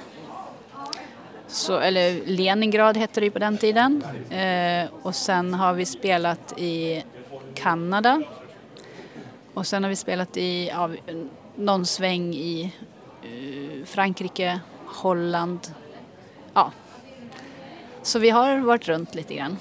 så, 1.47 1.79
eller 1.79 2.27
Leningrad 2.27 2.97
hette 2.97 3.21
det 3.21 3.25
ju 3.25 3.31
på 3.31 3.39
den 3.39 3.59
tiden. 3.59 4.05
Eh, 4.31 4.89
och 5.03 5.15
sen 5.15 5.55
har 5.55 5.73
vi 5.73 5.85
spelat 5.85 6.59
i 6.59 7.05
Kanada. 7.55 8.23
Och 9.55 9.67
sen 9.67 9.83
har 9.83 9.91
vi 9.91 9.97
spelat 9.97 10.37
i 10.37 10.69
ja, 10.69 10.91
någon 11.57 11.87
sväng 11.87 12.35
i 12.35 12.73
uh, 13.25 13.85
Frankrike, 13.85 14.61
Holland. 14.87 15.61
Ja. 16.55 16.73
Så 18.03 18.19
vi 18.19 18.31
har 18.31 18.59
varit 18.59 18.89
runt 18.89 19.15
lite 19.15 19.35
grann. 19.35 19.59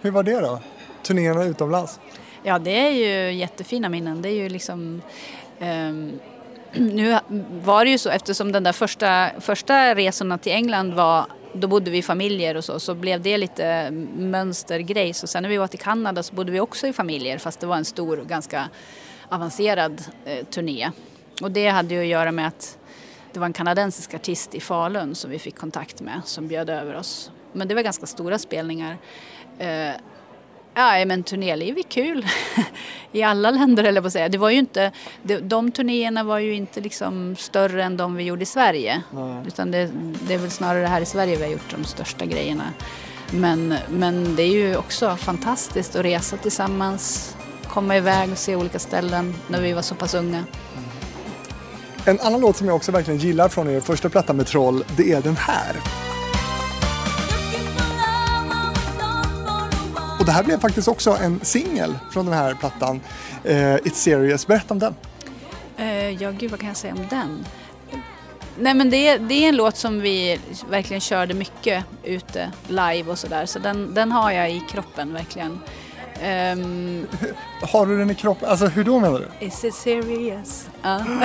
Hur 0.00 0.10
var 0.10 0.22
det 0.22 0.40
då? 0.40 0.60
Turnéerna 1.02 1.44
utomlands? 1.44 2.00
Ja, 2.42 2.58
det 2.58 2.78
är 2.78 2.90
ju 2.90 3.32
jättefina 3.32 3.88
minnen. 3.88 4.22
Det 4.22 4.28
är 4.28 4.34
ju 4.34 4.48
liksom 4.48 5.02
um, 5.58 6.20
nu 6.72 7.18
var 7.62 7.84
det 7.84 7.90
ju 7.90 7.98
så 7.98 8.10
eftersom 8.10 8.52
den 8.52 8.62
där 8.62 8.72
första, 8.72 9.30
första 9.40 9.94
resorna 9.94 10.38
till 10.38 10.52
England 10.52 10.94
var 10.94 11.26
då 11.52 11.68
bodde 11.68 11.90
vi 11.90 11.98
i 11.98 12.02
familjer 12.02 12.56
och 12.56 12.64
så, 12.64 12.80
så 12.80 12.94
blev 12.94 13.22
det 13.22 13.38
lite 13.38 13.90
mönstergrej. 14.16 15.14
Så 15.14 15.26
sen 15.26 15.42
när 15.42 15.50
vi 15.50 15.56
var 15.56 15.66
till 15.66 15.78
Kanada 15.78 16.22
så 16.22 16.34
bodde 16.34 16.52
vi 16.52 16.60
också 16.60 16.86
i 16.86 16.92
familjer 16.92 17.38
fast 17.38 17.60
det 17.60 17.66
var 17.66 17.76
en 17.76 17.84
stor 17.84 18.20
och 18.20 18.26
ganska 18.26 18.68
avancerad 19.28 20.02
eh, 20.24 20.44
turné. 20.44 20.90
Och 21.42 21.50
det 21.50 21.68
hade 21.68 21.94
ju 21.94 22.00
att 22.00 22.06
göra 22.06 22.32
med 22.32 22.46
att 22.46 22.78
det 23.32 23.40
var 23.40 23.46
en 23.46 23.52
kanadensisk 23.52 24.14
artist 24.14 24.54
i 24.54 24.60
Falun 24.60 25.14
som 25.14 25.30
vi 25.30 25.38
fick 25.38 25.58
kontakt 25.58 26.00
med 26.00 26.20
som 26.24 26.48
bjöd 26.48 26.70
över 26.70 26.96
oss. 26.96 27.30
Men 27.52 27.68
det 27.68 27.74
var 27.74 27.82
ganska 27.82 28.06
stora 28.06 28.38
spelningar. 28.38 28.98
Eh, 29.58 29.92
Ja, 30.80 31.04
men 31.04 31.22
turnéliv 31.22 31.78
är 31.78 31.82
kul. 31.82 32.26
I 33.12 33.22
alla 33.22 33.50
länder 33.50 33.84
eller 33.84 34.00
på 34.00 34.06
att 34.06 34.12
säga. 34.12 34.28
Det 34.28 34.38
var 34.38 34.50
ju 34.50 34.58
inte, 34.58 34.92
de 35.42 35.72
turnéerna 35.72 36.24
var 36.24 36.38
ju 36.38 36.54
inte 36.54 36.80
liksom 36.80 37.36
större 37.36 37.84
än 37.84 37.96
de 37.96 38.16
vi 38.16 38.24
gjorde 38.24 38.42
i 38.42 38.46
Sverige. 38.46 39.02
Nej. 39.10 39.44
Utan 39.46 39.70
det, 39.70 39.90
det 40.26 40.34
är 40.34 40.38
väl 40.38 40.50
snarare 40.50 40.86
här 40.86 41.00
i 41.00 41.06
Sverige 41.06 41.36
vi 41.36 41.42
har 41.42 41.50
gjort 41.50 41.70
de 41.76 41.84
största 41.84 42.26
grejerna. 42.26 42.64
Men, 43.30 43.74
men 43.88 44.36
det 44.36 44.42
är 44.42 44.52
ju 44.52 44.76
också 44.76 45.16
fantastiskt 45.16 45.96
att 45.96 46.04
resa 46.04 46.36
tillsammans, 46.36 47.36
komma 47.68 47.96
iväg 47.96 48.32
och 48.32 48.38
se 48.38 48.56
olika 48.56 48.78
ställen 48.78 49.34
när 49.48 49.60
vi 49.60 49.72
var 49.72 49.82
så 49.82 49.94
pass 49.94 50.14
unga. 50.14 50.44
En 52.04 52.20
annan 52.20 52.40
låt 52.40 52.56
som 52.56 52.66
jag 52.66 52.76
också 52.76 52.92
verkligen 52.92 53.20
gillar 53.20 53.48
från 53.48 53.68
er 53.68 53.80
första 53.80 54.08
platta 54.08 54.32
med 54.32 54.46
Troll, 54.46 54.84
det 54.96 55.12
är 55.12 55.22
den 55.22 55.36
här. 55.36 55.76
Det 60.30 60.34
här 60.34 60.44
blev 60.44 60.60
faktiskt 60.60 60.88
också 60.88 61.10
en 61.10 61.40
singel 61.42 61.98
från 62.12 62.26
den 62.26 62.34
här 62.34 62.54
plattan, 62.54 63.00
uh, 63.44 63.52
It's 63.52 63.94
Serious. 63.94 64.46
Berätta 64.46 64.74
om 64.74 64.78
den. 64.78 64.94
Uh, 65.80 66.22
ja, 66.22 66.30
gud 66.30 66.50
vad 66.50 66.60
kan 66.60 66.68
jag 66.68 66.76
säga 66.76 66.94
om 66.94 67.06
den? 67.10 67.44
Nej 68.58 68.74
men 68.74 68.90
det, 68.90 69.16
det 69.16 69.34
är 69.34 69.48
en 69.48 69.56
låt 69.56 69.76
som 69.76 70.00
vi 70.00 70.40
verkligen 70.70 71.00
körde 71.00 71.34
mycket 71.34 71.84
ute 72.04 72.52
live 72.68 73.10
och 73.10 73.18
sådär. 73.18 73.46
Så 73.46 73.58
den, 73.58 73.94
den 73.94 74.12
har 74.12 74.30
jag 74.30 74.50
i 74.50 74.62
kroppen 74.70 75.12
verkligen. 75.12 75.50
Um, 75.50 77.06
har 77.72 77.86
du 77.86 77.98
den 77.98 78.10
i 78.10 78.14
kroppen? 78.14 78.48
Alltså 78.48 78.66
hur 78.66 78.84
då 78.84 78.98
menar 78.98 79.18
du? 79.18 79.46
Is 79.46 79.64
it 79.64 79.74
serious? 79.74 80.68
Uh. 80.84 81.22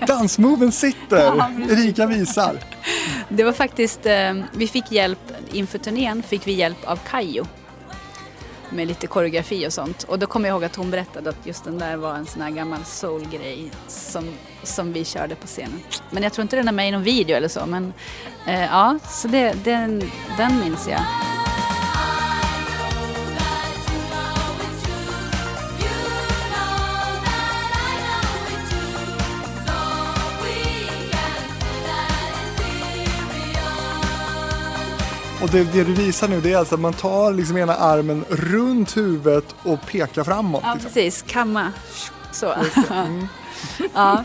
Dansmoven 0.06 0.72
sitter! 0.72 1.16
Erika 1.72 2.06
visar. 2.06 2.58
Det 3.28 3.44
var 3.44 3.52
faktiskt, 3.52 4.06
um, 4.06 4.44
vi 4.52 4.68
fick 4.68 4.92
hjälp 4.92 5.32
inför 5.52 5.78
turnén, 5.78 6.22
fick 6.22 6.46
vi 6.46 6.52
hjälp 6.52 6.84
av 6.84 6.98
Kajo 7.10 7.46
med 8.74 8.88
lite 8.88 9.06
koreografi 9.06 9.66
och 9.66 9.72
sånt. 9.72 10.02
Och 10.02 10.18
då 10.18 10.26
kommer 10.26 10.48
jag 10.48 10.54
ihåg 10.54 10.64
att 10.64 10.76
hon 10.76 10.90
berättade 10.90 11.30
att 11.30 11.46
just 11.46 11.64
den 11.64 11.78
där 11.78 11.96
var 11.96 12.14
en 12.14 12.26
sån 12.26 12.42
här 12.42 12.50
gammal 12.50 12.84
soulgrej 12.84 13.70
som, 13.88 14.24
som 14.62 14.92
vi 14.92 15.04
körde 15.04 15.34
på 15.34 15.46
scenen. 15.46 15.80
Men 16.10 16.22
jag 16.22 16.32
tror 16.32 16.42
inte 16.42 16.56
den 16.56 16.68
är 16.68 16.72
med 16.72 16.88
i 16.88 16.90
någon 16.90 17.02
video 17.02 17.36
eller 17.36 17.48
så. 17.48 17.66
Men 17.66 17.92
eh, 18.46 18.64
ja, 18.64 18.98
så 19.08 19.28
det, 19.28 19.64
den, 19.64 20.10
den 20.36 20.60
minns 20.60 20.88
jag. 20.88 21.00
Och 35.44 35.50
det, 35.50 35.64
det, 35.72 35.84
du 35.84 35.94
visar 35.94 36.28
nu 36.28 36.40
det 36.40 36.52
är 36.52 36.56
alltså 36.56 36.74
att 36.74 36.80
man 36.80 36.92
tar 36.92 37.32
liksom 37.32 37.56
ena 37.56 37.74
armen 37.74 38.24
runt 38.28 38.96
huvudet 38.96 39.54
och 39.62 39.86
pekar 39.86 40.24
framåt. 40.24 40.62
Ja, 40.64 40.74
liksom. 40.74 40.90
precis. 40.90 41.24
Kamma. 41.26 41.72
Så. 42.32 42.54
Mm. 42.90 43.26
ja. 43.94 44.24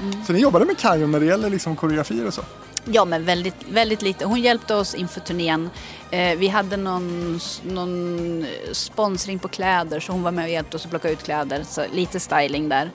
Mm. 0.00 0.24
Så 0.24 0.32
ni 0.32 0.38
jobbade 0.38 0.64
med 0.64 0.78
Kajo 0.78 1.06
när 1.06 1.20
det 1.20 1.26
gäller 1.26 1.50
liksom 1.50 1.76
koreografier 1.76 2.26
och 2.26 2.34
så? 2.34 2.42
Ja, 2.92 3.04
men 3.04 3.24
väldigt, 3.24 3.54
väldigt 3.68 4.02
lite. 4.02 4.24
Hon 4.24 4.40
hjälpte 4.40 4.74
oss 4.74 4.94
inför 4.94 5.20
turnén. 5.20 5.70
Eh, 6.10 6.38
vi 6.38 6.48
hade 6.48 6.76
någon, 6.76 7.40
någon 7.62 8.46
sponsring 8.72 9.38
på 9.38 9.48
kläder 9.48 10.00
så 10.00 10.12
hon 10.12 10.22
var 10.22 10.30
med 10.30 10.44
och 10.44 10.50
hjälpte 10.50 10.76
oss 10.76 10.84
att 10.84 10.90
plocka 10.90 11.10
ut 11.10 11.22
kläder. 11.22 11.64
Så 11.68 11.84
lite 11.92 12.20
styling 12.20 12.68
där. 12.68 12.90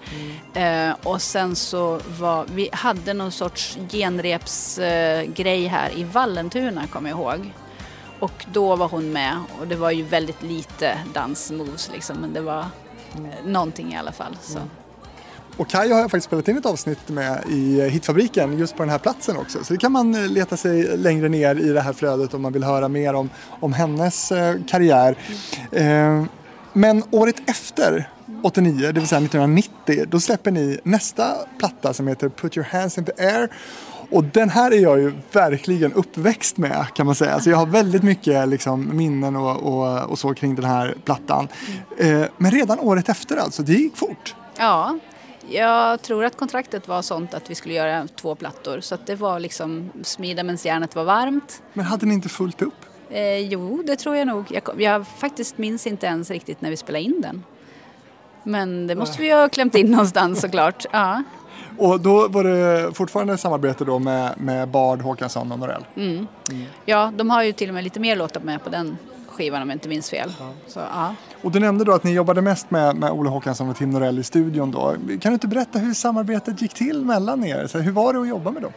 Mm. 0.54 0.90
Eh, 0.90 0.96
och 1.04 1.22
sen 1.22 1.56
så 1.56 2.00
var 2.20 2.46
vi 2.54 2.70
hade 2.72 3.14
någon 3.14 3.32
sorts 3.32 3.78
genrepsgrej 3.92 5.66
eh, 5.66 5.72
här 5.72 5.98
i 5.98 6.04
Vallentuna 6.04 6.88
kommer 6.88 7.10
jag 7.10 7.20
ihåg. 7.20 7.54
Och 8.20 8.46
då 8.54 8.76
var 8.76 8.88
hon 8.88 9.12
med 9.12 9.38
och 9.60 9.68
det 9.68 9.76
var 9.76 9.92
ju 9.92 10.04
väldigt 10.04 10.42
lite 10.42 10.98
dansmoves 11.14 11.90
liksom 11.94 12.18
men 12.18 12.34
det 12.34 12.42
var 12.42 12.66
mm. 13.18 13.32
någonting 13.46 13.94
i 13.94 13.98
alla 13.98 14.12
fall. 14.12 14.38
Så. 14.42 14.58
Mm. 14.58 14.70
Och 15.62 15.68
Kaj 15.68 15.92
har 15.92 16.00
jag 16.00 16.12
faktiskt 16.12 16.26
spelat 16.26 16.48
in 16.48 16.58
ett 16.58 16.66
avsnitt 16.66 17.10
med 17.10 17.44
i 17.50 17.90
Hitfabriken 17.90 18.58
just 18.58 18.76
på 18.76 18.84
den 18.84 18.90
här 18.90 18.98
platsen 18.98 19.38
också. 19.38 19.64
Så 19.64 19.74
det 19.74 19.80
kan 19.80 19.92
man 19.92 20.16
eh, 20.16 20.28
leta 20.28 20.58
sig 20.58 20.98
längre 20.98 21.30
ner 21.30 21.56
i 21.56 21.74
det 21.74 21.82
här 21.82 21.94
flödet 21.94 22.34
om 22.34 22.42
man 22.42 22.54
vill 22.54 22.64
höra 22.64 22.88
mer 22.88 23.14
om, 23.14 23.30
om 23.60 23.74
hennes 23.74 24.32
eh, 24.32 24.56
karriär. 24.68 25.18
Eh, 25.72 26.24
men 26.74 27.04
året 27.12 27.36
efter 27.50 28.10
89, 28.44 28.92
det 28.92 29.00
vill 29.00 29.08
säga 29.08 29.22
1990, 29.22 30.06
då 30.08 30.20
släpper 30.20 30.52
ni 30.52 30.80
nästa 30.84 31.36
platta 31.60 31.94
som 31.94 32.08
heter 32.08 32.30
Put 32.30 32.58
your 32.58 32.68
hands 32.72 32.98
in 32.98 33.06
the 33.06 33.24
air. 33.24 33.50
Och 34.12 34.24
den 34.24 34.50
här 34.50 34.72
är 34.72 34.80
jag 34.80 35.00
ju 35.00 35.14
verkligen 35.32 35.94
uppväxt 35.94 36.58
med 36.58 36.86
kan 36.94 37.06
man 37.06 37.16
säga. 37.16 37.40
Så 37.40 37.50
jag 37.50 37.58
har 37.58 37.66
väldigt 37.66 38.04
mycket 38.04 38.48
liksom, 38.48 38.98
minnen 38.98 39.36
och, 39.36 39.58
och, 39.58 40.10
och, 40.10 40.20
så 40.20 40.34
kring 40.34 40.56
den 40.56 40.66
här 40.66 40.96
plattan. 41.06 41.48
Eh, 41.98 42.24
men 42.38 42.52
redan 42.52 42.80
året 42.80 43.10
efter 43.10 43.38
alltså, 43.38 43.64
det 43.64 43.74
gick 43.74 43.98
fort. 43.98 44.36
Ja, 44.58 44.98
jag 45.50 46.02
tror 46.02 46.26
att 46.26 46.38
kontraktet 46.38 46.88
var 46.88 47.02
sånt 47.02 47.34
att 47.34 47.50
vi 47.50 47.56
skulle 47.56 47.74
göra 47.74 48.08
två 48.16 48.36
plattor 48.36 48.80
så 48.82 48.96
att 48.96 49.08
det 49.08 49.16
var 49.16 49.40
liksom 49.40 49.90
smida 50.04 50.44
medan 50.44 50.58
järnet 50.64 50.96
var 50.96 51.04
varmt. 51.04 51.62
Men 51.74 51.86
hade 51.86 52.06
ni 52.06 52.14
inte 52.14 52.30
fullt 52.30 52.62
upp? 52.62 52.86
Eh, 53.10 53.38
jo, 53.38 53.84
det 53.86 53.96
tror 53.96 54.16
jag 54.16 54.28
nog. 54.28 54.46
Jag, 54.50 54.82
jag 54.82 55.08
faktiskt 55.08 55.58
minns 55.58 55.88
inte 55.88 56.06
ens 56.06 56.32
riktigt 56.32 56.62
när 56.62 56.70
vi 56.70 56.78
spelade 56.78 57.04
in 57.04 57.22
den. 57.22 57.44
Men 58.44 58.88
det 58.88 58.96
måste 58.96 59.22
vi 59.22 59.32
ha 59.32 59.50
klämt 59.50 59.76
in 59.76 59.92
någonstans 59.92 60.42
såklart. 60.42 60.86
Ja. 60.92 61.24
Och 61.78 62.00
då 62.00 62.28
var 62.28 62.44
det 62.44 62.94
fortfarande 62.94 63.38
samarbete 63.38 63.86
då 63.86 64.00
med, 64.00 64.34
med 64.38 64.68
Bard, 64.68 65.02
Håkansson 65.02 65.52
och 65.52 65.60
Norell? 65.60 65.86
Mm. 65.96 66.28
Mm. 66.52 66.66
Ja, 66.86 67.12
de 67.16 67.30
har 67.30 67.44
ju 67.44 67.52
till 67.52 67.70
och 67.70 67.74
med 67.74 67.84
lite 67.84 68.00
mer 68.00 68.16
låtar 68.16 68.42
med 68.42 68.64
på 68.64 68.70
den 68.70 68.98
skivan 69.32 69.62
om 69.62 69.70
jag 69.70 69.76
inte 69.76 69.90
minns 69.90 70.10
fel. 70.10 70.34
Ja. 70.40 70.50
Så, 70.68 70.80
ja. 70.80 71.16
Och 71.42 71.52
du 71.52 71.60
nämnde 71.60 71.84
då 71.84 71.92
att 71.92 72.04
ni 72.04 72.14
jobbade 72.14 72.42
mest 72.42 72.72
med, 72.72 72.96
med 72.96 73.12
Olle 73.12 73.30
Håkansson 73.30 73.70
och 73.70 73.78
Tim 73.78 73.90
Norell 73.90 74.20
i 74.20 74.24
studion 74.24 74.72
då. 74.72 74.96
Kan 75.08 75.32
du 75.32 75.34
inte 75.34 75.48
berätta 75.48 75.80
hur 75.80 75.94
samarbetet 75.94 76.62
gick 76.62 76.74
till 76.74 77.06
mellan 77.06 77.44
er? 77.44 77.68
Så 77.68 77.78
hur 77.78 77.92
var 77.92 78.14
det 78.14 78.22
att 78.22 78.28
jobba 78.28 78.52
med 78.52 78.62
dem? 78.62 78.72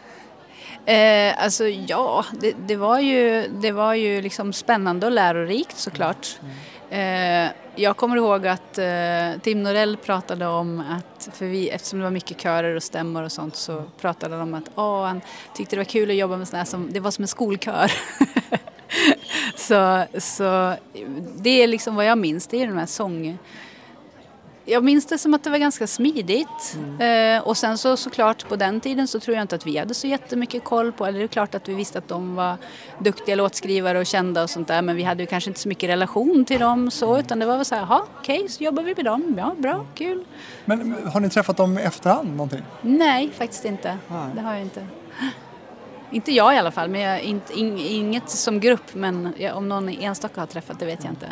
Eh, 0.87 1.45
alltså 1.45 1.65
ja, 1.69 2.25
det, 2.41 2.55
det, 2.67 2.77
var 2.77 2.99
ju, 2.99 3.49
det 3.49 3.73
var 3.73 3.95
ju 3.95 4.23
liksom 4.23 4.53
spännande 4.53 5.07
och 5.07 5.13
lärorikt 5.13 5.79
såklart. 5.79 6.39
Mm. 6.43 7.47
Eh, 7.47 7.53
jag 7.77 7.97
kommer 7.97 8.17
ihåg 8.17 8.47
att 8.47 8.79
eh, 8.79 9.41
Tim 9.43 9.63
Norell 9.63 9.97
pratade 9.97 10.47
om 10.47 10.81
att, 10.91 11.29
för 11.33 11.47
vi, 11.47 11.69
eftersom 11.69 11.99
det 11.99 12.03
var 12.03 12.11
mycket 12.11 12.41
körer 12.41 12.77
och 12.77 12.83
stämmor 12.83 13.23
och 13.23 13.33
sånt 13.33 13.57
så 13.57 13.83
pratade 14.01 14.37
de 14.37 14.43
om 14.43 14.55
att 14.55 14.69
oh, 14.75 15.05
han 15.05 15.21
tyckte 15.55 15.77
det 15.77 15.81
var 15.81 15.85
kul 15.85 16.11
att 16.11 16.17
jobba 16.17 16.37
med 16.37 16.49
sådana 16.49 16.61
här 16.65 16.71
som, 16.71 16.93
det 16.93 17.01
var 17.01 17.11
som 17.11 17.23
en 17.23 17.29
skolkör. 17.29 17.93
så, 19.57 20.05
så 20.19 20.75
det 21.37 21.63
är 21.63 21.67
liksom 21.67 21.95
vad 21.95 22.07
jag 22.07 22.19
minns, 22.19 22.47
det 22.47 22.63
är 22.63 22.67
de 22.67 22.77
här 22.77 22.87
sång 22.87 23.39
jag 24.65 24.85
minns 24.85 25.07
det 25.07 25.19
som 25.19 25.35
att 25.35 25.45
det 25.45 25.51
var 25.51 25.59
ganska 25.59 25.87
smidigt. 25.87 26.77
Mm. 26.77 27.37
Eh, 27.37 27.49
och 27.49 27.57
sen 27.57 27.79
så 27.79 27.97
såklart 27.97 28.49
på 28.49 28.57
den 28.57 28.81
tiden 28.81 29.09
så 29.09 29.21
tror 29.21 29.37
jag 29.37 29.45
inte 29.45 29.57
att 29.57 29.67
vi 29.67 29.79
hade 29.79 29.95
så 29.95 30.07
jättemycket 30.07 30.65
koll 30.65 30.93
på, 30.93 31.07
eller 31.07 31.19
det 31.19 31.25
är 31.25 31.29
klart 31.29 31.55
att 31.55 31.69
vi 31.69 31.75
visste 31.75 31.99
att 31.99 32.09
de 32.09 32.35
var 32.35 32.57
duktiga 32.99 33.35
låtskrivare 33.35 33.99
och 33.99 34.07
kända 34.07 34.43
och 34.43 34.51
sånt 34.51 34.69
där 34.69 34.83
men 34.83 34.97
vi 34.97 35.03
hade 35.03 35.23
ju 35.23 35.27
kanske 35.27 35.51
inte 35.51 35.61
så 35.61 35.69
mycket 35.69 35.89
relation 35.91 36.45
till 36.45 36.61
dem 36.61 36.91
så 36.91 37.19
utan 37.19 37.39
det 37.39 37.47
var 37.47 37.57
väl 37.57 37.65
så 37.65 37.75
här, 37.75 37.83
jaha 37.83 38.03
okej 38.21 38.37
okay, 38.37 38.49
så 38.49 38.65
jobbar 38.65 38.83
vi 38.83 38.95
med 38.95 39.05
dem, 39.05 39.35
ja 39.39 39.55
bra, 39.59 39.87
kul. 39.95 40.25
Men 40.65 40.97
har 41.13 41.21
ni 41.21 41.31
träffat 41.31 41.57
dem 41.57 41.79
i 41.79 41.83
efterhand 41.83 42.31
någonting? 42.31 42.63
Nej, 42.83 43.31
faktiskt 43.35 43.65
inte. 43.65 43.99
Nej. 44.09 44.31
Det 44.35 44.41
har 44.41 44.53
jag 44.53 44.63
inte. 44.63 44.87
Inte 46.15 46.33
jag 46.33 46.55
i 46.55 46.59
alla 46.59 46.71
fall, 46.71 46.89
men 46.89 47.01
jag, 47.01 47.21
inte, 47.21 47.53
inget 47.55 48.31
som 48.31 48.61
grupp 48.61 48.95
men 48.95 49.35
jag, 49.39 49.57
om 49.57 49.69
någon 49.69 49.89
enstaka 49.89 50.41
har 50.41 50.47
träffat 50.47 50.79
det 50.79 50.87
vet 50.87 51.05
jag 51.05 51.13
inte. 51.13 51.27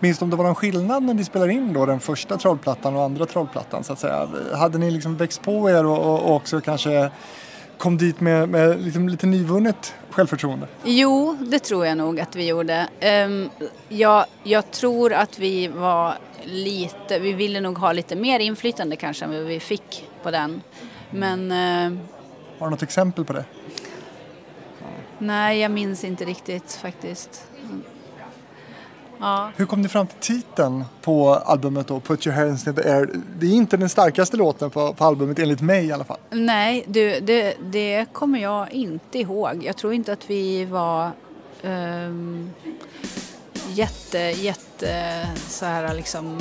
Minns 0.00 0.18
du 0.18 0.24
om 0.24 0.30
det 0.30 0.36
var 0.36 0.44
någon 0.44 0.54
skillnad 0.54 1.02
när 1.02 1.14
ni 1.14 1.24
spelade 1.24 1.52
in 1.52 1.72
då 1.72 1.86
den 1.86 2.00
första 2.00 2.36
trollplattan 2.36 2.96
och 2.96 3.02
andra 3.02 3.26
trollplattan 3.26 3.84
så 3.84 3.92
att 3.92 3.98
säga? 3.98 4.28
Hade 4.54 4.78
ni 4.78 4.90
liksom 4.90 5.16
växt 5.16 5.42
på 5.42 5.70
er 5.70 5.86
och, 5.86 6.24
och 6.24 6.34
också 6.34 6.60
kanske 6.60 7.10
kom 7.78 7.96
dit 7.98 8.20
med, 8.20 8.48
med 8.48 8.80
liksom 8.82 9.08
lite 9.08 9.26
nyvunnet 9.26 9.94
självförtroende? 10.10 10.68
Jo, 10.84 11.36
det 11.40 11.58
tror 11.58 11.86
jag 11.86 11.98
nog 11.98 12.20
att 12.20 12.36
vi 12.36 12.46
gjorde. 12.46 12.88
Um, 13.26 13.50
jag, 13.88 14.24
jag 14.42 14.70
tror 14.70 15.12
att 15.12 15.38
vi 15.38 15.68
var 15.68 16.14
lite, 16.44 17.18
vi 17.18 17.32
ville 17.32 17.60
nog 17.60 17.78
ha 17.78 17.92
lite 17.92 18.16
mer 18.16 18.40
inflytande 18.40 18.96
kanske 18.96 19.24
än 19.24 19.30
vad 19.30 19.44
vi 19.44 19.60
fick 19.60 20.08
på 20.22 20.30
den. 20.30 20.62
Men... 21.10 21.52
Uh, 21.92 21.98
Har 22.58 22.66
du 22.66 22.70
något 22.70 22.82
exempel 22.82 23.24
på 23.24 23.32
det? 23.32 23.44
Nej, 25.18 25.60
jag 25.60 25.70
minns 25.70 26.04
inte 26.04 26.24
riktigt 26.24 26.72
faktiskt. 26.72 27.46
Ja. 29.20 29.50
Hur 29.56 29.66
kom 29.66 29.82
ni 29.82 29.88
fram 29.88 30.06
till 30.06 30.18
titeln 30.18 30.84
på 31.02 31.34
albumet 31.34 31.86
då, 31.86 32.00
Put 32.00 32.26
your 32.26 32.36
hands 32.36 32.66
in 32.66 32.74
the 32.74 32.90
air? 32.90 33.10
Det 33.38 33.46
är 33.46 33.50
inte 33.50 33.76
den 33.76 33.88
starkaste 33.88 34.36
låten 34.36 34.70
på, 34.70 34.92
på 34.92 35.04
albumet 35.04 35.38
enligt 35.38 35.60
mig 35.60 35.86
i 35.86 35.92
alla 35.92 36.04
fall. 36.04 36.18
Nej, 36.30 36.84
du, 36.86 37.20
det, 37.20 37.56
det 37.60 38.06
kommer 38.12 38.38
jag 38.38 38.72
inte 38.72 39.18
ihåg. 39.18 39.64
Jag 39.64 39.76
tror 39.76 39.92
inte 39.92 40.12
att 40.12 40.30
vi 40.30 40.64
var 40.64 41.10
um, 41.62 42.50
jätte, 43.68 44.18
jätte 44.18 45.26
så 45.36 45.66
här 45.66 45.94
liksom 45.94 46.38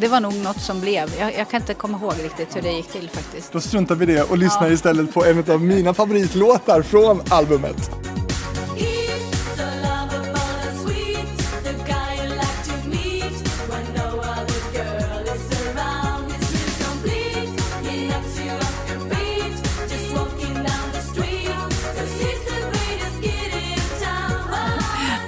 det 0.00 0.08
var 0.08 0.20
nog 0.20 0.34
något 0.34 0.60
som 0.60 0.80
blev. 0.80 1.14
Jag, 1.18 1.34
jag, 1.38 1.50
kan 1.50 1.60
inte 1.60 1.74
komma 1.74 1.98
ihåg 1.98 2.14
riktigt 2.22 2.56
hur 2.56 2.62
det 2.62 2.72
gick 2.72 2.88
till 2.88 3.10
faktiskt. 3.10 3.52
Då 3.52 3.60
struntar 3.60 3.94
vi 3.94 4.06
det 4.06 4.22
och 4.22 4.38
lyssnar 4.38 4.66
ja. 4.66 4.72
istället 4.72 5.14
på 5.14 5.24
en 5.24 5.50
av 5.50 5.60
mina 5.62 5.94
favoritlåtar 5.94 6.82
från 6.82 7.20
albumet. 7.28 7.90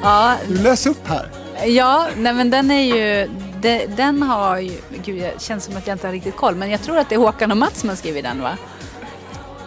Ja. 0.02 0.36
Du 0.48 0.62
läs 0.62 0.86
upp 0.86 1.08
här. 1.08 1.30
Ja, 1.66 2.08
nej 2.16 2.32
men 2.32 2.50
den 2.50 2.70
är 2.70 2.82
ju, 2.82 3.30
det, 3.62 3.86
den 3.86 4.22
har 4.22 4.58
ju, 4.58 4.78
gud 5.04 5.20
det 5.20 5.42
känns 5.42 5.64
som 5.64 5.76
att 5.76 5.86
jag 5.86 5.94
inte 5.94 6.06
har 6.06 6.12
riktigt 6.12 6.36
koll, 6.36 6.54
men 6.54 6.70
jag 6.70 6.82
tror 6.82 6.98
att 6.98 7.08
det 7.08 7.14
är 7.14 7.18
Håkan 7.18 7.50
och 7.50 7.56
Mats 7.56 7.80
som 7.80 7.88
har 7.88 7.96
skrivit 7.96 8.24
den 8.24 8.42
va? 8.42 8.58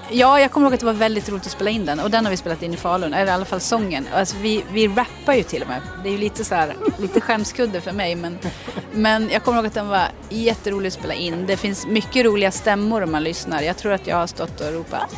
Ja, 0.09 0.39
jag 0.39 0.51
kommer 0.51 0.67
ihåg 0.67 0.73
att 0.73 0.79
det 0.79 0.85
var 0.85 0.93
väldigt 0.93 1.29
roligt 1.29 1.45
att 1.45 1.51
spela 1.51 1.69
in 1.69 1.85
den 1.85 1.99
och 1.99 2.11
den 2.11 2.25
har 2.25 2.31
vi 2.31 2.37
spelat 2.37 2.63
in 2.63 2.73
i 2.73 2.77
Falun, 2.77 3.13
eller 3.13 3.31
i 3.31 3.35
alla 3.35 3.45
fall 3.45 3.59
sången. 3.59 4.07
Alltså, 4.13 4.35
vi, 4.41 4.63
vi 4.71 4.87
rappar 4.87 5.33
ju 5.33 5.43
till 5.43 5.61
och 5.61 5.67
med. 5.67 5.81
Det 6.03 6.09
är 6.09 6.11
ju 6.11 6.17
lite 6.17 6.45
så 6.45 6.55
här, 6.55 6.75
lite 6.97 7.21
skämskudde 7.21 7.81
för 7.81 7.91
mig 7.91 8.15
men, 8.15 8.39
men 8.91 9.29
jag 9.29 9.43
kommer 9.43 9.57
ihåg 9.57 9.67
att 9.67 9.73
den 9.73 9.87
var 9.87 10.07
jätterolig 10.29 10.87
att 10.87 10.93
spela 10.93 11.13
in. 11.13 11.45
Det 11.47 11.57
finns 11.57 11.87
mycket 11.87 12.25
roliga 12.25 12.51
stämmor 12.51 13.03
om 13.03 13.11
man 13.11 13.23
lyssnar. 13.23 13.61
Jag 13.61 13.77
tror 13.77 13.93
att 13.93 14.07
jag 14.07 14.15
har 14.15 14.27
stått 14.27 14.61
och 14.61 14.73
ropat 14.73 15.15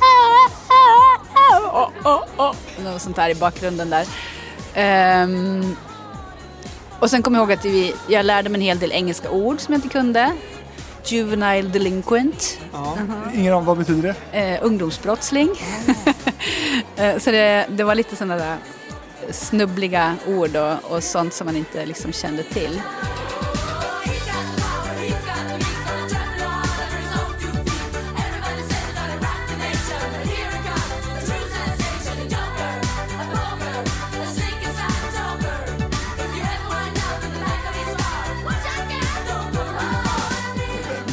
oh, 1.51 1.89
oh, 2.03 2.23
oh. 2.38 2.55
något 2.84 3.01
sånt 3.01 3.17
här 3.17 3.30
i 3.30 3.36
bakgrunden 3.36 3.89
där. 3.89 4.05
Um, 5.23 5.78
och 6.99 7.09
sen 7.09 7.21
kommer 7.23 7.39
jag 7.39 7.43
ihåg 7.43 7.57
att 7.57 7.65
vi, 7.65 7.95
jag 8.07 8.25
lärde 8.25 8.49
mig 8.49 8.55
en 8.57 8.61
hel 8.61 8.79
del 8.79 8.91
engelska 8.91 9.29
ord 9.29 9.59
som 9.59 9.73
jag 9.73 9.77
inte 9.77 9.89
kunde. 9.89 10.33
Juvenile 11.05 11.69
delinquent. 11.69 12.59
Ja, 12.73 12.77
uh 12.77 12.85
-huh. 12.85 13.39
Ingen 13.39 13.53
aning, 13.53 13.65
vad 13.65 13.77
betyder 13.77 14.15
det? 14.31 14.39
Eh, 14.39 14.65
ungdomsbrottsling. 14.65 15.49
Oh. 16.97 17.17
så 17.17 17.31
det, 17.31 17.65
det, 17.69 17.83
var 17.83 17.95
lite 17.95 18.15
sådana 18.15 18.35
där 18.35 18.57
snubbliga 19.31 20.15
ord 20.27 20.55
och, 20.55 20.91
och 20.91 21.03
sånt 21.03 21.33
som 21.33 21.45
man 21.45 21.55
inte 21.55 21.85
liksom 21.85 22.13
kände 22.13 22.43
till. 22.43 22.81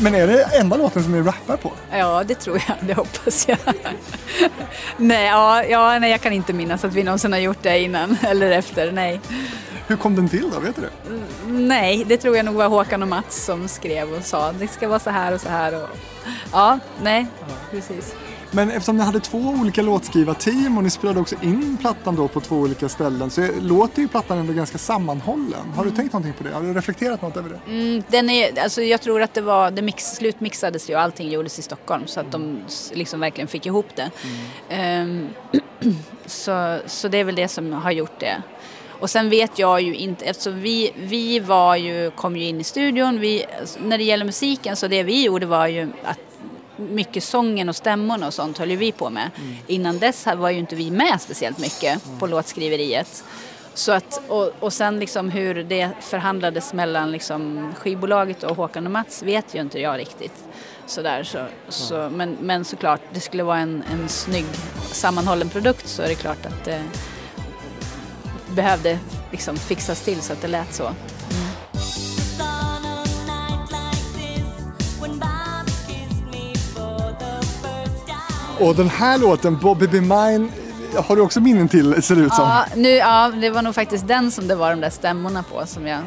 Men 0.04 0.14
är 0.14 0.26
det 0.26 0.42
enda 0.42 0.76
låten 0.76 1.02
som 1.02 1.12
ni 1.12 1.22
rappar 1.22 1.56
på? 1.56 1.72
Ja, 1.90 2.24
det 2.24 2.34
tror 2.34 2.62
jag. 2.68 2.76
Det 2.80 2.94
hoppas 2.94 3.48
jag. 3.48 3.58
nej, 4.96 5.26
ja, 5.26 5.64
ja, 5.64 5.98
nej, 5.98 6.10
jag 6.10 6.20
kan 6.20 6.32
inte 6.32 6.52
minnas 6.52 6.84
att 6.84 6.94
vi 6.94 7.02
någonsin 7.02 7.32
har 7.32 7.38
gjort 7.38 7.62
det 7.62 7.78
innan 7.78 8.16
eller 8.22 8.50
efter. 8.50 8.92
Nej. 8.92 9.20
Hur 9.86 9.96
kom 9.96 10.16
den 10.16 10.28
till 10.28 10.50
då? 10.50 10.60
Vet 10.60 10.76
du 10.76 10.82
det? 10.82 10.90
Mm, 11.08 11.68
nej, 11.68 12.04
det 12.06 12.16
tror 12.16 12.36
jag 12.36 12.44
nog 12.44 12.54
var 12.54 12.68
Håkan 12.68 13.02
och 13.02 13.08
Mats 13.08 13.44
som 13.44 13.68
skrev 13.68 14.12
och 14.12 14.24
sa 14.24 14.52
det 14.52 14.68
ska 14.68 14.88
vara 14.88 14.98
så 14.98 15.10
här 15.10 15.34
och 15.34 15.40
så 15.40 15.48
här. 15.48 15.82
Och... 15.82 15.88
Ja, 16.52 16.78
nej, 17.02 17.26
ja. 17.40 17.46
precis. 17.70 18.14
Men 18.54 18.70
eftersom 18.70 18.96
ni 18.96 19.02
hade 19.02 19.20
två 19.20 19.38
olika 19.38 19.82
låtskrivarteam 19.82 20.76
och 20.76 20.84
ni 20.84 20.90
spelade 20.90 21.20
också 21.20 21.36
in 21.42 21.76
plattan 21.80 22.16
då 22.16 22.28
på 22.28 22.40
två 22.40 22.56
olika 22.56 22.88
ställen 22.88 23.30
så 23.30 23.48
låter 23.60 24.02
ju 24.02 24.08
plattan 24.08 24.38
ändå 24.38 24.52
ganska 24.52 24.78
sammanhållen. 24.78 25.68
Har 25.76 25.84
du 25.84 25.88
mm. 25.88 25.96
tänkt 25.96 26.12
någonting 26.12 26.32
på 26.38 26.44
det? 26.44 26.50
Har 26.50 26.62
du 26.62 26.74
reflekterat 26.74 27.22
något 27.22 27.36
över 27.36 27.48
det? 27.48 27.72
Mm, 27.72 28.02
den 28.08 28.30
är, 28.30 28.62
alltså 28.62 28.82
jag 28.82 29.00
tror 29.00 29.22
att 29.22 29.34
det 29.34 29.40
var, 29.40 29.70
det 29.70 29.82
mix, 29.82 30.16
slutmixades 30.16 30.90
ju 30.90 30.94
och 30.94 31.00
allting 31.00 31.30
gjordes 31.30 31.58
i 31.58 31.62
Stockholm 31.62 32.06
så 32.06 32.20
att 32.20 32.32
de 32.32 32.58
liksom 32.92 33.20
verkligen 33.20 33.48
fick 33.48 33.66
ihop 33.66 33.86
det. 33.94 34.10
Mm. 34.70 35.28
Um, 35.82 35.94
så, 36.26 36.78
så 36.86 37.08
det 37.08 37.18
är 37.18 37.24
väl 37.24 37.34
det 37.34 37.48
som 37.48 37.72
har 37.72 37.92
gjort 37.92 38.20
det. 38.20 38.42
Och 38.88 39.10
sen 39.10 39.30
vet 39.30 39.58
jag 39.58 39.80
ju 39.80 39.94
inte, 39.94 40.24
eftersom 40.24 40.60
vi, 40.60 40.92
vi 40.96 41.40
var 41.40 41.76
ju, 41.76 42.10
kom 42.10 42.36
ju 42.36 42.44
in 42.44 42.60
i 42.60 42.64
studion, 42.64 43.20
vi, 43.20 43.44
när 43.82 43.98
det 43.98 44.04
gäller 44.04 44.24
musiken 44.24 44.76
så 44.76 44.88
det 44.88 45.02
vi 45.02 45.24
gjorde 45.24 45.46
var 45.46 45.66
ju 45.66 45.88
att 46.04 46.18
mycket 46.76 47.24
sången 47.24 47.68
och 47.68 47.76
stämmorna 47.76 48.26
och 48.26 48.34
sånt 48.34 48.58
höll 48.58 48.70
ju 48.70 48.76
vi 48.76 48.92
på 48.92 49.10
med. 49.10 49.30
Mm. 49.36 49.56
Innan 49.66 49.98
dess 49.98 50.26
var 50.36 50.50
ju 50.50 50.58
inte 50.58 50.76
vi 50.76 50.90
med 50.90 51.20
speciellt 51.20 51.58
mycket 51.58 52.06
mm. 52.06 52.18
på 52.18 52.26
låtskriveriet. 52.26 53.24
Så 53.74 53.92
att, 53.92 54.20
och, 54.28 54.52
och 54.60 54.72
sen 54.72 54.98
liksom 54.98 55.30
hur 55.30 55.54
det 55.54 55.90
förhandlades 56.00 56.72
mellan 56.72 57.12
liksom 57.12 57.72
skivbolaget 57.76 58.42
och 58.42 58.56
Håkan 58.56 58.86
och 58.86 58.92
Mats 58.92 59.22
vet 59.22 59.54
ju 59.54 59.60
inte 59.60 59.80
jag 59.80 59.98
riktigt. 59.98 60.44
Sådär, 60.86 61.22
så, 61.22 61.46
så, 61.68 62.10
men, 62.12 62.36
men 62.40 62.64
såklart, 62.64 63.00
det 63.12 63.20
skulle 63.20 63.42
vara 63.42 63.58
en, 63.58 63.84
en 63.92 64.08
snygg 64.08 64.46
sammanhållen 64.92 65.48
produkt 65.48 65.88
så 65.88 66.02
är 66.02 66.08
det 66.08 66.14
klart 66.14 66.46
att 66.46 66.64
det 66.64 66.82
behövde 68.54 68.98
liksom 69.30 69.56
fixas 69.56 70.00
till 70.00 70.20
så 70.20 70.32
att 70.32 70.42
det 70.42 70.48
lät 70.48 70.74
så. 70.74 70.90
Och 78.60 78.74
den 78.76 78.88
här 78.88 79.18
låten, 79.18 79.58
Bobby 79.58 79.86
Be 79.86 80.00
Mine, 80.00 80.48
har 80.96 81.16
du 81.16 81.22
också 81.22 81.40
minnen 81.40 81.68
till 81.68 82.02
ser 82.02 82.16
det 82.16 82.22
ut 82.22 82.34
som. 82.34 82.48
Ja, 82.48 82.64
nu, 82.76 82.88
ja, 82.88 83.32
det 83.40 83.50
var 83.50 83.62
nog 83.62 83.74
faktiskt 83.74 84.08
den 84.08 84.30
som 84.30 84.48
det 84.48 84.54
var 84.54 84.70
de 84.70 84.80
där 84.80 84.90
stämmorna 84.90 85.42
på 85.42 85.66
som 85.66 85.86
jag 85.86 86.00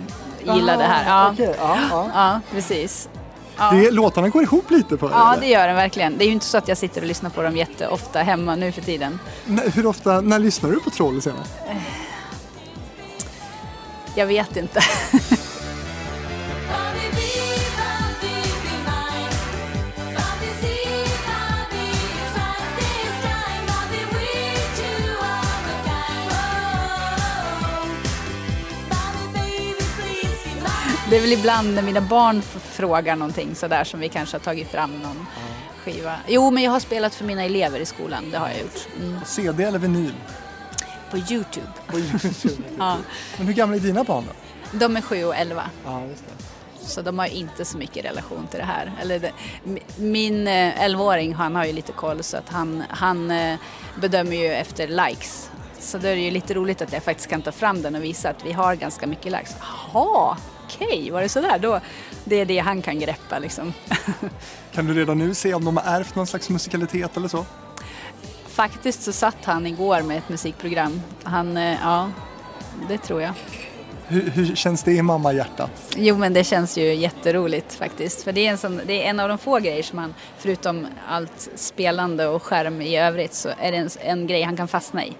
gillade 0.43 0.83
här. 0.83 1.05
Ja, 1.07 1.29
Okej, 1.33 1.55
ja, 1.59 1.77
ja. 1.91 2.09
ja 2.13 2.41
precis. 2.51 3.09
Ja. 3.57 3.71
Det, 3.71 3.91
låtarna 3.91 4.29
går 4.29 4.43
ihop 4.43 4.71
lite 4.71 4.97
på 4.97 5.07
det. 5.07 5.13
Ja, 5.13 5.31
eller? 5.31 5.41
det 5.41 5.47
gör 5.47 5.67
den 5.67 5.75
verkligen. 5.75 6.17
Det 6.17 6.23
är 6.23 6.27
ju 6.27 6.31
inte 6.31 6.45
så 6.45 6.57
att 6.57 6.67
jag 6.67 6.77
sitter 6.77 7.01
och 7.01 7.07
lyssnar 7.07 7.29
på 7.29 7.41
dem 7.41 7.57
jätteofta 7.57 8.19
hemma 8.19 8.55
nu 8.55 8.71
för 8.71 8.81
tiden. 8.81 9.19
N- 9.47 9.61
Hur 9.75 9.85
ofta, 9.85 10.21
när 10.21 10.39
lyssnar 10.39 10.69
du 10.69 10.79
på 10.79 10.89
Troll 10.89 11.21
senast? 11.21 11.53
Jag 14.15 14.25
vet 14.25 14.57
inte. 14.57 14.79
Det 31.09 31.17
är 31.17 31.21
väl 31.21 31.33
ibland 31.33 31.73
när 31.75 31.81
mina 31.81 32.01
barn 32.01 32.41
frågar 32.41 33.15
någonting 33.15 33.55
sådär 33.55 33.83
som 33.83 33.99
vi 33.99 34.09
kanske 34.09 34.35
har 34.37 34.39
tagit 34.39 34.67
fram 34.67 34.99
någon 34.99 35.25
skiva. 35.83 36.15
Jo, 36.27 36.51
men 36.51 36.63
jag 36.63 36.71
har 36.71 36.79
spelat 36.79 37.15
för 37.15 37.25
mina 37.25 37.43
elever 37.43 37.79
i 37.79 37.85
skolan. 37.85 38.23
Det 38.31 38.37
har 38.37 38.49
jag 38.49 38.59
gjort. 38.59 38.87
Mm. 39.01 39.19
CD 39.25 39.63
eller 39.63 39.79
vinyl? 39.79 40.13
På 41.11 41.17
Youtube. 41.17 41.67
På 41.87 41.99
YouTube. 41.99 42.63
Ja. 42.77 42.97
Men 43.37 43.47
hur 43.47 43.53
gamla 43.53 43.75
är 43.75 43.79
dina 43.79 44.03
barn 44.03 44.23
då? 44.27 44.77
De 44.77 44.97
är 44.97 45.01
sju 45.01 45.23
och 45.25 45.35
elva. 45.35 45.63
Ja, 45.85 46.01
just 46.05 46.23
det. 46.27 46.43
Så 46.87 47.01
de 47.01 47.19
har 47.19 47.25
inte 47.25 47.65
så 47.65 47.77
mycket 47.77 48.05
relation 48.05 48.47
till 48.51 48.59
det 48.59 48.65
här. 48.65 48.91
Eller 49.01 49.19
det, 49.19 49.31
mi- 49.63 49.83
min 50.01 50.47
eh, 50.47 50.53
11-åring 50.87 51.33
han 51.33 51.55
har 51.55 51.65
ju 51.65 51.73
lite 51.73 51.91
koll 51.91 52.23
så 52.23 52.37
att 52.37 52.49
han, 52.49 52.83
han 52.89 53.31
eh, 53.31 53.55
bedömer 54.01 54.35
ju 54.35 54.47
efter 54.53 54.87
likes. 54.87 55.49
Så 55.79 55.97
då 55.97 56.07
är 56.07 56.15
det 56.15 56.21
ju 56.21 56.31
lite 56.31 56.53
roligt 56.53 56.81
att 56.81 56.93
jag 56.93 57.03
faktiskt 57.03 57.29
kan 57.29 57.41
ta 57.41 57.51
fram 57.51 57.81
den 57.81 57.95
och 57.95 58.03
visa 58.03 58.29
att 58.29 58.45
vi 58.45 58.51
har 58.51 58.75
ganska 58.75 59.07
mycket 59.07 59.25
likes. 59.31 59.55
Jaha, 59.93 60.37
okej, 60.67 61.11
var 61.11 61.21
det 61.21 61.29
sådär? 61.29 61.59
Då, 61.59 61.79
det 62.23 62.35
är 62.35 62.45
det 62.45 62.59
han 62.59 62.81
kan 62.81 62.99
greppa 62.99 63.39
liksom. 63.39 63.73
Kan 64.71 64.85
du 64.87 64.93
redan 64.93 65.17
nu 65.17 65.33
se 65.33 65.53
om 65.53 65.65
de 65.65 65.77
har 65.77 65.99
ärvt 65.99 66.15
någon 66.15 66.27
slags 66.27 66.49
musikalitet 66.49 67.17
eller 67.17 67.27
så? 67.27 67.45
Faktiskt 68.47 69.03
så 69.03 69.13
satt 69.13 69.45
han 69.45 69.67
igår 69.67 70.01
med 70.01 70.17
ett 70.17 70.29
musikprogram. 70.29 71.01
Han, 71.23 71.57
eh, 71.57 71.77
ja, 71.83 72.09
det 72.89 72.97
tror 72.97 73.21
jag. 73.21 73.33
Hur, 74.09 74.29
hur 74.29 74.55
känns 74.55 74.83
det 74.83 74.91
i 74.91 75.01
mammahjärtat? 75.01 75.95
Jo 75.97 76.17
men 76.17 76.33
det 76.33 76.43
känns 76.43 76.77
ju 76.77 76.93
jätteroligt 76.93 77.73
faktiskt. 77.73 78.23
För 78.23 78.31
det 78.31 78.47
är, 78.47 78.51
en 78.51 78.57
sån, 78.57 78.81
det 78.85 79.05
är 79.05 79.09
en 79.09 79.19
av 79.19 79.29
de 79.29 79.37
få 79.37 79.59
grejer 79.59 79.83
som 79.83 79.99
han, 79.99 80.13
förutom 80.37 80.87
allt 81.07 81.49
spelande 81.55 82.27
och 82.27 82.43
skärm 82.43 82.81
i 82.81 82.97
övrigt, 82.97 83.33
så 83.33 83.49
är 83.59 83.71
det 83.71 83.77
en, 83.77 83.89
en 84.01 84.27
grej 84.27 84.43
han 84.43 84.57
kan 84.57 84.67
fastna 84.67 85.05
i. 85.05 85.13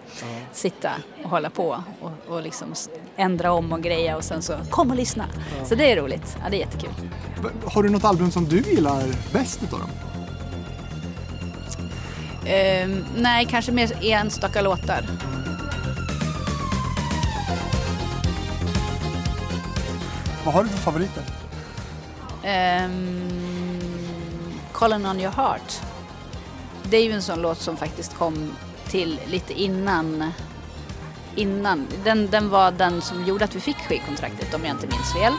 Sitta 0.52 0.92
och 1.24 1.30
hålla 1.30 1.50
på 1.50 1.84
och, 2.02 2.12
och 2.28 2.42
liksom 2.42 2.76
ändra 3.18 3.52
om 3.52 3.72
och 3.72 3.82
greja 3.82 4.18
och 4.18 4.24
sen 4.24 4.42
så 4.42 4.54
kom 4.70 4.90
och 4.90 4.96
lyssna. 4.96 5.26
Så 5.66 5.76
det 5.76 5.92
är 5.92 5.96
roligt. 5.98 6.38
Ja, 6.44 6.50
det 6.50 6.56
är 6.58 6.60
jättekul. 6.60 6.90
Har 7.66 7.84
du 7.84 7.90
något 7.90 8.04
album 8.04 8.32
som 8.32 8.46
du 8.46 8.60
gillar 8.62 9.04
bäst 9.34 9.64
utav 9.64 9.80
dem? 9.80 9.90
Ehm, 12.46 13.06
nej, 13.18 13.46
kanske 13.46 13.72
mer 13.72 13.92
enstaka 14.02 14.62
låtar. 14.62 15.06
Vad 20.46 20.54
har 20.54 20.64
du 20.64 20.70
för 20.70 20.78
favoriter? 20.78 21.24
Um, 22.86 23.22
Calling 24.74 25.06
on 25.06 25.20
your 25.20 25.32
heart. 25.32 25.82
Det 26.84 26.98
är 26.98 27.04
ju 27.04 27.12
en 27.12 27.22
sån 27.22 27.42
låt 27.42 27.58
som 27.58 27.78
faktiskt 27.78 28.18
kom 28.18 28.54
till 28.90 29.20
lite 29.26 29.54
innan 29.54 30.32
innan. 31.38 31.88
Den, 32.04 32.28
den 32.28 32.50
var 32.50 32.72
den 32.72 33.02
som 33.02 33.26
gjorde 33.26 33.46
att 33.46 33.56
vi 33.56 33.60
fick 33.60 33.78
skivkontraktet 33.78 34.54
om 34.54 34.66
jag 34.66 34.76
inte 34.76 34.88
minns 34.88 35.14
fel. 35.14 35.34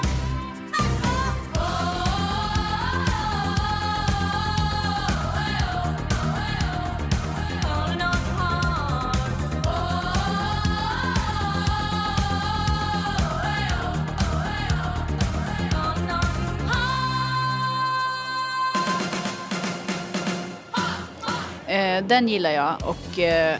Eh, 21.66 22.04
den 22.04 22.28
gillar 22.28 22.50
jag 22.50 22.76
och 22.84 23.18
eh, 23.18 23.58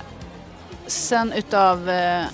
sen 0.88 1.32
utav 1.32 1.90
eh, 1.90 2.24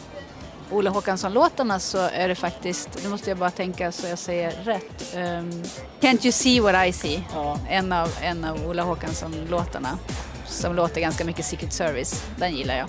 Olle 0.70 0.90
Håkansson-låtarna 0.90 1.78
så 1.78 1.98
är 1.98 2.28
det 2.28 2.34
faktiskt, 2.34 2.88
nu 3.02 3.09
måste 3.09 3.30
jag 3.30 3.38
bara 3.38 3.50
tänka 3.50 3.92
så 3.92 4.07
jag 4.07 4.18
säger 4.18 4.50
rätt. 4.64 5.14
Ehm, 5.14 5.62
Can't 6.00 6.24
you 6.24 6.32
see 6.32 6.61
what 6.61 6.86
I 6.86 6.92
see? 6.92 7.24
En 7.68 7.92
av, 7.92 8.09
en 8.22 8.44
av 8.44 8.66
Olle 8.66 8.82
Håkansson-låtarna 8.82 9.98
som 10.46 10.74
låter 10.74 11.00
ganska 11.00 11.24
mycket 11.24 11.44
Secret 11.44 11.72
Service. 11.72 12.24
Den 12.36 12.57
gillar 12.57 12.76
jag. 12.76 12.88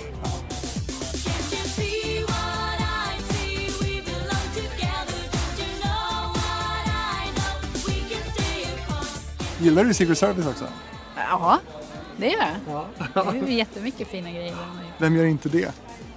Gillar 9.59 9.83
du 9.83 9.93
Secret 9.93 10.17
Service 10.17 10.47
också? 10.47 10.65
Ja, 11.15 11.59
det 12.17 12.27
gör 12.27 12.55
jag. 12.69 12.85
Det 13.33 13.39
är 13.39 13.47
jättemycket 13.47 14.07
fina 14.07 14.31
grejer. 14.31 14.55
Vem 14.99 15.15
gör 15.15 15.25
inte 15.25 15.49
det? 15.49 15.71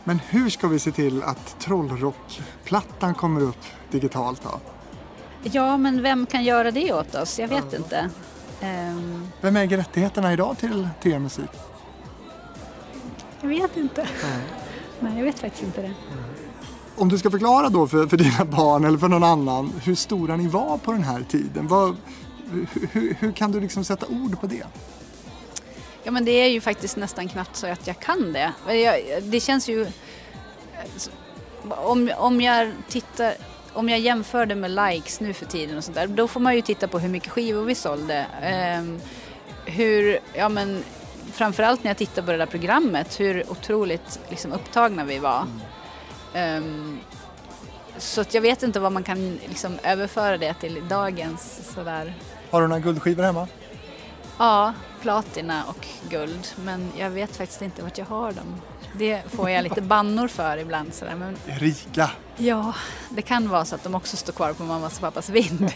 Men 0.05 0.18
hur 0.28 0.51
ska 0.51 0.68
vi 0.68 0.78
se 0.78 0.90
till 0.92 1.22
att 1.22 1.57
Trollrock-plattan 1.61 3.14
kommer 3.14 3.40
upp 3.40 3.64
digitalt 3.90 4.42
då? 4.42 4.61
Ja, 5.42 5.76
men 5.76 6.03
vem 6.03 6.26
kan 6.26 6.44
göra 6.44 6.70
det 6.70 6.92
åt 6.92 7.14
oss? 7.14 7.38
Jag 7.38 7.49
vet 7.49 7.72
inte. 7.74 8.11
Ehm, 8.61 9.28
Vem 9.40 9.57
äger 9.57 9.76
rättigheterna 9.76 10.32
idag 10.32 10.59
till, 10.59 10.88
till 11.03 11.12
er 11.12 11.18
musik? 11.18 11.51
jag 13.40 13.49
vet 13.49 13.76
inte. 13.76 14.09
Nej, 15.01 15.16
jag 15.18 15.24
vet 15.24 15.38
faktiskt 15.38 15.62
inte 15.64 15.82
det. 15.82 15.92
Om 16.96 17.09
du 17.09 17.18
ska 17.18 17.30
förklara 17.30 17.68
då 17.68 17.86
för, 17.86 18.07
för 18.07 18.16
dina 18.16 18.44
barn 18.44 18.84
eller 18.84 18.99
för 18.99 19.09
någon 19.09 19.24
annan 19.24 19.72
hur 19.84 19.94
stora 19.94 20.36
ni 20.36 20.49
var 20.49 20.78
på 20.78 20.92
den 20.92 21.03
här 21.03 21.22
tiden. 21.28 21.66
Vad, 21.68 21.96
hur, 22.51 22.66
hur, 22.92 23.14
hur 23.20 23.32
kan 23.32 23.53
du 23.53 23.61
liksom 23.61 23.84
sätta 23.84 24.07
ord 24.07 24.40
på 24.40 24.46
det? 24.46 24.64
Ja, 26.09 26.12
men 26.12 26.24
det 26.24 26.30
är 26.30 26.48
ju 26.48 26.61
faktiskt 26.61 26.96
nästan 26.96 27.28
knappt 27.28 27.56
så 27.56 27.66
att 27.66 27.86
jag 27.86 27.98
kan 28.00 28.32
det. 28.32 28.52
Det 29.22 29.40
känns 29.40 29.68
ju... 29.68 29.86
Om, 31.68 32.11
om 32.16 32.40
jag 32.40 32.72
tittar... 32.88 33.34
Om 33.72 33.88
jag 33.88 33.98
jämför 33.98 34.46
det 34.46 34.54
med 34.54 34.70
likes 34.70 35.20
nu 35.20 35.32
för 35.32 35.46
tiden 35.46 35.76
och 35.76 35.84
sånt 35.84 35.94
där, 35.94 36.06
då 36.06 36.28
får 36.28 36.40
man 36.40 36.56
ju 36.56 36.62
titta 36.62 36.88
på 36.88 36.98
hur 36.98 37.09
mycket 37.09 37.32
skivor 37.32 37.64
vi 37.64 37.74
sålde. 37.74 38.26
Ehm, 38.42 39.00
hur, 39.66 40.18
ja 40.34 40.48
men 40.48 40.84
framförallt 41.32 41.84
när 41.84 41.90
jag 41.90 41.98
tittar 41.98 42.22
på 42.22 42.32
det 42.32 42.38
där 42.38 42.46
programmet, 42.46 43.20
hur 43.20 43.50
otroligt 43.50 44.20
liksom, 44.28 44.52
upptagna 44.52 45.04
vi 45.04 45.18
var. 45.18 45.46
Ehm, 46.34 47.00
så 47.98 48.24
jag 48.30 48.40
vet 48.40 48.62
inte 48.62 48.80
vad 48.80 48.92
man 48.92 49.02
kan 49.02 49.38
liksom, 49.48 49.78
överföra 49.84 50.38
det 50.38 50.54
till 50.54 50.88
dagens 50.88 51.72
sådär 51.74 52.14
Har 52.50 52.62
du 52.62 52.68
några 52.68 52.80
guldskivor 52.80 53.22
hemma? 53.22 53.48
Ja, 54.39 54.72
platina 55.03 55.64
och 55.68 55.86
guld. 56.11 56.47
Men 56.64 56.93
jag 56.99 57.11
vet 57.11 57.36
faktiskt 57.36 57.62
inte 57.62 57.82
vart 57.82 57.99
jag 57.99 58.07
har 58.07 58.32
dem. 58.32 58.55
Det 58.99 59.22
får 59.32 59.51
jag 59.51 59.62
lite 59.62 59.80
bannor 59.95 60.28
för 60.28 60.57
ibland. 60.57 60.95
Sådär. 60.95 61.14
Men 61.14 61.36
Rika. 61.47 62.11
ja, 62.36 62.74
det 63.11 63.22
kan 63.22 63.49
vara 63.49 63.64
så 63.64 63.74
att 63.74 63.84
de 63.84 63.95
också 63.95 64.16
står 64.16 64.32
kvar 64.32 64.53
på 64.53 64.62
mammas 64.62 64.95
och 64.95 65.01
pappas 65.01 65.28
vind. 65.28 65.72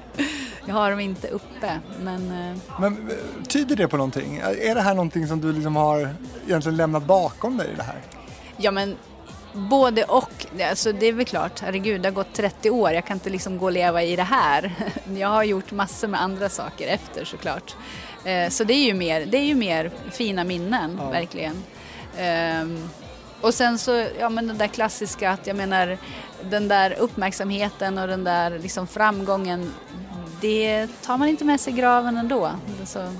jag 0.64 0.74
har 0.74 0.90
dem 0.90 1.00
inte 1.00 1.28
uppe. 1.28 1.80
Men 2.02 2.50
eh, 2.50 2.56
Men 2.80 3.10
eh, 3.10 3.44
tyder 3.48 3.76
det 3.76 3.88
på 3.88 3.96
någonting? 3.96 4.36
Är 4.38 4.74
det 4.74 4.80
här 4.80 4.94
någonting 4.94 5.26
som 5.26 5.40
du 5.40 5.52
liksom 5.52 5.76
har 5.76 6.14
egentligen 6.46 6.76
lämnat 6.76 7.04
bakom 7.04 7.56
dig 7.56 7.70
i 7.72 7.74
det 7.76 7.82
här? 7.82 8.00
ja, 8.56 8.70
men 8.70 8.96
både 9.58 10.04
och. 10.04 10.46
Alltså, 10.70 10.92
det 10.92 11.06
är 11.06 11.12
väl 11.12 11.26
klart, 11.26 11.60
herregud, 11.60 12.00
det 12.00 12.08
har 12.08 12.14
gått 12.14 12.32
30 12.34 12.70
år. 12.70 12.92
Jag 12.92 13.04
kan 13.04 13.16
inte 13.16 13.30
liksom 13.30 13.58
gå 13.58 13.64
och 13.66 13.72
leva 13.72 14.02
i 14.02 14.16
det 14.16 14.22
här. 14.22 14.72
Jag 15.16 15.28
har 15.28 15.42
gjort 15.44 15.70
massor 15.72 16.08
med 16.08 16.22
andra 16.22 16.48
saker 16.48 16.88
efter 16.88 17.24
såklart. 17.24 17.76
Eh, 18.24 18.48
Så 18.50 18.64
det 18.64 18.74
är 18.74 18.84
ju 18.84 18.94
mer, 18.94 19.26
det 19.26 19.38
är 19.38 19.44
ju 19.44 19.54
mer 19.54 19.90
fina 20.10 20.44
minnen, 20.44 21.00
verkligen. 21.10 21.62
Ehm, 22.18 22.88
Och 23.40 23.54
sen 23.54 23.78
så, 23.78 24.06
ja 24.18 24.28
men 24.28 24.46
den 24.46 24.58
där 24.58 24.66
klassiska 24.66 25.30
att 25.30 25.46
jag 25.46 25.56
menar 25.56 25.98
den 26.42 26.68
där 26.68 26.92
uppmärksamheten 26.98 27.98
och 27.98 28.08
den 28.08 28.24
där 28.24 28.58
liksom 28.58 28.86
framgången 28.86 29.72
det 30.40 30.86
tar 31.02 31.16
man 31.18 31.28
inte 31.28 31.44
med 31.44 31.60
sig 31.60 31.72
i 31.72 31.76
graven 31.76 32.16
ändå. 32.16 32.50
Så, 32.86 33.12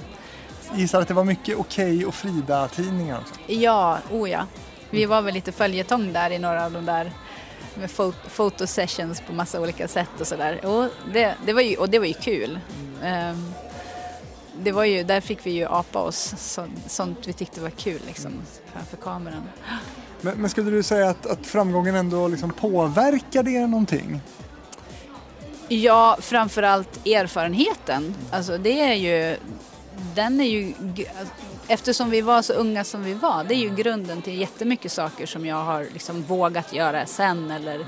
Gissar 0.75 1.01
att 1.01 1.09
det 1.09 1.15
var 1.15 1.25
mycket 1.25 1.57
Okej 1.59 2.07
och 2.07 2.15
Frida-tidningar 2.15 3.21
ja, 3.47 3.99
oh 4.13 4.31
ja. 4.31 4.47
Vi 4.91 5.05
var 5.07 5.23
väl 5.23 5.35
lite 5.35 5.53
följetong 5.53 6.13
där 6.13 6.31
i 6.31 6.39
några 6.39 6.65
av 6.65 6.73
de 6.73 6.85
där 6.87 7.13
med 7.75 7.91
fo- 7.91 8.29
fotosessions 8.29 9.21
på 9.21 9.33
massa 9.33 9.61
olika 9.61 9.89
sätt 9.89 10.21
och 10.21 10.27
sådär. 10.27 10.65
Och 10.67 10.89
det, 11.13 11.35
det, 11.47 11.53
var 11.53 11.61
ju, 11.63 11.77
och 11.77 11.91
det 11.91 11.99
var 11.99 12.07
ju 12.07 12.13
kul. 12.15 12.59
Ehm, 13.03 13.53
det 14.63 14.73
var 14.73 14.85
ju, 14.85 15.03
där 15.03 15.21
fick 15.21 15.47
vi 15.47 15.51
ju 15.51 15.65
apa 15.67 15.99
oss 15.99 16.35
så, 16.39 16.67
sånt 16.87 17.19
vi 17.25 17.33
tyckte 17.33 17.61
var 17.61 17.71
kul 17.71 18.01
liksom, 18.07 18.33
framför 18.73 18.97
kameran. 18.97 19.43
Men, 20.21 20.37
men 20.41 20.51
skulle 20.51 20.71
du 20.71 20.83
säga 20.83 21.09
att, 21.09 21.27
att 21.27 21.47
framgången 21.47 21.95
ändå 21.95 22.29
liksom 22.29 22.51
påverkade 22.53 23.51
er 23.51 23.67
någonting? 23.67 24.21
Ja, 25.69 26.17
framförallt 26.21 27.07
erfarenheten. 27.07 28.15
Alltså 28.31 28.59
det 28.59 28.81
är 28.81 28.95
ju, 28.95 29.37
den 30.15 30.41
är 30.41 30.45
ju, 30.45 30.73
eftersom 31.69 32.11
vi 32.11 32.21
var 32.21 32.43
så 32.43 32.53
unga 32.53 32.85
som 32.85 33.05
vi 33.05 33.15
var, 33.15 33.45
det 33.45 33.55
är 33.55 33.59
ju 33.59 33.75
grunden 33.75 34.23
till 34.23 34.41
jättemycket 34.41 34.93
saker 34.93 35.27
som 35.27 35.47
jag 35.47 35.65
har 35.65 35.87
liksom 35.93 36.23
vågat 36.23 36.73
göra 36.73 37.07
sen 37.07 37.51
eller 37.51 37.87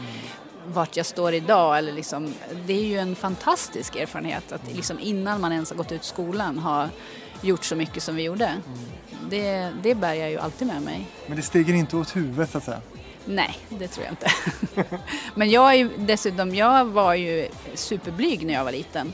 vart 0.67 0.97
jag 0.97 1.07
står 1.07 1.35
idag. 1.35 1.79
Eller 1.79 1.93
liksom, 1.93 2.35
det 2.67 2.73
är 2.73 2.87
ju 2.87 2.99
en 2.99 3.17
fantastisk 3.17 3.97
erfarenhet 3.97 4.53
att 4.53 4.75
liksom 4.75 4.99
innan 5.01 5.41
man 5.41 5.53
ens 5.53 5.71
har 5.71 5.77
gått 5.77 5.93
ut 5.93 6.05
skolan 6.05 6.59
ha 6.59 6.89
gjort 7.43 7.65
så 7.65 7.77
mycket 7.77 8.03
som 8.03 8.17
vi 8.17 8.23
gjorde. 8.23 8.55
Det, 9.31 9.71
det 9.83 9.95
bär 9.95 10.15
jag 10.15 10.31
ju 10.31 10.39
alltid 10.39 10.67
med 10.67 10.83
mig. 10.83 11.07
Men 11.27 11.37
det 11.37 11.43
stiger 11.43 11.75
inte 11.75 11.97
åt 11.97 12.17
huvudet 12.17 12.51
så 12.51 12.59
att 12.59 12.65
säga. 12.65 12.81
Nej, 13.25 13.59
det 13.69 13.89
tror 13.89 14.07
jag 14.07 14.13
inte. 14.13 14.31
Men 15.35 15.51
jag 15.51 15.75
är 15.75 15.91
dessutom, 15.97 16.55
jag 16.55 16.85
var 16.85 17.15
ju 17.15 17.49
superblyg 17.75 18.47
när 18.47 18.55
jag 18.55 18.65
var 18.65 18.73
liten. 18.73 19.13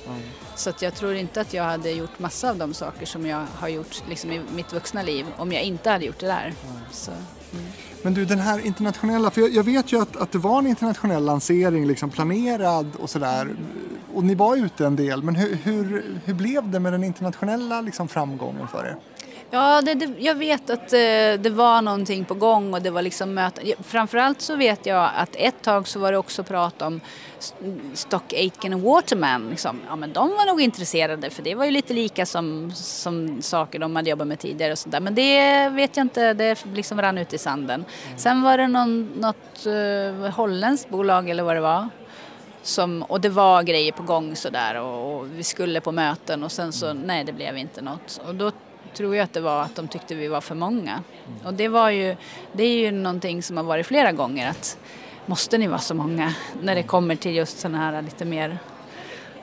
Så 0.57 0.71
att 0.71 0.83
jag 0.83 0.95
tror 0.95 1.15
inte 1.15 1.41
att 1.41 1.55
jag 1.55 1.65
hade 1.65 1.91
gjort 1.91 2.19
massa 2.19 2.51
av 2.51 2.57
de 2.57 2.75
saker 2.75 3.07
som 3.07 3.27
jag 3.27 3.47
har 3.55 3.69
gjort 3.69 4.03
liksom, 4.09 4.33
i 4.33 4.41
mitt 4.57 4.73
vuxna 4.73 5.03
liv 5.03 5.27
om 5.37 5.53
jag 5.53 5.63
inte 5.63 5.91
hade 5.91 6.05
gjort 6.05 6.19
det 6.21 6.27
där. 6.27 6.55
Så, 6.91 7.11
mm. 7.11 7.65
Men 8.03 8.15
du, 8.15 8.25
den 8.25 8.41
här 8.41 8.67
internationella, 8.67 9.31
för 9.31 9.41
jag, 9.41 9.51
jag 9.51 9.65
vet 9.65 9.93
ju 9.93 10.03
att, 10.03 10.17
att 10.17 10.33
det 10.33 10.39
var 10.39 10.59
en 10.59 10.67
internationell 10.67 11.25
lansering 11.25 11.87
liksom 11.87 12.11
planerad 12.11 12.91
och 12.99 13.11
sådär. 13.11 13.57
Och 14.15 14.25
ni 14.25 14.35
var 14.35 14.57
ute 14.57 14.87
en 14.87 14.97
del, 14.97 15.23
men 15.23 15.35
hur, 15.35 15.55
hur, 15.55 16.05
hur 16.25 16.35
blev 16.35 16.71
det 16.71 16.81
med 16.81 16.93
den 16.93 17.05
internationella 17.05 17.81
liksom, 17.81 18.09
framgången 18.09 18.69
för 18.69 18.85
er? 18.85 18.97
Ja, 19.51 19.83
det, 19.83 19.95
det, 19.95 20.13
jag 20.19 20.35
vet 20.35 20.71
att 20.71 20.93
eh, 20.93 20.99
det 21.39 21.51
var 21.51 21.83
någonting 21.83 22.25
på 22.25 22.35
gång 22.35 22.75
och 22.75 22.83
det 22.83 22.91
var 22.91 23.03
liksom 23.03 23.35
möten. 23.35 23.65
Framförallt 23.83 24.41
så 24.41 24.57
vet 24.57 24.87
jag 24.87 25.11
att 25.17 25.37
ett 25.37 25.63
tag 25.63 25.89
så 25.89 25.99
var 25.99 26.13
det 26.13 26.19
också 26.19 26.45
prat 26.45 26.83
om 26.83 27.01
Stock 27.95 28.33
Aitken 28.33 28.75
och 28.75 28.81
Waterman. 28.81 29.51
Liksom. 29.51 29.81
Ja, 29.89 29.97
men 29.97 30.13
de 30.13 30.29
var 30.29 30.47
nog 30.47 30.61
intresserade 30.61 31.31
för 31.31 31.43
det 31.43 31.55
var 31.55 31.65
ju 31.65 31.71
lite 31.71 31.95
lika 31.95 32.27
som, 32.27 32.73
som 32.75 33.43
saker 33.43 33.79
de 33.79 33.97
hade 33.97 34.11
jobbat 34.11 34.27
med 34.27 34.39
tidigare 34.39 34.73
och 34.73 34.79
sådär. 34.79 35.01
Men 35.01 35.15
det 35.15 35.69
vet 35.69 35.97
jag 35.97 36.05
inte, 36.05 36.35
det 36.35 36.65
liksom 36.75 37.03
rann 37.03 37.19
ut 37.19 37.33
i 37.33 37.39
sanden. 37.39 37.85
Sen 38.17 38.43
var 38.43 38.59
det 38.59 38.69
någon, 38.69 39.13
något 39.17 39.67
uh, 39.67 40.31
holländskt 40.31 40.89
bolag 40.89 41.31
eller 41.31 41.43
vad 41.43 41.57
det 41.57 41.61
var. 41.61 41.89
Som, 42.63 43.03
och 43.03 43.21
det 43.21 43.29
var 43.29 43.63
grejer 43.63 43.93
på 43.93 44.03
gång 44.03 44.37
sådär 44.37 44.81
och, 44.81 45.17
och 45.17 45.27
vi 45.31 45.45
skulle 45.45 45.81
på 45.81 45.93
möten 45.93 46.45
och 46.45 46.53
sen 46.53 46.73
så 46.73 46.93
nej 46.93 47.25
det 47.25 47.33
blev 47.33 47.57
inte 47.57 47.83
något. 47.83 48.21
Och 48.27 48.35
då 48.35 48.53
tror 48.97 49.17
jag 49.17 49.25
att 49.25 49.33
det 49.33 49.41
var 49.41 49.63
att 49.63 49.77
de 49.77 49.89
tyckte 49.89 50.15
vi 50.15 50.29
var 50.29 50.41
för 50.41 50.55
många. 50.55 51.03
Och 51.45 51.55
det 51.55 51.69
var 51.69 51.91
ju, 51.91 52.17
det 52.53 52.63
är 52.63 52.79
ju 52.79 52.91
någonting 52.91 53.43
som 53.43 53.57
har 53.57 53.65
varit 53.65 53.87
flera 53.87 54.13
gånger 54.13 54.51
att 54.51 54.79
måste 55.27 55.59
ni 55.59 55.67
vara 55.67 55.79
så 55.79 55.95
många 55.95 56.35
när 56.63 56.75
det 56.75 56.83
kommer 56.83 57.17
till 57.17 57.35
just 57.35 57.59
sådana 57.59 57.79
här 57.79 58.03
lite 58.03 58.25
mer 58.25 58.59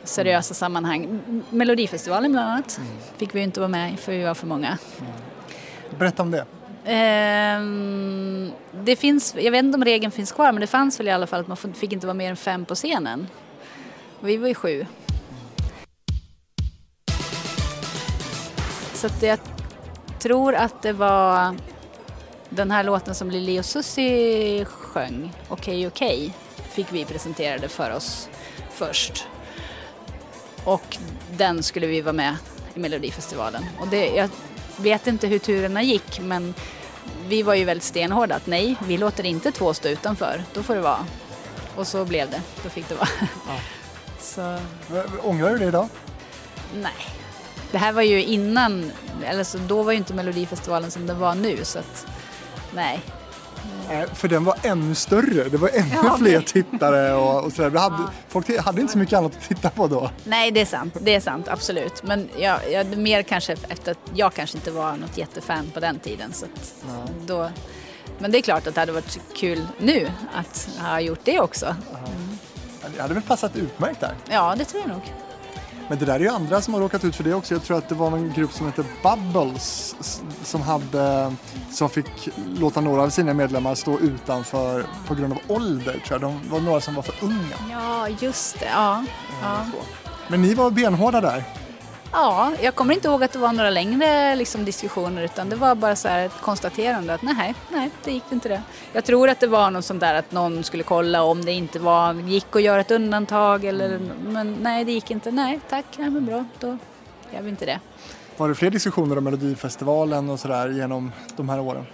seriösa 0.03 0.53
sammanhang. 0.53 1.21
Melodifestivalen 1.49 2.31
bland 2.31 2.49
annat 2.49 2.79
fick 3.17 3.35
vi 3.35 3.39
ju 3.39 3.43
inte 3.43 3.59
vara 3.59 3.69
med 3.69 3.99
för 3.99 4.11
vi 4.11 4.23
var 4.23 4.33
för 4.33 4.47
många. 4.47 4.77
Berätta 5.99 6.23
om 6.23 6.31
det. 6.31 6.45
Ehm, 6.85 8.51
det 8.71 8.95
finns, 8.95 9.35
jag 9.39 9.51
vet 9.51 9.63
inte 9.63 9.75
om 9.75 9.85
regeln 9.85 10.11
finns 10.11 10.31
kvar 10.31 10.51
men 10.51 10.61
det 10.61 10.67
fanns 10.67 10.99
väl 10.99 11.07
i 11.07 11.11
alla 11.11 11.27
fall 11.27 11.41
att 11.41 11.47
man 11.47 11.57
fick 11.57 11.93
inte 11.93 12.07
vara 12.07 12.13
mer 12.13 12.29
än 12.29 12.35
fem 12.35 12.65
på 12.65 12.75
scenen. 12.75 13.27
Vi 14.19 14.37
var 14.37 14.47
ju 14.47 14.55
sju. 14.55 14.85
Så 19.03 19.07
att 19.07 19.23
jag 19.23 19.39
tror 20.19 20.55
att 20.55 20.81
det 20.81 20.93
var 20.93 21.55
den 22.49 22.71
här 22.71 22.83
låten 22.83 23.15
som 23.15 23.31
Lili 23.31 23.59
och 23.59 23.65
Susie 23.65 24.65
sjöng, 24.65 25.33
Okej 25.49 25.87
okej, 25.87 26.33
fick 26.69 26.87
vi 26.93 27.05
presenterade 27.05 27.67
för 27.67 27.95
oss 27.95 28.29
först. 28.69 29.27
Och 30.63 30.97
den 31.31 31.63
skulle 31.63 31.87
vi 31.87 32.01
vara 32.01 32.13
med 32.13 32.35
i 32.73 32.79
Melodifestivalen. 32.79 33.65
Och 33.79 33.87
det, 33.87 34.07
jag 34.07 34.29
vet 34.77 35.07
inte 35.07 35.27
hur 35.27 35.39
turerna 35.39 35.83
gick 35.83 36.19
men 36.19 36.53
vi 37.27 37.43
var 37.43 37.53
ju 37.53 37.65
väldigt 37.65 37.83
stenhårda 37.83 38.35
att 38.35 38.47
nej, 38.47 38.75
vi 38.87 38.97
låter 38.97 39.25
inte 39.25 39.51
två 39.51 39.73
stå 39.73 39.89
utanför, 39.89 40.43
då 40.53 40.63
får 40.63 40.75
det 40.75 40.81
vara. 40.81 41.05
Och 41.75 41.87
så 41.87 42.05
blev 42.05 42.29
det, 42.29 42.41
då 42.63 42.69
fick 42.69 42.89
det 42.89 42.95
vara. 42.95 43.09
Så 44.19 44.59
Ångrar 45.23 45.49
du 45.49 45.57
det 45.57 45.65
idag? 45.65 45.87
nej. 46.75 47.22
Det 47.73 47.79
här 47.79 47.91
var 47.91 48.01
ju 48.01 48.23
innan, 48.23 48.91
eller 49.23 49.43
så 49.43 49.57
då 49.57 49.83
var 49.83 49.91
ju 49.91 49.97
inte 49.97 50.13
Melodifestivalen 50.13 50.91
som 50.91 51.07
den 51.07 51.19
var 51.19 51.35
nu 51.35 51.65
så 51.65 51.79
att 51.79 52.07
nej. 52.75 53.01
Nej, 53.89 54.05
för 54.13 54.27
den 54.27 54.43
var 54.43 54.55
ännu 54.63 54.95
större. 54.95 55.49
Det 55.49 55.57
var 55.57 55.69
ännu 55.73 55.89
Ja, 56.03 56.17
fler 56.17 56.41
tittare 56.41 57.13
och, 57.13 57.43
och 57.45 57.51
sådär. 57.51 57.69
Vi 57.69 57.77
hade, 57.77 57.97
Folk 58.27 58.59
hade 58.59 58.81
inte 58.81 58.93
så 58.93 58.99
mycket 58.99 59.17
annat 59.17 59.31
att 59.35 59.47
titta 59.47 59.69
på 59.69 59.87
då. 59.87 60.09
Nej, 60.23 60.51
det 60.51 60.61
är 60.61 60.65
sant. 60.65 60.97
Det 61.01 61.15
är 61.15 61.19
sant, 61.19 61.47
absolut. 61.47 62.03
Men 62.03 62.29
jag, 62.37 62.71
jag, 62.71 62.97
mer 62.97 63.23
kanske 63.23 63.53
efter 63.69 63.91
att 63.91 63.97
jag 64.13 64.33
kanske 64.33 64.57
inte 64.57 64.71
var 64.71 64.95
något 64.95 65.17
jättefan 65.17 65.71
på 65.73 65.79
den 65.79 65.99
tiden. 65.99 66.33
Så 66.33 66.45
att 66.45 66.75
då, 67.27 67.49
men 68.19 68.31
det 68.31 68.37
är 68.37 68.41
klart 68.41 68.67
att 68.67 68.75
det 68.75 68.79
hade 68.81 68.91
varit 68.91 69.19
kul 69.35 69.67
nu 69.79 70.07
att 70.33 70.69
ha 70.79 70.99
gjort 70.99 71.21
det 71.23 71.39
också. 71.39 71.75
Det 72.95 73.01
hade 73.01 73.13
väl 73.13 73.23
passat 73.23 73.55
utmärkt 73.55 73.99
där. 73.99 74.15
Ja, 74.29 74.55
det 74.57 74.65
tror 74.65 74.81
jag 74.81 74.89
nog. 74.89 75.13
Men 75.93 75.99
det 75.99 76.05
där 76.05 76.15
är 76.15 76.19
ju 76.19 76.29
andra 76.29 76.61
som 76.61 76.73
har 76.73 76.81
råkat 76.81 77.03
ut 77.03 77.15
för 77.15 77.23
det 77.23 77.33
också. 77.33 77.53
Jag 77.53 77.63
tror 77.63 77.77
att 77.77 77.89
det 77.89 77.95
var 77.95 78.07
en 78.11 78.33
grupp 78.33 78.51
som 78.51 78.65
hette 78.65 78.83
Bubbles 79.03 79.95
som, 80.43 80.61
hade, 80.61 81.35
som 81.71 81.89
fick 81.89 82.29
låta 82.59 82.81
några 82.81 83.01
av 83.01 83.09
sina 83.09 83.33
medlemmar 83.33 83.75
stå 83.75 83.99
utanför 83.99 84.85
på 85.07 85.15
grund 85.15 85.33
av 85.33 85.39
ålder. 85.47 85.93
Tror 85.93 86.03
jag. 86.09 86.21
De 86.21 86.49
var 86.49 86.59
några 86.59 86.81
som 86.81 86.95
var 86.95 87.03
för 87.03 87.25
unga. 87.25 87.55
Ja, 87.71 88.09
just 88.09 88.59
det. 88.59 88.69
Ja, 88.73 89.05
ja. 89.41 89.65
Men 90.27 90.41
ni 90.41 90.53
var 90.53 90.71
benhårda 90.71 91.21
där. 91.21 91.43
Ja 92.13 92.51
jag 92.61 92.75
kommer 92.75 92.93
inte 92.93 93.07
ihåg 93.07 93.23
att 93.23 93.31
det 93.31 93.39
var 93.39 93.53
några 93.53 93.69
längre 93.69 94.35
liksom, 94.35 94.65
diskussioner 94.65 95.23
utan 95.23 95.49
det 95.49 95.55
var 95.55 95.75
bara 95.75 95.95
så 95.95 96.07
här 96.07 96.25
ett 96.25 96.41
konstaterande 96.41 97.13
att 97.13 97.21
nej, 97.21 97.55
nej, 97.69 97.89
det 98.03 98.11
gick 98.11 98.31
inte 98.31 98.49
det. 98.49 98.61
Jag 98.93 99.05
tror 99.05 99.29
att 99.29 99.39
det 99.39 99.47
var 99.47 99.71
något 99.71 99.85
sånt 99.85 99.99
där 99.99 100.13
att 100.13 100.31
någon 100.31 100.63
skulle 100.63 100.83
kolla 100.83 101.23
om 101.23 101.45
det 101.45 101.51
inte 101.51 101.79
var, 101.79 102.13
gick 102.13 102.55
att 102.55 102.61
göra 102.61 102.81
ett 102.81 102.91
undantag 102.91 103.65
eller, 103.65 103.99
men 104.27 104.57
nej, 104.61 104.85
det 104.85 104.91
gick 104.91 105.11
inte. 105.11 105.31
Nej, 105.31 105.59
tack, 105.69 105.85
nej 105.97 106.09
men 106.09 106.25
bra, 106.25 106.45
då 106.59 106.77
gör 107.33 107.41
vi 107.41 107.49
inte 107.49 107.65
det. 107.65 107.79
Var 108.37 108.49
det 108.49 108.55
fler 108.55 108.69
diskussioner 108.69 109.17
om 109.17 109.23
Melodifestivalen 109.23 110.29
och 110.29 110.39
sådär 110.39 110.69
genom 110.69 111.11
de 111.35 111.49
här 111.49 111.59
åren? 111.59 111.85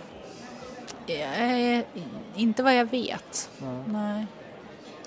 Eh, 1.07 1.83
inte 2.35 2.63
vad 2.63 2.75
jag 2.75 2.85
vet. 2.85 3.49
Nej. 3.85 4.25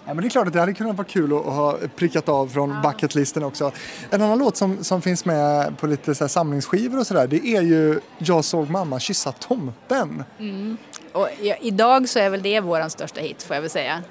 Ja, 0.06 0.14
men 0.14 0.22
det 0.22 0.28
är 0.28 0.30
klart 0.30 0.46
att 0.46 0.52
det 0.52 0.60
hade 0.60 0.74
kunnat 0.74 0.96
vara 0.96 1.06
kul 1.06 1.32
att 1.32 1.44
ha 1.44 1.78
prickat 1.96 2.28
av 2.28 2.46
från 2.46 2.82
bucketlisten 2.82 3.44
också. 3.44 3.72
En 4.10 4.22
annan 4.22 4.38
låt 4.38 4.56
som, 4.56 4.84
som 4.84 5.02
finns 5.02 5.24
med 5.24 5.78
på 5.78 5.86
lite 5.86 6.14
så 6.14 6.28
samlingsskivor 6.28 6.98
och 6.98 7.06
sådär 7.06 7.26
det 7.26 7.46
är 7.46 7.62
ju 7.62 8.00
Jag 8.18 8.44
såg 8.44 8.70
mamma 8.70 9.00
kyssa 9.00 9.32
tomten. 9.32 10.24
Och 11.12 11.28
ja, 11.42 11.54
idag 11.60 12.08
så 12.08 12.18
är 12.18 12.30
väl 12.30 12.42
det 12.42 12.60
vår 12.60 12.88
största 12.88 13.20
hit 13.20 13.42
får 13.42 13.56
jag 13.56 13.60
väl 13.60 13.70
säga. 13.70 14.02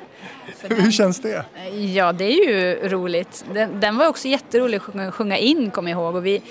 Hur 0.62 0.92
känns 0.92 1.22
det? 1.22 1.46
Ja, 1.94 2.14
det 2.14 2.24
är 2.24 2.48
ju 2.48 2.90
roligt. 2.90 3.46
Den, 3.54 3.80
den 3.80 3.98
var 3.98 4.08
också 4.08 4.28
jätterolig 4.28 4.78
att 4.78 4.84
sjunga, 4.84 5.12
sjunga 5.12 5.38
in, 5.38 5.72
kommer 5.72 5.92
jag 5.92 6.00
ihåg. 6.00 6.16
Och 6.16 6.26
vi, 6.26 6.42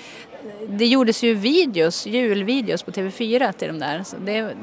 det 0.67 0.85
gjordes 0.85 1.23
ju 1.23 1.33
videos, 1.33 2.05
julvideos 2.05 2.83
på 2.83 2.91
TV4 2.91 3.51
till 3.51 3.67
de 3.67 3.79
där. 3.79 4.03
Så 4.03 4.15
det, 4.17 4.55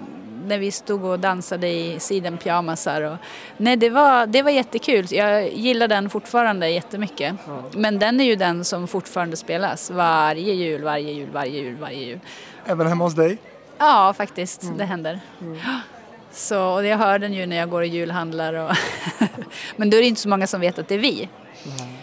när 0.49 0.59
vi 0.59 0.71
stod 0.71 1.05
och 1.05 1.19
dansade 1.19 1.69
i 1.69 2.01
sidenpyjamasar. 2.01 3.03
Och, 3.03 3.17
nej, 3.57 3.77
det 3.77 3.91
var, 3.91 4.27
det 4.27 4.43
var 4.43 4.51
jättekul. 4.51 5.07
Jag 5.11 5.53
gillar 5.53 5.89
den 5.89 6.11
fortfarande 6.11 6.71
jättemycket. 6.71 7.35
Men 7.73 7.99
den 7.99 8.21
är 8.21 8.25
ju 8.25 8.37
den 8.37 8.65
som 8.65 8.89
fortfarande 8.89 9.37
spelas 9.37 9.91
varje 9.91 10.55
jul, 10.55 10.85
varje 10.85 11.13
jul, 11.13 11.29
varje 11.33 11.61
jul, 11.61 11.77
varje 11.77 12.05
jul. 12.05 12.21
Även 12.65 12.87
hemma 12.87 13.05
hos 13.05 13.15
dig? 13.15 13.39
Ja, 13.79 14.15
faktiskt. 14.17 14.63
Det 14.79 14.85
händer. 14.85 15.21
Så, 16.33 16.75
och 16.75 16.87
jag 16.87 16.99
hör 16.99 17.19
den 17.19 17.33
ju 17.33 17.47
när 17.47 17.57
jag 17.57 17.71
går 17.71 17.81
och 17.81 17.87
julhandlar. 17.87 18.55
Och 18.55 18.77
Men 19.77 19.91
då 19.91 19.97
är 19.97 20.01
det 20.01 20.07
inte 20.07 20.21
så 20.21 20.29
många 20.29 20.47
som 20.47 20.61
vet 20.61 20.79
att 20.79 20.89
det 20.89 20.95
är 20.95 20.99
vi. 20.99 21.29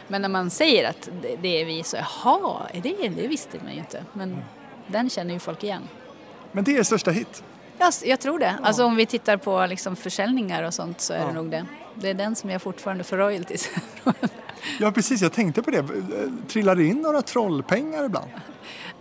Men 0.08 0.22
när 0.22 0.30
man 0.30 0.50
säger 0.50 0.90
att 0.90 1.10
det, 1.22 1.36
det 1.42 1.62
är 1.62 1.66
vi 1.66 1.84
så, 1.84 1.98
jaha, 1.98 2.62
är 2.74 2.82
det 2.82 3.22
det 3.22 3.28
visste 3.28 3.58
man 3.64 3.74
ju 3.74 3.80
inte. 3.80 4.04
Men 4.14 4.38
den 4.88 5.10
känner 5.10 5.34
ju 5.34 5.40
folk 5.40 5.64
igen. 5.64 5.82
Men 6.52 6.64
det 6.64 6.72
är 6.76 6.80
er 6.80 6.84
största 6.84 7.12
hit. 7.12 7.44
Ja, 7.80 7.88
s- 7.88 8.04
jag 8.06 8.20
tror 8.20 8.40
det. 8.40 8.56
Alltså 8.64 8.86
om 8.86 8.96
vi 8.96 9.06
tittar 9.06 9.38
på 9.38 9.66
liksom 9.66 9.96
försäljningar 9.96 10.64
och 10.64 10.74
sånt 10.74 11.02
så 11.02 11.14
är 11.14 11.18
Ja. 11.20 11.26
det 11.28 11.34
nog 11.34 11.50
det. 11.52 11.66
Det 11.96 12.10
är 12.10 12.14
den 12.14 12.36
som 12.36 12.50
jag 12.50 12.62
fortfarande 12.62 13.04
får 13.04 13.18
royalties 13.18 13.70
Ja 14.80 14.92
precis, 14.92 15.22
jag 15.22 15.32
tänkte 15.34 15.62
på 15.62 15.72
det. 15.72 15.86
Trillar 16.48 16.76
det 16.76 16.84
in 16.86 17.02
några 17.02 17.22
trollpengar 17.22 18.06
ibland? 18.06 18.28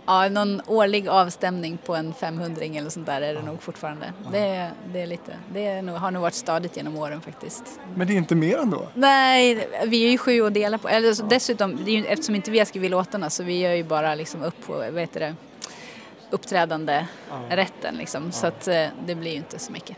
Ja, 0.07 0.29
någon 0.29 0.61
årlig 0.67 1.07
avstämning 1.07 1.77
på 1.85 1.95
en 1.95 2.13
500 2.13 2.61
eller 2.65 2.89
sånt 2.89 3.05
där 3.05 3.21
är 3.21 3.33
det 3.33 3.41
nog 3.41 3.61
fortfarande. 3.61 4.13
Det, 4.31 4.71
det, 4.93 5.01
är 5.01 5.07
lite, 5.07 5.35
det 5.53 5.67
är 5.67 5.81
nog, 5.81 5.95
har 5.95 6.11
nog 6.11 6.21
varit 6.21 6.33
stadigt 6.33 6.77
genom 6.77 6.97
åren 6.97 7.21
faktiskt. 7.21 7.79
Men 7.95 8.07
det 8.07 8.13
är 8.13 8.17
inte 8.17 8.35
mer 8.35 8.57
ändå? 8.57 8.87
Nej, 8.93 9.67
vi 9.85 10.05
är 10.05 10.09
ju 10.11 10.17
sju 10.17 10.41
att 10.41 10.53
dela 10.53 10.77
på. 10.77 10.87
Eller, 10.87 11.13
så 11.13 11.23
dessutom, 11.23 11.77
det 11.85 11.91
är 11.91 11.95
ju, 11.95 12.05
eftersom 12.05 12.35
inte 12.35 12.51
vi 12.51 12.57
har 12.57 12.65
skrivit 12.65 12.91
låtarna 12.91 13.29
så 13.29 13.43
vi 13.43 13.59
gör 13.59 13.71
ju 13.73 13.83
bara 13.83 14.15
liksom 14.15 14.43
upp 14.43 14.65
på, 14.65 14.73
vad 14.73 14.99
heter 14.99 15.19
det, 15.19 15.35
uppträdande 16.29 17.05
rätten 17.49 17.95
liksom. 17.95 18.31
Så 18.31 18.47
att 18.47 18.67
eh, 18.67 18.85
det 19.05 19.15
blir 19.15 19.31
ju 19.31 19.37
inte 19.37 19.59
så 19.59 19.71
mycket. 19.71 19.97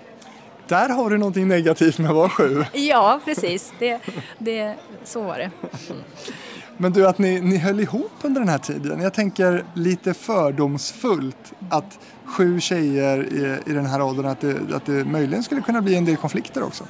Där 0.67 0.89
har 0.89 1.09
du 1.09 1.17
någonting 1.17 1.47
negativt 1.47 1.97
med 1.97 2.09
att 2.09 2.15
vara 2.15 2.30
sju. 2.30 2.65
Ja, 2.73 3.19
precis. 3.25 3.73
Det, 3.80 3.99
det, 4.38 4.75
så 5.03 5.21
var 5.21 5.38
det. 5.38 5.51
Men 6.78 6.93
du, 6.93 7.07
att 7.07 7.17
ni, 7.17 7.41
ni 7.41 7.57
höll 7.57 7.80
ihop 7.80 8.11
under 8.21 8.41
den 8.41 8.49
här 8.49 8.57
tiden. 8.57 9.01
Jag 9.01 9.13
tänker 9.13 9.65
lite 9.73 10.13
fördomsfullt 10.13 11.53
att 11.69 11.99
sju 12.25 12.59
tjejer 12.59 13.23
i, 13.23 13.71
i 13.71 13.73
den 13.73 13.86
här 13.86 14.01
åldern, 14.01 14.25
att 14.25 14.41
det, 14.41 14.75
att 14.75 14.86
det 14.86 15.05
möjligen 15.05 15.43
skulle 15.43 15.61
kunna 15.61 15.82
bli 15.82 15.95
en 15.95 16.05
del 16.05 16.17
konflikter 16.17 16.63
också. 16.63 16.84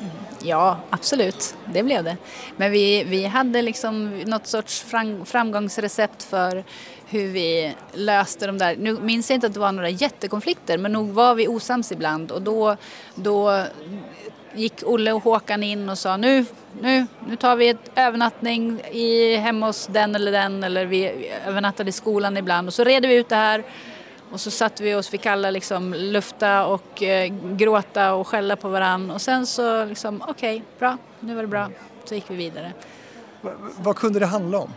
Ja, 0.44 0.78
absolut. 0.90 1.56
Det 1.74 1.84
blev 1.84 2.04
det. 2.04 2.18
Men 2.58 2.72
vi, 2.72 3.04
vi 3.04 3.26
hade 3.26 3.62
liksom 3.62 4.20
något 4.20 4.48
sorts 4.48 4.82
fram, 4.82 5.26
framgångsrecept 5.26 6.24
för 6.24 6.64
hur 7.10 7.28
vi 7.28 7.76
löste 7.94 8.48
de 8.48 8.58
där. 8.58 8.76
Nu 8.76 8.94
minns 8.94 9.30
jag 9.30 9.38
inte 9.38 9.48
att 9.48 9.54
det 9.54 9.60
var 9.60 9.72
några 9.72 9.90
jättekonflikter, 9.90 10.78
men 10.78 10.92
nog 10.92 11.10
var 11.10 11.36
vi 11.36 11.48
osams 11.48 11.92
ibland 11.92 12.32
och 12.32 12.42
då, 12.42 12.76
då 13.16 13.64
gick 14.54 14.84
Olle 14.86 15.12
och 15.12 15.24
Håkan 15.24 15.64
in 15.64 15.90
och 15.90 15.98
sa 15.98 16.18
nu, 16.18 16.46
nu, 16.82 17.06
nu 17.28 17.36
tar 17.36 17.56
vi 17.56 17.70
ett 17.70 17.92
övernattning 17.96 18.80
i, 18.92 19.36
hemma 19.36 19.66
hos 19.66 19.88
den 19.88 20.16
eller 20.16 20.32
den 20.32 20.64
eller 20.64 20.86
vi 20.86 21.32
övernattade 21.46 21.90
i 21.90 21.92
skolan 21.92 22.38
ibland 22.38 22.68
och 22.68 22.74
så 22.74 22.84
redde 22.84 23.08
vi 23.08 23.16
ut 23.16 23.30
det 23.30 23.36
här 23.36 23.64
och 24.32 24.40
så 24.40 24.52
satte 24.52 24.84
vi 24.84 24.96
oss, 24.96 25.08
fick 25.08 25.26
alla 25.26 25.52
liksom 25.52 25.94
lufta 25.94 26.66
och 26.66 27.04
eh, 27.04 27.34
gråta 27.56 28.14
och 28.14 28.28
skälla 28.28 28.56
på 28.56 28.70
varann 28.70 29.12
och 29.12 29.22
sen 29.22 29.48
så 29.48 29.86
liksom 29.86 30.24
okej, 30.28 30.64
bra, 30.80 30.98
nu 31.20 31.36
var 31.36 31.42
det 31.42 31.48
bra, 31.48 31.70
så 32.06 32.16
gick 32.16 32.26
vi 32.28 32.36
vidare. 32.36 32.72
V 33.42 33.50
Vad 33.78 33.96
kunde 33.96 34.20
det 34.20 34.26
handla 34.26 34.58
om? 34.58 34.74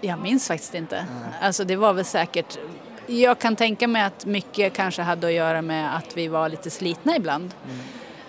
Jag 0.00 0.18
minns 0.18 0.48
faktiskt 0.48 0.74
inte. 0.74 1.06
Alltså 1.40 1.64
det 1.64 1.76
var 1.76 1.92
väl 1.92 2.04
säkert, 2.04 2.58
jag 3.06 3.38
kan 3.38 3.56
tänka 3.56 3.88
mig 3.88 4.02
att 4.02 4.26
mycket 4.26 4.72
kanske 4.72 5.02
hade 5.02 5.26
att 5.26 5.32
göra 5.32 5.62
med 5.62 5.96
att 5.96 6.16
vi 6.16 6.28
var 6.28 6.48
lite 6.48 6.70
slitna 6.70 7.16
ibland. 7.16 7.54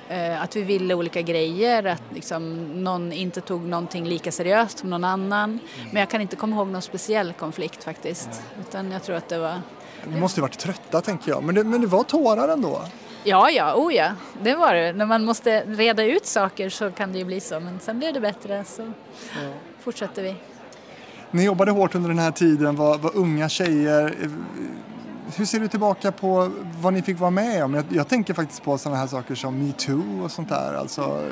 Eh, 0.10 0.42
Att 0.42 0.56
vi 0.56 0.62
ville 0.62 0.94
olika 0.94 1.22
grejer, 1.22 1.84
att 1.86 2.04
liksom 2.14 2.64
någon 2.84 3.12
inte 3.14 3.42
tog 3.42 3.62
någonting 3.62 4.06
lika 4.06 4.32
seriöst 4.32 4.78
som 4.80 4.90
någon 4.90 5.04
annan. 5.04 5.60
Men 5.92 6.00
jag 6.00 6.10
kan 6.10 6.22
inte 6.22 6.36
komma 6.36 6.56
ihåg 6.56 6.68
någon 6.68 6.82
speciell 6.82 7.34
konflikt 7.34 7.84
faktiskt. 7.84 8.30
Utan 8.62 8.92
jag 8.92 9.04
tror 9.04 9.16
att 9.16 9.30
det 9.30 9.38
var, 9.40 9.62
Ni 10.08 10.20
måste 10.20 10.40
ju 10.40 10.42
varit 10.42 10.60
trötta 10.60 11.02
tänker 11.02 11.32
jag, 11.32 11.44
men 11.44 11.56
det, 11.56 11.64
men 11.64 11.82
det 11.82 11.88
var 11.88 12.04
tårar 12.04 12.48
ändå. 12.48 12.82
ja 13.24 13.50
ja, 13.50 13.74
oh 13.76 13.94
ja, 13.96 14.12
det 14.42 14.56
var 14.56 14.74
det. 14.74 14.94
När 14.94 15.06
man 15.06 15.26
måste 15.26 15.64
reda 15.68 16.04
ut 16.04 16.26
saker 16.26 16.70
så 16.70 16.92
kan 16.92 17.12
det 17.12 17.18
ju 17.20 17.26
bli 17.26 17.40
så. 17.40 17.60
Men 17.60 17.80
sen 17.80 18.00
blev 18.00 18.14
det 18.14 18.20
bättre 18.20 18.64
så 18.66 18.92
fortsätter 19.80 20.24
vi. 20.24 20.36
Ni 21.32 21.44
jobbade 21.44 21.72
hårt 21.72 21.96
under 21.96 22.10
den 22.10 22.20
här 22.20 22.32
tiden, 22.32 22.76
var, 22.76 22.98
var 22.98 23.16
unga 23.16 23.50
tjejer. 23.50 24.16
Hur 25.36 25.46
ser 25.46 25.60
du 25.60 25.68
tillbaka 25.68 26.12
på 26.12 26.52
vad 26.82 26.94
ni 26.94 27.02
fick 27.02 27.20
vara 27.20 27.32
med 27.32 27.64
om? 27.64 27.74
Jag, 27.74 27.86
jag 27.90 28.08
tänker 28.08 28.34
faktiskt 28.34 28.64
på 28.64 28.78
sådana 28.78 29.00
här 29.00 29.08
saker 29.08 29.36
som 29.36 29.68
metoo 29.68 30.24
och 30.24 30.32
sånt 30.32 30.50
där. 30.50 30.74
Alltså, 30.74 31.32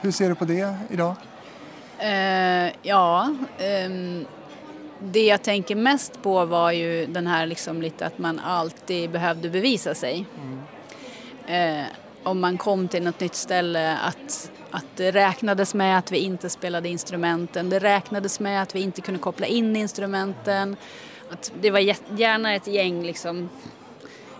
hur 0.00 0.10
ser 0.10 0.28
du 0.28 0.34
på 0.34 0.44
det 0.44 0.74
idag? 0.90 1.14
Eh, 1.98 2.72
ja, 2.82 3.34
ehm, 3.58 4.24
det 5.00 5.26
jag 5.26 5.42
tänker 5.42 5.76
mest 5.76 6.22
på 6.22 6.44
var 6.44 6.72
ju 6.72 7.06
den 7.06 7.26
här 7.26 7.46
liksom 7.46 7.82
lite 7.82 8.06
att 8.06 8.18
man 8.18 8.38
alltid 8.38 9.10
behövde 9.10 9.50
bevisa 9.50 9.94
sig. 9.94 10.26
Eh, 11.46 11.84
om 12.24 12.40
man 12.40 12.58
kom 12.58 12.88
till 12.88 13.02
något 13.02 13.20
nytt 13.20 13.34
ställe 13.34 13.98
att, 13.98 14.50
att 14.70 14.84
det 14.96 15.10
räknades 15.10 15.74
med 15.74 15.98
att 15.98 16.12
vi 16.12 16.18
inte 16.18 16.50
spelade 16.50 16.88
instrumenten, 16.88 17.70
det 17.70 17.78
räknades 17.78 18.40
med 18.40 18.62
att 18.62 18.74
vi 18.74 18.80
inte 18.80 19.00
kunde 19.00 19.20
koppla 19.20 19.46
in 19.46 19.76
instrumenten. 19.76 20.76
Att 21.30 21.52
det 21.60 21.70
var 21.70 21.78
gärna 22.18 22.54
ett 22.54 22.66
gäng 22.66 23.02
liksom 23.02 23.48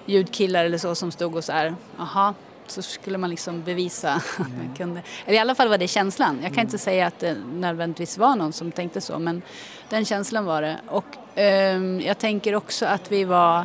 ljudkillar 0.06 0.64
eller 0.64 0.78
så 0.78 0.94
som 0.94 1.10
stod 1.10 1.36
och 1.36 1.44
så 1.44 1.52
här, 1.52 1.74
aha, 1.98 2.34
så 2.66 2.82
skulle 2.82 3.18
man 3.18 3.30
liksom 3.30 3.62
bevisa 3.62 4.12
att 4.38 4.38
man 4.38 4.74
kunde. 4.76 5.02
Eller 5.26 5.36
i 5.36 5.40
alla 5.40 5.54
fall 5.54 5.68
var 5.68 5.78
det 5.78 5.88
känslan. 5.88 6.40
Jag 6.42 6.54
kan 6.54 6.64
inte 6.64 6.78
säga 6.78 7.06
att 7.06 7.18
det 7.18 7.36
nödvändigtvis 7.54 8.18
var 8.18 8.36
någon 8.36 8.52
som 8.52 8.72
tänkte 8.72 9.00
så, 9.00 9.18
men 9.18 9.42
den 9.88 10.04
känslan 10.04 10.44
var 10.44 10.62
det. 10.62 10.80
Och 10.86 11.04
ehm, 11.34 12.00
jag 12.00 12.18
tänker 12.18 12.54
också 12.54 12.86
att 12.86 13.12
vi 13.12 13.24
var, 13.24 13.64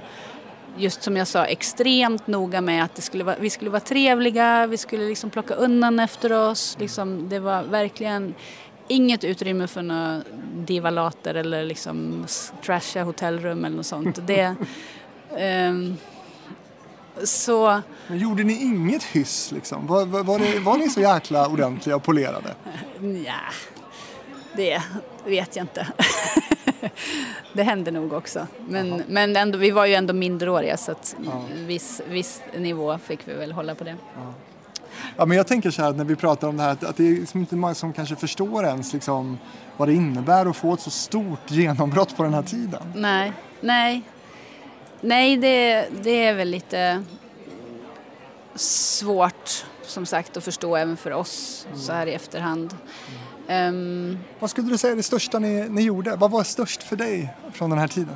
just 0.77 1.03
som 1.03 1.17
jag 1.17 1.27
sa, 1.27 1.45
extremt 1.45 2.27
noga 2.27 2.61
med 2.61 2.83
att 2.83 2.95
det 2.95 3.01
skulle 3.01 3.23
vara, 3.23 3.35
vi 3.39 3.49
skulle 3.49 3.69
vara 3.69 3.79
trevliga, 3.79 4.67
vi 4.67 4.77
skulle 4.77 5.07
liksom 5.07 5.29
plocka 5.29 5.53
undan 5.53 5.99
efter 5.99 6.31
oss. 6.31 6.77
Liksom, 6.79 7.29
det 7.29 7.39
var 7.39 7.63
verkligen 7.63 8.35
inget 8.87 9.23
utrymme 9.23 9.67
för 9.67 9.81
några 9.81 10.21
divalater 10.55 11.35
eller 11.35 11.63
liksom 11.63 12.25
trasha 12.65 13.03
hotellrum 13.03 13.65
eller 13.65 13.77
något 13.77 13.85
sånt. 13.85 14.19
Det, 14.27 14.55
ehm, 15.37 15.97
så 17.23 17.81
Men 18.07 18.17
gjorde 18.17 18.43
ni 18.43 18.61
inget 18.61 19.03
hyss 19.03 19.51
liksom? 19.51 19.87
Var, 19.87 20.05
var, 20.05 20.23
var, 20.23 20.39
det, 20.39 20.59
var 20.59 20.77
ni 20.77 20.89
så 20.89 21.01
jäkla 21.01 21.47
ordentliga 21.47 21.95
och 21.95 22.03
polerade? 22.03 22.55
ja, 23.25 23.41
det 24.59 24.81
vet 25.25 25.55
jag 25.55 25.63
inte. 25.63 25.87
det 27.53 27.63
hände 27.63 27.91
nog 27.91 28.13
också. 28.13 28.47
Men, 28.67 29.03
men 29.07 29.35
ändå, 29.35 29.57
vi 29.57 29.71
var 29.71 29.85
ju 29.85 29.93
ändå 29.93 30.13
minderåriga 30.13 30.77
så 30.77 30.91
att 30.91 31.15
viss, 31.53 32.01
viss 32.09 32.41
nivå 32.57 32.97
fick 32.97 33.19
vi 33.27 33.33
väl 33.33 33.51
hålla 33.51 33.75
på 33.75 33.83
det. 33.83 33.95
Ja, 35.17 35.25
men 35.25 35.37
jag 35.37 35.47
tänker 35.47 35.71
så 35.71 35.81
här 35.81 35.93
när 35.93 36.03
vi 36.03 36.15
pratar 36.15 36.47
om 36.47 36.57
det 36.57 36.63
här 36.63 36.71
att, 36.71 36.83
att 36.83 36.97
det 36.97 37.07
är 37.07 37.11
liksom 37.11 37.39
inte 37.39 37.55
många 37.55 37.75
som 37.75 37.93
kanske 37.93 38.15
förstår 38.15 38.65
ens 38.65 38.93
liksom, 38.93 39.37
vad 39.77 39.87
det 39.87 39.93
innebär 39.93 40.45
att 40.45 40.57
få 40.57 40.73
ett 40.73 40.81
så 40.81 40.89
stort 40.89 41.51
genombrott 41.51 42.17
på 42.17 42.23
den 42.23 42.33
här 42.33 42.43
tiden. 42.43 42.93
Nej, 42.95 43.33
nej. 43.61 44.01
Nej, 45.01 45.37
det, 45.37 45.87
det 46.03 46.25
är 46.25 46.33
väl 46.33 46.49
lite 46.49 47.03
svårt 48.55 49.65
som 49.81 50.05
sagt 50.05 50.37
att 50.37 50.43
förstå 50.43 50.75
även 50.75 50.97
för 50.97 51.11
oss 51.11 51.67
så 51.75 51.93
här 51.93 52.07
i 52.07 52.13
efterhand. 52.13 52.75
Ehm, 53.49 54.17
Vad 54.39 54.49
skulle 54.49 54.69
du 54.69 54.77
säga 54.77 54.91
är 54.91 54.95
det 54.95 55.03
största 55.03 55.39
ni, 55.39 55.69
ni 55.69 55.81
gjorde? 55.81 56.15
Vad 56.15 56.31
var 56.31 56.43
störst 56.43 56.83
för 56.83 56.95
dig 56.95 57.33
från 57.53 57.69
den 57.69 57.79
här 57.79 57.87
tiden? 57.87 58.15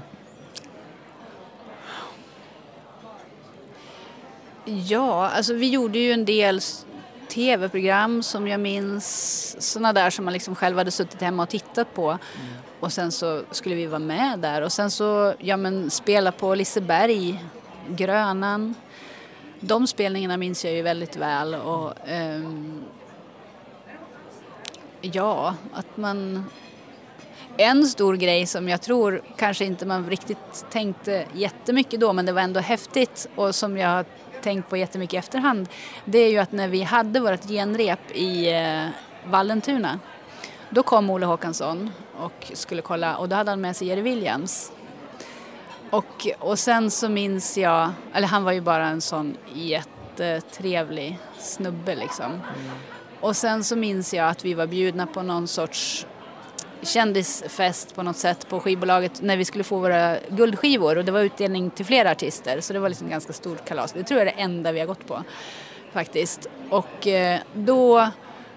Ja, 4.66 5.30
alltså 5.30 5.54
vi 5.54 5.70
gjorde 5.70 6.00
ju 6.00 6.12
en 6.12 6.26
del 6.26 6.62
tv-program 7.30 8.24
som 8.24 8.48
jag 8.48 8.60
minns, 8.60 9.56
sådana 9.60 9.94
där 9.94 10.10
som 10.10 10.26
man 10.26 10.34
liksom 10.34 10.56
själv 10.56 10.78
hade 10.78 10.92
suttit 10.92 11.22
hemma 11.22 11.44
och 11.44 11.50
tittat 11.50 11.94
på. 11.94 12.18
Och 12.80 12.94
sen 12.94 13.12
så 13.12 13.44
skulle 13.52 13.76
vi 13.76 13.86
vara 13.86 14.00
med 14.00 14.40
där 14.40 14.62
och 14.62 14.72
sen 14.72 14.92
så, 14.92 15.34
ja 15.40 15.58
men 15.58 15.90
spela 15.90 16.32
på 16.32 16.56
Liseberg, 16.56 17.44
Grönan. 17.90 18.76
De 19.60 19.88
spelningarna 19.88 20.38
minns 20.38 20.66
jag 20.66 20.74
ju 20.74 20.82
väldigt 20.82 21.16
väl 21.16 21.56
och 21.56 21.94
ehm, 22.08 22.84
ja, 25.12 25.56
att 25.74 25.97
man 25.97 26.45
en 27.58 27.86
stor 27.86 28.16
grej 28.16 28.45
som 28.45 28.70
jag 28.70 28.82
tror 28.82 29.22
kanske 29.38 29.66
inte 29.66 29.86
man 29.86 30.10
riktigt 30.10 30.66
tänkte 30.72 31.26
jättemycket 31.34 31.99
då 31.99 32.14
men 32.14 32.26
det 32.26 32.32
var 32.32 32.41
ändå 32.41 32.60
häftigt 32.60 33.30
och 33.36 33.56
som 33.56 33.78
jag 33.78 33.89
har 33.89 34.06
tänkt 34.41 34.70
på 34.70 34.78
jättemycket 34.78 35.14
i 35.14 35.18
efterhand 35.18 35.70
det 36.06 36.18
är 36.18 36.30
ju 36.30 36.38
att 36.38 36.51
när 36.51 36.68
vi 36.68 36.84
hade 36.84 37.20
vårt 37.20 37.47
genrep 37.47 38.12
i 38.12 38.54
eh, 38.54 38.88
Vallentuna 39.26 39.99
då 40.70 40.84
kom 40.84 41.10
Olle 41.10 41.26
Håkansson 41.26 41.91
och 42.18 42.51
skulle 42.54 42.82
kolla 42.82 43.18
och 43.18 43.30
då 43.30 43.36
hade 43.36 43.51
han 43.51 43.62
med 43.62 43.76
sig 43.76 43.88
Jerry 43.88 44.01
Williams. 44.01 44.72
Och, 45.89 46.28
och 46.39 46.60
sen 46.60 46.91
så 46.91 47.10
minns 47.10 47.58
jag, 47.58 47.91
eller 48.14 48.28
han 48.28 48.43
var 48.43 48.51
ju 48.51 48.62
bara 48.62 48.88
en 48.88 49.01
sån 49.01 49.38
jättetrevlig 49.54 51.20
snubbe 51.39 51.95
liksom. 51.95 52.32
Mm. 52.32 52.41
Och 53.24 53.36
sen 53.36 53.63
så 53.63 53.76
minns 53.76 54.13
jag 54.13 54.30
att 54.30 54.45
vi 54.45 54.53
var 54.53 54.67
bjudna 54.67 55.07
på 55.07 55.21
någon 55.21 55.47
sorts 55.47 56.05
kändisfest 56.82 57.95
på 57.95 58.03
något 58.03 58.17
sätt 58.17 58.49
på 58.49 58.59
skivbolaget 58.59 59.21
när 59.21 59.38
vi 59.38 59.45
skulle 59.45 59.63
få 59.63 59.80
våra 59.80 60.17
guldskivor 60.30 60.97
och 60.97 61.05
det 61.05 61.11
var 61.11 61.19
utdelning 61.21 61.69
till 61.69 61.86
flera 61.86 62.11
artister 62.11 62.61
så 62.61 62.74
det 62.74 62.80
var 62.80 62.89
liksom 62.89 63.09
ganska 63.09 63.34
stort 63.34 63.65
kalas. 63.65 63.93
Det 63.93 64.03
tror 64.03 64.19
jag 64.19 64.28
är 64.28 64.36
det 64.36 64.41
enda 64.41 64.71
vi 64.71 64.80
har 64.80 64.88
gått 64.88 65.07
på 65.07 65.24
faktiskt. 65.93 66.47
Och 66.69 67.07
eh, 67.07 67.39
då 67.53 68.09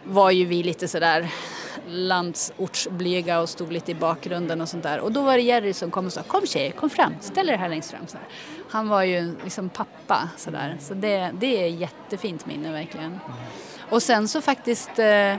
var 0.05 0.31
ju 0.31 0.45
vi 0.45 0.63
lite 0.63 0.89
sådär 0.89 1.33
landsortsblyga 1.89 3.41
och 3.41 3.49
stod 3.49 3.73
lite 3.73 3.93
i 3.93 3.95
bakgrunden 3.95 4.61
och 4.61 4.69
sånt 4.69 4.83
där. 4.83 5.01
Och 5.01 5.13
då 5.13 5.23
var 5.23 5.37
det 5.37 5.43
Jerry 5.43 5.73
som 5.73 5.91
kom 5.91 6.07
och 6.07 6.13
sa 6.13 6.23
kom 6.23 6.47
tjejer, 6.47 6.71
kom 6.71 6.91
fram, 6.91 7.15
ställ 7.21 7.49
er 7.49 7.57
här 7.57 7.69
längst 7.69 7.91
fram. 7.91 8.07
Så 8.07 8.17
här. 8.17 8.27
Han 8.71 8.89
var 8.89 9.03
ju 9.03 9.35
liksom 9.45 9.69
pappa 9.69 10.29
sådär. 10.37 10.77
Så 10.81 10.95
det, 10.95 11.31
det 11.35 11.65
är 11.65 11.69
jättefint 11.69 12.47
minne 12.47 12.73
verkligen. 12.73 13.19
Och 13.91 14.03
sen 14.03 14.29
så 14.29 14.41
faktiskt 14.41 14.99
eh, 14.99 15.37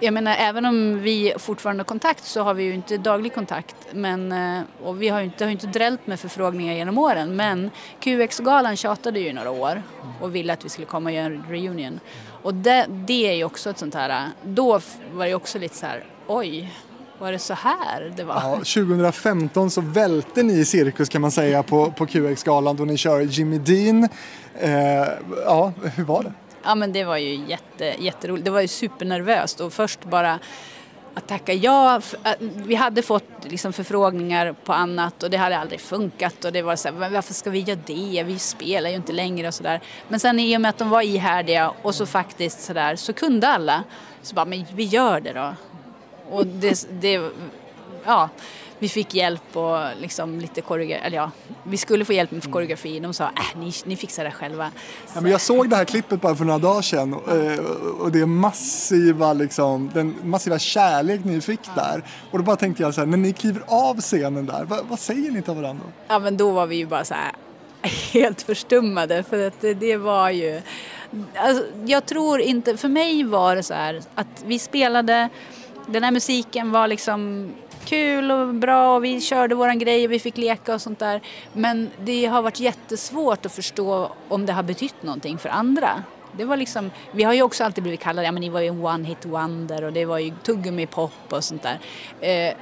jag 0.00 0.14
menar 0.14 0.36
även 0.38 0.66
om 0.66 1.02
vi 1.02 1.34
fortfarande 1.38 1.80
har 1.80 1.84
kontakt 1.84 2.24
så 2.24 2.42
har 2.42 2.54
vi 2.54 2.62
ju 2.62 2.74
inte 2.74 2.96
daglig 2.96 3.34
kontakt. 3.34 3.76
Men, 3.92 4.32
eh, 4.32 4.62
och 4.82 5.02
vi 5.02 5.08
har 5.08 5.18
ju 5.20 5.24
inte, 5.24 5.44
har 5.44 5.48
ju 5.48 5.52
inte 5.52 5.66
drällt 5.66 6.06
med 6.06 6.20
förfrågningar 6.20 6.74
genom 6.74 6.98
åren. 6.98 7.36
Men 7.36 7.70
QX-galan 8.00 8.76
tjatade 8.76 9.20
ju 9.20 9.28
i 9.28 9.32
några 9.32 9.50
år 9.50 9.82
och 10.20 10.34
ville 10.34 10.52
att 10.52 10.64
vi 10.64 10.68
skulle 10.68 10.86
komma 10.86 11.10
och 11.10 11.16
göra 11.16 11.26
en 11.26 11.44
reunion. 11.48 12.00
Och 12.42 12.54
det, 12.54 12.86
det 12.88 13.28
är 13.30 13.34
ju 13.34 13.44
också 13.44 13.70
ett 13.70 13.78
sånt 13.78 13.94
här, 13.94 14.28
då 14.44 14.80
var 15.12 15.26
det 15.26 15.34
också 15.34 15.58
lite 15.58 15.76
så 15.76 15.86
här, 15.86 16.04
oj, 16.26 16.72
var 17.18 17.32
det 17.32 17.38
så 17.38 17.54
här 17.54 18.12
det 18.16 18.24
var? 18.24 18.34
Ja, 18.34 18.54
2015 18.56 19.70
så 19.70 19.80
välte 19.80 20.42
ni 20.42 20.52
i 20.52 20.64
cirkus 20.64 21.08
kan 21.08 21.20
man 21.20 21.30
säga 21.30 21.62
på, 21.62 21.90
på 21.90 22.06
QX-galan 22.06 22.76
då 22.76 22.84
ni 22.84 22.96
kör 22.96 23.20
Jimmy 23.20 23.58
Dean. 23.58 24.08
Eh, 24.60 25.08
ja, 25.44 25.72
hur 25.96 26.04
var 26.04 26.22
det? 26.22 26.32
Ja 26.64 26.74
men 26.74 26.92
det 26.92 27.04
var 27.04 27.16
ju 27.16 27.34
jätte, 27.34 27.94
jätteroligt. 27.98 28.44
Det 28.44 28.50
var 28.50 28.60
ju 28.60 28.68
supernervöst 28.68 29.60
och 29.60 29.72
först 29.72 30.04
bara 30.04 30.38
att 31.14 31.28
tacka 31.28 31.52
ja. 31.52 32.00
Äh, 32.24 32.32
vi 32.40 32.74
hade 32.74 33.02
fått 33.02 33.24
liksom 33.44 33.72
förfrågningar 33.72 34.54
på 34.64 34.72
annat 34.72 35.22
och 35.22 35.30
det 35.30 35.36
hade 35.36 35.58
aldrig 35.58 35.80
funkat 35.80 36.44
och 36.44 36.52
det 36.52 36.62
var 36.62 36.76
så 36.76 36.88
här, 36.88 37.08
varför 37.10 37.34
ska 37.34 37.50
vi 37.50 37.58
göra 37.58 37.78
det? 37.86 38.22
Vi 38.26 38.38
spelar 38.38 38.90
ju 38.90 38.96
inte 38.96 39.12
längre 39.12 39.48
och 39.48 39.54
sådär. 39.54 39.80
Men 40.08 40.20
sen 40.20 40.40
i 40.40 40.56
och 40.56 40.60
med 40.60 40.68
att 40.68 40.78
de 40.78 40.90
var 40.90 41.02
ihärdiga 41.02 41.72
och 41.82 41.94
så 41.94 42.06
faktiskt 42.06 42.60
sådär 42.60 42.96
så 42.96 43.12
kunde 43.12 43.48
alla. 43.48 43.84
Så 44.22 44.34
bara, 44.34 44.44
men 44.44 44.64
vi 44.74 44.84
gör 44.84 45.20
det 45.20 45.32
då. 45.32 45.54
Och 46.30 46.46
det, 46.46 46.86
det 47.00 47.30
ja, 48.04 48.28
vi 48.82 48.88
fick 48.88 49.14
hjälp 49.14 49.56
och 49.56 49.78
liksom 50.00 50.40
lite 50.40 50.60
koreografi, 50.60 51.06
eller 51.06 51.16
ja, 51.16 51.30
vi 51.64 51.76
skulle 51.76 52.04
få 52.04 52.12
hjälp 52.12 52.30
med 52.30 52.52
koreografi. 52.52 53.00
De 53.00 53.14
sa, 53.14 53.24
äh, 53.24 53.58
ni, 53.58 53.72
ni 53.84 53.96
fixar 53.96 54.24
det 54.24 54.30
själva. 54.30 54.70
Ja, 55.14 55.20
men 55.20 55.30
jag 55.30 55.40
såg 55.40 55.70
det 55.70 55.76
här 55.76 55.84
klippet 55.84 56.20
bara 56.20 56.34
för 56.34 56.44
några 56.44 56.58
dagar 56.58 56.82
sedan 56.82 57.14
och, 57.14 57.36
eh, 57.36 57.58
och 58.00 58.12
det 58.12 58.26
massiva, 58.26 59.32
liksom, 59.32 59.90
den 59.94 60.14
massiva 60.22 60.58
kärlek 60.58 61.24
ni 61.24 61.40
fick 61.40 61.60
där. 61.74 62.02
Och 62.30 62.38
då 62.38 62.44
bara 62.44 62.56
tänkte 62.56 62.82
jag 62.82 62.94
så 62.94 63.00
här, 63.00 63.06
när 63.06 63.16
ni 63.16 63.32
kliver 63.32 63.62
av 63.66 64.00
scenen 64.00 64.46
där, 64.46 64.64
vad, 64.64 64.86
vad 64.88 64.98
säger 64.98 65.30
ni 65.30 65.42
till 65.42 65.54
varandra? 65.54 65.84
Ja 66.08 66.18
men 66.18 66.36
då 66.36 66.50
var 66.50 66.66
vi 66.66 66.76
ju 66.76 66.86
bara 66.86 67.04
så 67.04 67.14
här 67.14 67.32
helt 68.12 68.42
förstummade 68.42 69.22
för 69.22 69.46
att 69.46 69.60
det, 69.60 69.74
det 69.74 69.96
var 69.96 70.30
ju... 70.30 70.60
Alltså, 71.36 71.64
jag 71.86 72.06
tror 72.06 72.40
inte, 72.40 72.76
för 72.76 72.88
mig 72.88 73.24
var 73.24 73.56
det 73.56 73.62
så 73.62 73.74
här 73.74 74.00
att 74.14 74.44
vi 74.46 74.58
spelade, 74.58 75.28
den 75.86 76.04
här 76.04 76.10
musiken 76.10 76.72
var 76.72 76.86
liksom 76.86 77.52
kul 77.84 78.30
och 78.30 78.54
bra 78.54 78.96
och 78.96 79.04
vi 79.04 79.20
körde 79.20 79.54
våran 79.54 79.78
grej 79.78 80.04
och 80.04 80.12
vi 80.12 80.18
fick 80.18 80.36
leka 80.36 80.74
och 80.74 80.82
sånt 80.82 80.98
där. 80.98 81.20
Men 81.52 81.90
det 82.04 82.26
har 82.26 82.42
varit 82.42 82.60
jättesvårt 82.60 83.46
att 83.46 83.52
förstå 83.52 84.12
om 84.28 84.46
det 84.46 84.52
har 84.52 84.62
betytt 84.62 85.02
någonting 85.02 85.38
för 85.38 85.48
andra. 85.48 86.02
Det 86.36 86.44
var 86.44 86.56
liksom, 86.56 86.90
vi 87.12 87.22
har 87.22 87.32
ju 87.32 87.42
också 87.42 87.64
alltid 87.64 87.82
blivit 87.82 88.00
kallade, 88.00 88.26
ja 88.26 88.32
men 88.32 88.40
ni 88.40 88.48
var 88.48 88.60
ju 88.60 88.68
en 88.68 88.84
one 88.84 89.08
hit 89.08 89.26
wonder 89.26 89.84
och 89.84 89.92
det 89.92 90.04
var 90.04 90.18
ju 90.18 90.32
tuggummi 90.42 90.86
pop 90.86 91.32
och 91.32 91.44
sånt 91.44 91.62
där. 91.62 91.78
Eh, 92.20 92.54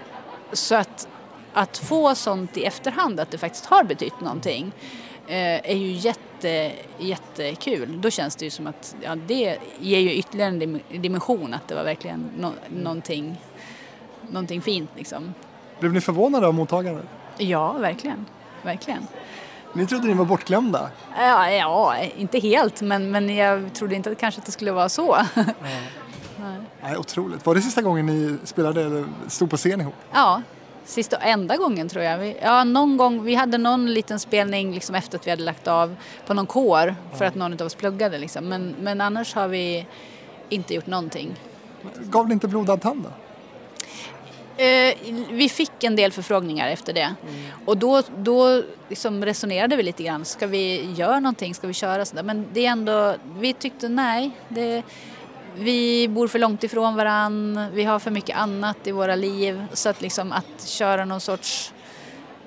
så 0.53 0.75
att, 0.75 1.09
att 1.53 1.79
få 1.79 2.15
sånt 2.15 2.57
i 2.57 2.65
efterhand, 2.65 3.21
att 3.21 3.31
det 3.31 3.39
faktiskt 3.39 3.67
har 3.67 3.85
betytt 3.85 4.21
någonting, 4.21 4.73
eh, 5.27 5.71
är 5.71 5.77
ju 5.77 5.93
jätte, 5.93 6.73
jättekul. 6.99 8.01
Då 8.01 8.11
känns 8.11 8.37
det 8.37 8.45
ju 8.45 8.51
som 8.51 8.67
att 8.67 8.97
ja, 9.03 9.17
det 9.27 9.59
ger 9.79 10.01
ju 10.01 10.13
ytterligare 10.13 10.51
en 10.51 10.81
dimension, 11.03 11.55
att 11.55 11.69
det 11.69 11.75
var 11.75 11.85
verkligen 11.85 12.31
no, 12.39 12.53
någonting, 12.69 13.37
någonting 14.31 14.61
fint 14.61 14.91
liksom. 14.97 15.35
Blev 15.81 15.93
ni 15.93 16.01
förvånade 16.01 16.47
av 16.47 16.55
mottagandet? 16.55 17.05
Ja, 17.39 17.73
verkligen. 17.73 18.27
Verkligen. 18.63 19.07
Ni 19.73 19.87
trodde 19.87 20.07
ni 20.07 20.15
var 20.15 20.25
bortglömda. 20.25 20.91
Ja, 21.17 21.51
ja 21.51 21.97
inte 22.17 22.39
helt, 22.39 22.83
men, 22.83 23.11
men 23.11 23.37
jag 23.37 23.75
trodde 23.75 23.95
inte 23.95 24.11
att 24.11 24.19
kanske 24.19 24.39
att 24.39 24.47
det 24.47 24.53
skulle 24.53 24.73
vara 24.73 24.89
så. 24.89 25.17
Nej, 26.83 26.97
otroligt. 26.97 27.47
Var 27.47 27.55
det 27.55 27.61
sista 27.61 27.83
gången 27.83 28.07
ni 28.07 28.37
spelade 28.45 28.85
eller 28.85 29.05
stod 29.29 29.51
på 29.51 29.57
scen 29.57 29.81
ihop? 29.81 29.95
Ja, 30.13 30.43
sista 30.85 31.17
och 31.17 31.23
enda 31.25 31.57
gången 31.57 31.89
tror 31.89 32.05
jag. 32.05 32.19
Vi, 32.19 32.37
ja, 32.43 32.65
någon 32.65 32.97
gång, 32.97 33.23
vi 33.23 33.35
hade 33.35 33.59
någon 33.59 33.95
liten 33.95 34.21
spelning 34.21 34.75
liksom 34.75 34.95
efter 34.95 35.19
att 35.19 35.27
vi 35.27 35.31
hade 35.31 35.43
lagt 35.43 35.69
av 35.69 35.97
på 36.27 36.35
någon 36.35 36.47
kår 36.47 36.95
för 37.15 37.25
att 37.25 37.35
någon 37.35 37.53
av 37.53 37.63
oss 37.63 37.75
pluggade. 37.75 38.19
Liksom. 38.19 38.49
Men, 38.49 38.75
men 38.81 39.01
annars 39.01 39.35
har 39.35 39.49
vi 39.49 39.87
inte 40.49 40.75
gjort 40.75 40.87
någonting. 40.87 41.37
Gav 41.99 42.27
det 42.27 42.33
inte 42.33 42.49
blodad 42.49 42.81
tand 42.81 43.03
då? 43.03 43.11
Eh, 44.61 44.95
vi 45.31 45.49
fick 45.49 45.85
en 45.85 45.97
del 45.97 46.13
förfrågningar 46.13 46.69
efter 46.69 46.93
det. 46.93 47.15
Och 47.65 47.77
då, 47.77 48.03
då 48.17 48.63
liksom 48.89 49.25
resonerade 49.25 49.77
vi 49.77 49.83
lite 49.83 50.03
grann. 50.03 50.25
Ska 50.25 50.47
vi 50.47 50.93
göra 50.97 51.21
någonting? 51.21 51.55
Ska 51.55 51.67
vi 51.67 51.75
köra 51.75 52.05
sådär? 52.05 52.23
Men 52.23 52.47
det 52.53 52.67
är 52.67 52.71
ändå, 52.71 53.15
vi 53.39 53.53
tyckte 53.53 53.89
nej. 53.89 54.31
Det, 54.49 54.83
vi 55.55 56.09
bor 56.09 56.29
för 56.29 56.39
långt 56.39 56.65
ifrån 56.65 56.97
varann. 56.97 57.67
Vi 57.73 57.85
har 57.85 57.99
för 57.99 58.11
mycket 58.11 58.37
annat 58.37 58.87
i 58.87 58.93
våra 58.93 59.15
liv. 59.15 59.65
Så 59.73 59.89
att 59.89 60.01
liksom 60.01 60.33
att 60.33 60.69
köra 60.69 61.05
någon 61.05 61.21
sorts 61.21 61.73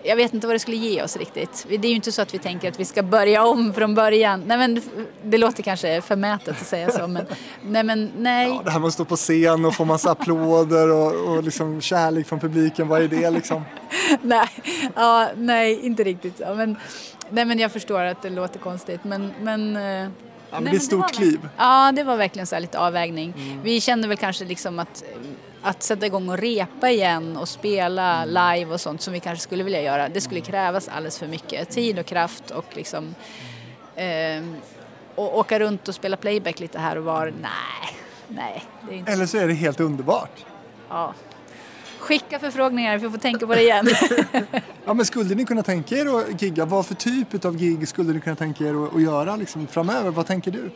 jag 0.03 0.15
vet 0.15 0.33
inte 0.33 0.47
vad 0.47 0.55
det 0.55 0.59
skulle 0.59 0.77
ge 0.77 1.03
oss 1.03 1.17
riktigt. 1.17 1.65
Det 1.69 1.87
är 1.87 1.89
ju 1.89 1.95
inte 1.95 2.11
så 2.11 2.21
att 2.21 2.33
vi 2.33 2.39
tänker 2.39 2.69
att 2.69 2.79
vi 2.79 2.85
ska 2.85 3.03
börja 3.03 3.45
om 3.45 3.73
från 3.73 3.95
början. 3.95 4.43
Nej 4.47 4.57
men 4.57 4.81
det 5.23 5.37
låter 5.37 5.63
kanske 5.63 6.01
förmätet 6.01 6.61
att 6.61 6.67
säga 6.67 6.91
så 6.91 7.07
men 7.07 7.25
nej 7.61 7.83
men 7.83 8.11
nej. 8.17 8.47
Ja, 8.47 8.61
det 8.65 8.71
här 8.71 8.79
med 8.79 8.87
att 8.87 8.93
stå 8.93 9.05
på 9.05 9.15
scen 9.15 9.65
och 9.65 9.75
få 9.75 9.85
massa 9.85 10.11
applåder 10.11 10.91
och, 10.91 11.29
och 11.29 11.43
liksom 11.43 11.81
kärlek 11.81 12.27
från 12.27 12.39
publiken, 12.39 12.87
vad 12.87 13.01
är 13.01 13.07
det 13.07 13.29
liksom? 13.29 13.63
nej, 14.21 14.49
ja, 14.95 15.29
nej, 15.37 15.85
inte 15.85 16.03
riktigt. 16.03 16.39
Ja, 16.39 16.53
men, 16.53 16.77
nej, 17.29 17.45
men 17.45 17.59
jag 17.59 17.71
förstår 17.71 17.99
att 17.99 18.21
det 18.21 18.29
låter 18.29 18.59
konstigt. 18.59 19.03
Men, 19.03 19.33
men, 19.41 19.75
eh, 19.75 20.09
Ja, 20.53 20.59
men 20.59 20.63
nej, 20.63 20.71
det 20.71 20.77
är 20.77 20.79
ett 20.79 20.85
stort 20.85 21.13
kliv. 21.13 21.39
Mm. 21.39 21.49
Ja, 21.57 21.91
det 21.91 22.03
var 22.03 22.17
verkligen 22.17 22.47
så 22.47 22.59
lite 22.59 22.79
avvägning. 22.79 23.59
Vi 23.63 23.81
kände 23.81 24.07
väl 24.07 24.17
kanske 24.17 24.45
liksom 24.45 24.79
att, 24.79 25.03
att 25.63 25.83
sätta 25.83 26.05
igång 26.05 26.29
och 26.29 26.37
repa 26.37 26.89
igen 26.89 27.37
och 27.37 27.49
spela 27.49 28.23
Mm. 28.23 28.29
live 28.59 28.73
och 28.73 28.81
sånt 28.81 29.01
som 29.01 29.13
vi 29.13 29.19
kanske 29.19 29.43
skulle 29.43 29.63
vilja 29.63 29.81
göra. 29.81 30.09
Det 30.09 30.21
skulle 30.21 30.41
krävas 30.41 30.87
alldeles 30.87 31.19
för 31.19 31.27
mycket 31.27 31.69
tid 31.69 31.99
och 31.99 32.05
kraft 32.05 32.51
och 32.51 32.65
liksom 32.73 33.15
ehm, 33.95 34.55
och 35.15 35.37
åka 35.39 35.59
runt 35.59 35.87
och 35.87 35.95
spela 35.95 36.17
playback 36.17 36.59
lite 36.59 36.79
här 36.79 36.97
och 36.97 37.03
var. 37.03 37.33
Nej, 37.41 37.97
nej, 38.27 38.63
det 38.87 38.93
är 38.93 38.97
inte 38.97 39.11
Eller 39.11 39.25
så 39.25 39.37
är 39.37 39.47
det 39.47 39.53
helt 39.53 39.79
underbart. 39.79 40.45
Ja. 40.89 41.13
Skicka 41.99 42.39
förfrågningar, 42.39 42.97
vi 42.97 43.09
får 43.09 43.17
tänka 43.17 43.47
på 43.47 43.55
det 43.55 43.61
igen. 43.61 43.87
Ja, 44.85 44.93
men 44.93 45.05
skulle 45.05 45.35
ni 45.35 45.45
kunna 45.45 45.63
tänka 45.63 45.95
er 45.95 46.17
att 46.19 46.41
gigga? 46.41 46.65
Vad 46.65 46.85
för 46.85 46.95
typ 46.95 47.45
av 47.45 47.55
gig 47.57 47.87
skulle 47.87 48.13
ni 48.13 48.21
kunna 48.21 48.35
tänka 48.35 48.63
er 48.63 48.95
att 48.95 49.01
göra 49.01 49.35
liksom, 49.35 49.67
framöver? 49.67 50.11
Vad 50.11 50.27
tänker 50.27 50.51
du? 50.51 50.69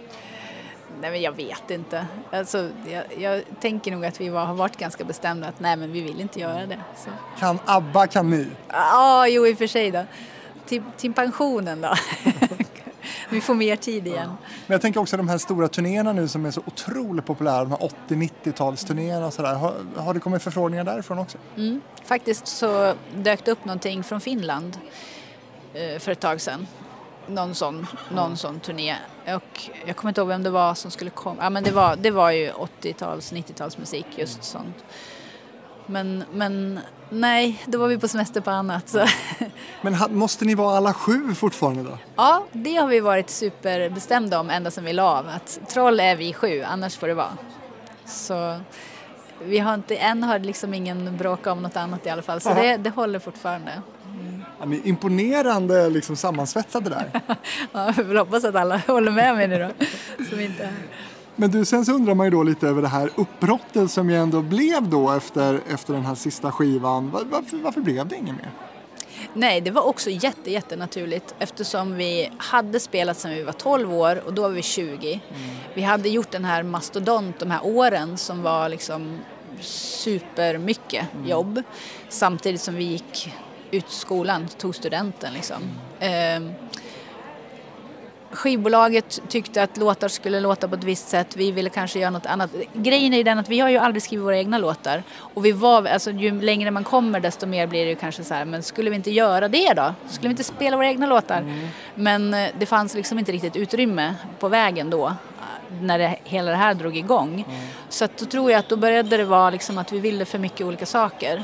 Nej 1.01 1.11
men 1.11 1.21
jag 1.21 1.31
vet 1.31 1.71
inte. 1.71 2.07
Alltså, 2.31 2.69
jag, 2.87 3.03
jag 3.17 3.43
tänker 3.59 3.91
nog 3.91 4.05
att 4.05 4.21
vi 4.21 4.29
var, 4.29 4.45
har 4.45 4.53
varit 4.53 4.77
ganska 4.77 5.03
bestämda 5.03 5.47
att 5.47 5.59
nej 5.59 5.75
men 5.75 5.91
vi 5.91 6.01
vill 6.01 6.21
inte 6.21 6.39
göra 6.39 6.65
det. 6.65 6.79
Så. 6.97 7.09
Kan 7.39 7.59
ABBA, 7.65 8.07
kan 8.07 8.29
ni? 8.29 8.47
Ja, 8.67 9.27
jo 9.27 9.47
i 9.47 9.53
och 9.53 9.57
för 9.57 9.67
sig 9.67 9.91
då. 9.91 10.05
Till, 10.65 10.83
till 10.97 11.13
pensionen 11.13 11.81
då. 11.81 11.93
vi 13.29 13.41
får 13.41 13.53
mer 13.53 13.75
tid 13.75 14.07
igen. 14.07 14.29
Men 14.67 14.73
jag 14.73 14.81
tänker 14.81 14.99
också 14.99 15.17
de 15.17 15.29
här 15.29 15.37
stora 15.37 15.67
turnéerna 15.67 16.13
nu 16.13 16.27
som 16.27 16.45
är 16.45 16.51
så 16.51 16.61
otroligt 16.65 17.25
populära, 17.25 17.63
de 17.63 17.71
här 17.71 17.89
80-90-talsturnéerna 18.07 19.25
och 19.27 19.33
sådär. 19.33 19.53
Har, 19.53 19.75
har 19.95 20.13
det 20.13 20.19
kommit 20.19 20.43
förfrågningar 20.43 20.83
därifrån 20.83 21.19
också? 21.19 21.37
Mm. 21.57 21.81
Faktiskt 22.03 22.47
så 22.47 22.93
dök 23.15 23.45
det 23.45 23.51
upp 23.51 23.65
någonting 23.65 24.03
från 24.03 24.21
Finland 24.21 24.77
eh, 25.73 25.99
för 25.99 26.11
ett 26.11 26.19
tag 26.19 26.41
sedan. 26.41 26.67
Någon 27.27 27.55
sån, 27.55 27.87
någon 28.09 28.37
sån 28.37 28.59
turné. 28.59 28.95
Och 29.25 29.69
jag 29.85 29.95
kommer 29.95 30.09
inte 30.09 30.21
ihåg 30.21 30.27
vem 30.27 30.43
det 30.43 30.49
var 30.49 30.73
som 30.73 30.91
skulle 30.91 31.11
komma. 31.11 31.43
Ja, 31.43 31.49
men 31.49 31.63
det, 31.63 31.71
var, 31.71 31.95
det 31.95 32.11
var 32.11 32.31
ju 32.31 32.51
80-tals, 32.81 33.33
90-talsmusik, 33.33 34.05
just 34.15 34.43
sånt. 34.43 34.85
Men, 35.85 36.23
men 36.33 36.79
nej, 37.09 37.63
då 37.65 37.77
var 37.77 37.87
vi 37.87 37.97
på 37.97 38.07
semester 38.07 38.41
på 38.41 38.51
annat. 38.51 38.89
Så. 38.89 39.05
Men 39.81 39.97
måste 40.09 40.45
ni 40.45 40.55
vara 40.55 40.77
alla 40.77 40.93
sju 40.93 41.33
fortfarande 41.33 41.83
då? 41.83 41.97
Ja, 42.15 42.45
det 42.51 42.75
har 42.75 42.87
vi 42.87 42.99
varit 42.99 43.29
superbestämda 43.29 44.39
om 44.39 44.49
ända 44.49 44.71
sedan 44.71 44.83
vi 44.83 44.93
la 44.93 45.17
av. 45.17 45.27
Att 45.29 45.59
troll 45.69 45.99
är 45.99 46.15
vi 46.15 46.33
sju, 46.33 46.63
annars 46.63 46.97
får 46.97 47.07
det 47.07 47.13
vara. 47.13 47.37
Så 48.05 48.59
vi 49.43 49.59
har 49.59 49.73
inte, 49.73 49.95
än 49.95 50.23
har 50.23 50.39
liksom 50.39 50.73
ingen 50.73 51.17
bråkat 51.17 51.51
om 51.53 51.63
något 51.63 51.77
annat 51.77 52.05
i 52.05 52.09
alla 52.09 52.21
fall. 52.21 52.41
Så 52.41 52.53
det, 52.53 52.77
det 52.77 52.89
håller 52.89 53.19
fortfarande. 53.19 53.71
Är 54.61 54.87
imponerande 54.87 55.89
liksom, 55.89 56.15
sammansvetsade 56.15 56.89
där. 56.89 57.21
Ja, 57.71 57.93
jag 57.97 58.03
vill 58.03 58.17
hoppas 58.17 58.43
att 58.43 58.55
alla 58.55 58.77
håller 58.87 59.11
med 59.11 59.35
mig 59.35 59.47
nu 59.47 59.59
då. 59.59 59.85
Som 60.29 60.39
inte. 60.39 60.69
Men 61.35 61.51
du, 61.51 61.65
sen 61.65 61.85
så 61.85 61.93
undrar 61.93 62.15
man 62.15 62.27
ju 62.27 62.31
då 62.31 62.43
lite 62.43 62.67
över 62.67 62.81
det 62.81 62.87
här 62.87 63.09
uppbrottet 63.15 63.91
som 63.91 64.09
ju 64.09 64.15
ändå 64.15 64.41
blev 64.41 64.89
då 64.89 65.11
efter, 65.11 65.59
efter 65.69 65.93
den 65.93 66.05
här 66.05 66.15
sista 66.15 66.51
skivan. 66.51 67.11
Var, 67.11 67.23
varför, 67.23 67.57
varför 67.57 67.81
blev 67.81 68.07
det 68.07 68.15
inget 68.15 68.35
mer? 68.35 68.51
Nej, 69.33 69.61
det 69.61 69.71
var 69.71 69.81
också 69.81 70.09
jätte, 70.09 70.51
jättenaturligt 70.51 71.35
eftersom 71.39 71.95
vi 71.95 72.31
hade 72.37 72.79
spelat 72.79 73.17
sedan 73.17 73.31
vi 73.31 73.43
var 73.43 73.53
12 73.53 73.93
år 73.93 74.21
och 74.25 74.33
då 74.33 74.41
var 74.41 74.49
vi 74.49 74.61
20. 74.61 75.19
Vi 75.73 75.81
hade 75.81 76.09
gjort 76.09 76.31
den 76.31 76.45
här 76.45 76.63
mastodont 76.63 77.39
de 77.39 77.51
här 77.51 77.65
åren 77.65 78.17
som 78.17 78.41
var 78.43 78.69
liksom 78.69 79.19
supermycket 79.61 81.05
jobb 81.25 81.61
samtidigt 82.09 82.61
som 82.61 82.75
vi 82.75 82.83
gick 82.83 83.33
ut 83.71 83.89
skolan, 83.89 84.47
tog 84.47 84.75
studenten 84.75 85.33
liksom. 85.33 85.61
Ehm, 85.99 86.53
skivbolaget 88.31 89.21
tyckte 89.27 89.63
att 89.63 89.77
låtar 89.77 90.07
skulle 90.07 90.39
låta 90.39 90.67
på 90.67 90.75
ett 90.75 90.83
visst 90.83 91.09
sätt. 91.09 91.35
Vi 91.35 91.51
ville 91.51 91.69
kanske 91.69 91.99
göra 91.99 92.09
något 92.09 92.25
annat. 92.25 92.51
Grejen 92.73 93.13
är 93.13 93.17
ju 93.17 93.23
den 93.23 93.39
att 93.39 93.49
vi 93.49 93.59
har 93.59 93.69
ju 93.69 93.77
aldrig 93.77 94.03
skrivit 94.03 94.25
våra 94.25 94.37
egna 94.37 94.57
låtar. 94.57 95.03
Och 95.17 95.45
vi 95.45 95.51
var, 95.51 95.85
alltså 95.85 96.11
ju 96.11 96.41
längre 96.41 96.71
man 96.71 96.83
kommer 96.83 97.19
desto 97.19 97.45
mer 97.45 97.67
blir 97.67 97.83
det 97.83 97.89
ju 97.89 97.95
kanske 97.95 98.23
så 98.23 98.33
här, 98.33 98.45
men 98.45 98.63
skulle 98.63 98.89
vi 98.89 98.95
inte 98.95 99.11
göra 99.11 99.47
det 99.47 99.73
då? 99.73 99.93
Skulle 100.09 100.27
vi 100.27 100.31
inte 100.33 100.43
spela 100.43 100.77
våra 100.77 100.87
egna 100.87 101.07
låtar? 101.07 101.45
Men 101.95 102.33
eh, 102.33 102.49
det 102.59 102.65
fanns 102.65 102.95
liksom 102.95 103.19
inte 103.19 103.31
riktigt 103.31 103.55
utrymme 103.55 104.15
på 104.39 104.49
vägen 104.49 104.89
då 104.89 105.13
när 105.81 105.99
det, 105.99 106.15
hela 106.23 106.51
det 106.51 106.57
här 106.57 106.73
drog 106.73 106.97
igång. 106.97 107.45
Så 107.89 108.05
att 108.05 108.17
då 108.17 108.25
tror 108.25 108.51
jag 108.51 108.59
att 108.59 108.69
då 108.69 108.75
började 108.75 109.17
det 109.17 109.23
vara 109.23 109.49
liksom 109.49 109.77
att 109.77 109.91
vi 109.91 109.99
ville 109.99 110.25
för 110.25 110.39
mycket 110.39 110.67
olika 110.67 110.85
saker. 110.85 111.43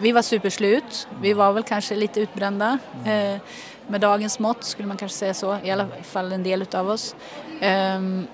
Vi 0.00 0.12
var 0.12 0.22
superslut, 0.22 1.08
vi 1.20 1.32
var 1.32 1.52
väl 1.52 1.62
kanske 1.62 1.94
lite 1.94 2.20
utbrända. 2.20 2.78
Eh, 3.06 3.40
med 3.86 4.00
dagens 4.00 4.38
mått 4.38 4.64
skulle 4.64 4.88
man 4.88 4.96
kanske 4.96 5.18
säga 5.18 5.34
så, 5.34 5.58
i 5.64 5.70
alla 5.70 5.86
fall 6.02 6.32
en 6.32 6.42
del 6.42 6.62
utav 6.62 6.90
oss. 6.90 7.16
Ehm, 7.60 8.26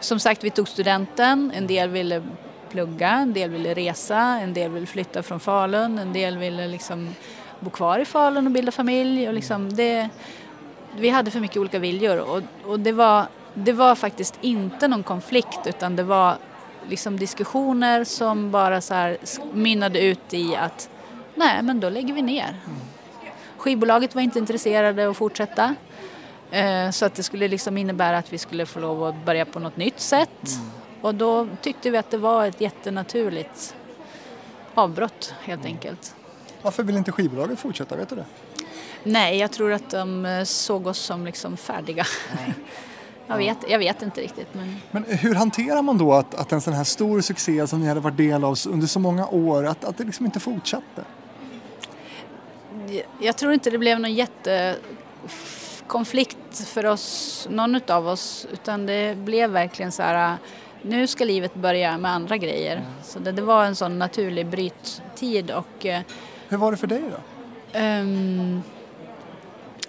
som 0.00 0.18
sagt, 0.18 0.44
vi 0.44 0.50
tog 0.50 0.68
studenten, 0.68 1.52
en 1.54 1.66
del 1.66 1.88
ville 1.88 2.22
plugga, 2.70 3.10
en 3.10 3.32
del 3.32 3.50
ville 3.50 3.74
resa, 3.74 4.20
en 4.20 4.54
del 4.54 4.70
ville 4.70 4.86
flytta 4.86 5.22
från 5.22 5.40
Falun, 5.40 5.98
en 5.98 6.12
del 6.12 6.38
ville 6.38 6.68
liksom 6.68 7.14
bo 7.60 7.70
kvar 7.70 7.98
i 7.98 8.04
Falun 8.04 8.46
och 8.46 8.52
bilda 8.52 8.72
familj. 8.72 9.28
Och 9.28 9.34
liksom 9.34 9.72
det, 9.72 10.08
vi 10.96 11.08
hade 11.08 11.30
för 11.30 11.40
mycket 11.40 11.56
olika 11.56 11.78
viljor 11.78 12.18
och, 12.18 12.42
och 12.66 12.80
det, 12.80 12.92
var, 12.92 13.26
det 13.54 13.72
var 13.72 13.94
faktiskt 13.94 14.38
inte 14.40 14.88
någon 14.88 15.02
konflikt 15.02 15.66
utan 15.66 15.96
det 15.96 16.02
var 16.02 16.36
liksom 16.88 17.18
diskussioner 17.18 18.04
som 18.04 18.50
bara 18.50 18.80
så 18.80 18.94
här 18.94 19.16
mynnade 19.52 20.00
ut 20.00 20.34
i 20.34 20.56
att 20.56 20.88
nej 21.34 21.62
men 21.62 21.80
då 21.80 21.88
lägger 21.88 22.14
vi 22.14 22.22
ner. 22.22 22.60
Skivbolaget 23.56 24.14
var 24.14 24.22
inte 24.22 24.38
intresserade 24.38 25.10
att 25.10 25.16
fortsätta. 25.16 25.74
Eh, 26.50 26.90
Så 26.90 27.04
att 27.06 27.14
det 27.14 27.22
skulle 27.22 27.48
liksom 27.48 27.76
innebära 27.78 28.18
att 28.18 28.32
vi 28.32 28.38
skulle 28.38 28.66
få 28.66 28.80
lov 28.80 29.04
att 29.04 29.24
börja 29.24 29.44
på 29.44 29.58
något 29.58 29.76
nytt 29.76 30.00
sätt. 30.00 30.58
Och 31.00 31.14
då 31.14 31.48
tyckte 31.60 31.90
vi 31.90 31.98
att 31.98 32.10
det 32.10 32.18
var 32.18 32.46
ett 32.46 32.60
jättenaturligt 32.60 33.74
avbrott 34.74 35.34
helt 35.42 35.64
enkelt. 35.64 36.14
Varför 36.62 36.82
vill 36.82 36.96
inte 36.96 37.12
skivbolaget 37.12 37.58
fortsätta? 37.58 37.96
Vet 37.96 38.08
du 38.08 38.16
det? 38.16 38.24
Nej, 39.04 39.38
jag 39.38 39.50
tror 39.50 39.72
att 39.72 39.90
de 39.90 40.26
eh, 40.26 40.44
såg 40.44 40.86
oss 40.86 40.98
som 40.98 41.24
liksom 41.24 41.56
färdiga. 41.56 42.04
jag, 43.26 43.36
vet, 43.36 43.58
jag 43.68 43.78
vet 43.78 44.02
inte 44.02 44.20
riktigt 44.20 44.48
men 44.52 44.76
Men 44.90 45.04
hur 45.04 45.34
hanterar 45.34 45.82
man 45.82 45.98
då 45.98 46.12
att, 46.12 46.34
att 46.34 46.52
en 46.52 46.60
sån 46.60 46.74
här 46.74 46.84
stor 46.84 47.20
succé 47.20 47.66
som 47.66 47.80
ni 47.80 47.88
hade 47.88 48.00
varit 48.00 48.16
del 48.16 48.44
av 48.44 48.56
under 48.68 48.86
så 48.86 48.98
många 48.98 49.26
år, 49.26 49.66
att, 49.66 49.84
att 49.84 49.98
det 49.98 50.04
liksom 50.04 50.26
inte 50.26 50.40
fortsatte? 50.40 51.04
jag 53.20 53.36
tror 53.36 53.52
inte 53.52 53.70
det 53.70 53.78
blev 53.78 54.00
någon 54.00 54.14
jättekonflikt 54.14 56.68
för 56.68 56.86
oss, 56.86 57.46
någon 57.50 57.74
utav 57.74 58.08
oss, 58.08 58.46
utan 58.52 58.86
det 58.86 59.18
blev 59.18 59.50
verkligen 59.50 59.92
så 59.92 60.02
här, 60.02 60.36
nu 60.82 61.06
ska 61.06 61.24
livet 61.24 61.54
börja 61.54 61.98
med 61.98 62.10
andra 62.10 62.36
grejer. 62.36 62.82
Så 63.02 63.18
det, 63.18 63.32
det 63.32 63.42
var 63.42 63.64
en 63.64 63.76
sån 63.76 63.98
naturlig 63.98 64.46
bryttid 64.46 65.50
och 65.50 65.86
eh, 65.86 66.00
Hur 66.48 66.56
var 66.56 66.70
det 66.70 66.76
för 66.76 66.86
dig 66.86 67.02
då? 67.10 67.16
ehm, 67.78 68.62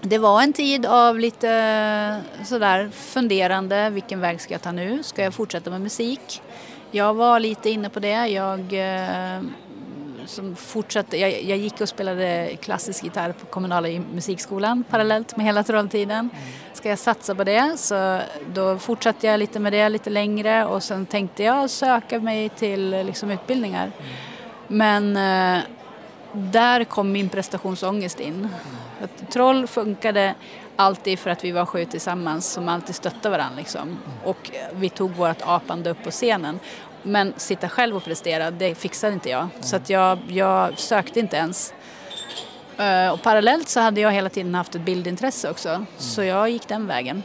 det 0.06 0.18
var 0.18 0.41
en 0.41 0.54
tid 0.54 0.86
av 0.86 1.20
lite 1.20 2.22
sådär 2.45 2.89
funderande, 2.93 3.89
vilken 3.89 4.20
väg 4.20 4.41
ska 4.41 4.54
jag 4.54 4.62
ta 4.62 4.72
nu? 4.72 5.04
Ska 5.04 5.24
jag 5.24 5.34
fortsätta 5.34 5.70
med 5.70 5.82
musik? 5.82 6.41
Jag 6.91 7.14
var 7.14 7.39
lite 7.39 7.70
inne 7.70 7.89
på 7.89 7.99
det. 7.99 8.28
Jag 8.28 8.60
eh, 8.74 9.41
som 10.26 10.56
fortsatte, 10.56 11.18
jag, 11.18 11.43
jag 11.43 11.58
gick 11.58 11.82
och 11.82 11.89
spelade 11.89 12.58
klassisk 12.62 13.04
gitarr 13.04 13.32
på 13.32 13.45
kommunala 13.45 13.88
musikskolan 14.14 14.84
parallellt 14.89 15.38
med 15.38 15.45
hela 15.45 15.64
trolltiden. 15.64 16.30
Ska 16.74 16.89
jag 16.89 16.99
satsa 16.99 17.36
på 17.36 17.43
det? 17.43 17.74
Så 17.78 18.20
då 18.54 18.78
fortsatte 18.78 19.28
jag 19.28 19.39
lite 19.39 19.60
med 19.60 19.74
det 19.74 19.89
lite 19.89 20.10
längre 20.10 20.66
och 20.66 20.84
sen 20.84 21.06
tänkte 21.06 21.43
jag 21.43 21.70
söka 21.70 22.20
mig 22.20 22.49
till 22.49 22.89
liksom, 22.89 23.32
utbildningar. 23.32 23.91
Men 24.68 25.18
eh, 25.18 25.64
där 26.34 26.84
kom 26.84 27.12
min 27.12 27.30
prestationsångest 27.30 28.20
in. 28.20 28.50
Att 29.02 29.32
troll 29.32 29.68
funkade 29.68 30.36
alltid 30.76 31.20
för 31.20 31.30
att 31.30 31.44
vi 31.44 31.52
var 31.52 31.66
sju 31.66 31.86
tillsammans 31.86 32.52
som 32.52 32.70
alltid 32.70 32.96
stöttade 32.96 33.30
varandra. 33.30 33.58
Liksom. 33.58 33.98
Och 34.24 34.52
vi 34.74 34.90
tog 34.90 35.12
vårt 35.12 35.42
apande 35.42 35.90
upp 35.90 36.04
på 36.04 36.12
scenen. 36.12 36.60
Men 37.04 37.34
sitta 37.38 37.70
själv 37.70 37.96
och 37.96 38.04
prestera, 38.04 38.52
det 38.52 38.76
fixade 38.76 39.14
inte 39.14 39.30
jag. 39.30 39.48
Så 39.60 39.76
att 39.76 39.90
jag, 39.90 40.20
jag 40.28 40.80
sökte 40.80 41.20
inte 41.20 41.38
ens. 41.38 41.74
Eh, 42.78 43.10
och 43.10 43.22
parallellt 43.22 43.70
så 43.70 43.80
hade 43.80 44.02
jag 44.02 44.12
hela 44.12 44.30
tiden 44.30 44.56
haft 44.56 44.76
ett 44.76 44.82
bildintresse 44.82 45.50
också. 45.50 45.86
Så 45.98 46.24
jag 46.24 46.50
gick 46.50 46.68
den 46.68 46.88
vägen. 46.88 47.24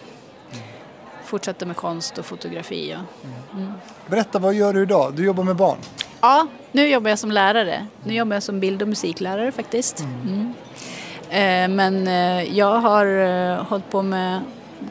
Fortsatte 1.28 1.66
med 1.66 1.76
konst 1.76 2.18
och 2.18 2.26
fotografi. 2.26 2.96
Och... 2.96 3.60
Berätta, 4.10 4.38
vad 4.38 4.54
gör 4.54 4.72
du 4.72 4.82
idag? 4.82 5.14
Du 5.14 5.24
jobbar 5.24 5.44
med 5.44 5.56
barn. 5.56 5.78
Ja, 6.20 6.46
nu 6.72 6.88
jobbar 6.88 7.10
jag 7.10 7.18
som 7.18 7.30
lärare. 7.30 7.86
Nu 8.04 8.14
jobbar 8.14 8.36
jag 8.36 8.42
som 8.42 8.60
bild 8.60 8.82
och 8.82 8.88
musiklärare 8.88 9.52
faktiskt. 9.52 10.00
Mm. 10.00 10.54
Eh, 11.30 11.76
Men 11.76 12.08
eh, 12.08 12.58
jag 12.58 12.74
har 12.74 13.06
eh, 13.06 13.64
hållit 13.64 13.90
på 13.90 14.02
med 14.02 14.40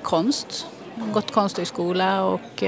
konst, 0.02 0.68
gått 1.14 1.32
konsthögskola 1.32 2.24
och 2.24 2.64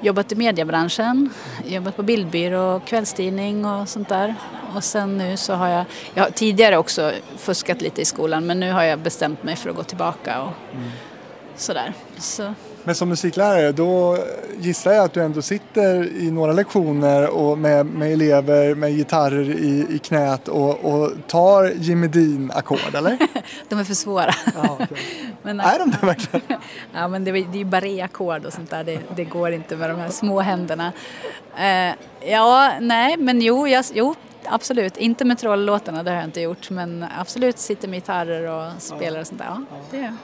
jobbat 0.00 0.32
i 0.32 0.34
mediebranschen, 0.34 1.30
jobbat 1.66 1.96
på 1.96 2.02
bildbyrå, 2.02 2.80
kvällstidning 2.80 3.64
och 3.66 3.88
sånt 3.88 4.08
där. 4.08 4.34
Och 4.76 4.84
sen 4.84 5.18
nu 5.18 5.36
så 5.36 5.52
har 5.52 5.68
jag, 5.68 5.84
jag 6.14 6.22
har 6.22 6.30
tidigare 6.30 6.76
också 6.76 7.12
fuskat 7.36 7.82
lite 7.82 8.02
i 8.02 8.04
skolan 8.04 8.46
men 8.46 8.60
nu 8.60 8.72
har 8.72 8.82
jag 8.82 8.98
bestämt 8.98 9.42
mig 9.42 9.56
för 9.56 9.70
att 9.70 9.76
gå 9.76 9.82
tillbaka 9.82 10.42
och 10.42 10.52
sådär. 11.56 11.92
Så. 12.18 12.54
Men 12.86 12.94
som 12.94 13.08
musiklärare, 13.08 13.72
då 13.72 14.18
gissar 14.58 14.92
jag 14.92 15.04
att 15.04 15.12
du 15.12 15.22
ändå 15.22 15.42
sitter 15.42 16.04
i 16.16 16.30
några 16.30 16.52
lektioner 16.52 17.30
och 17.30 17.58
med, 17.58 17.86
med 17.86 18.12
elever 18.12 18.74
med 18.74 18.92
gitarrer 18.96 19.50
i, 19.50 19.86
i 19.90 19.98
knät 19.98 20.48
och, 20.48 20.84
och 20.84 21.10
tar 21.26 21.72
Jimmy 21.76 22.06
Dean-ackord, 22.06 22.94
eller? 22.94 23.18
De 23.68 23.78
är 23.78 23.84
för 23.84 23.94
svåra. 23.94 24.34
Ja, 24.54 24.78
okej. 24.80 24.98
Men, 25.42 25.60
Är 25.60 25.78
de 25.78 25.90
det 25.90 26.06
verkligen? 26.06 26.46
Ja, 26.94 27.08
men 27.08 27.24
det, 27.24 27.30
är- 27.30 27.32
det 27.34 27.56
är 27.56 27.58
ju 27.58 27.64
barré-ackord 27.64 28.44
och 28.46 28.52
sånt 28.52 28.70
där. 28.70 28.84
Det, 28.84 28.98
det 29.16 29.24
går 29.24 29.52
inte 29.52 29.76
med 29.76 29.90
de 29.90 29.98
här 29.98 30.08
små 30.08 30.40
händerna. 30.40 30.92
Eh, 31.58 31.94
ja, 32.30 32.72
nej, 32.80 33.16
men 33.16 33.40
jo, 33.40 33.68
jag, 33.68 33.84
jo, 33.94 34.14
absolut. 34.44 34.96
Inte 34.96 35.24
med 35.24 35.38
trolllåtarna, 35.38 36.02
det 36.02 36.10
har 36.10 36.16
jag 36.16 36.24
inte 36.24 36.40
gjort. 36.40 36.70
Men 36.70 37.04
absolut 37.18 37.58
sitter 37.58 37.88
med 37.88 37.96
gitarrer 37.96 38.50
och 38.50 38.82
spelar 38.82 39.20
och 39.20 39.26
sånt 39.26 39.40
där. 39.40 39.46
Ja, 39.48 39.62
det. 39.90 40.16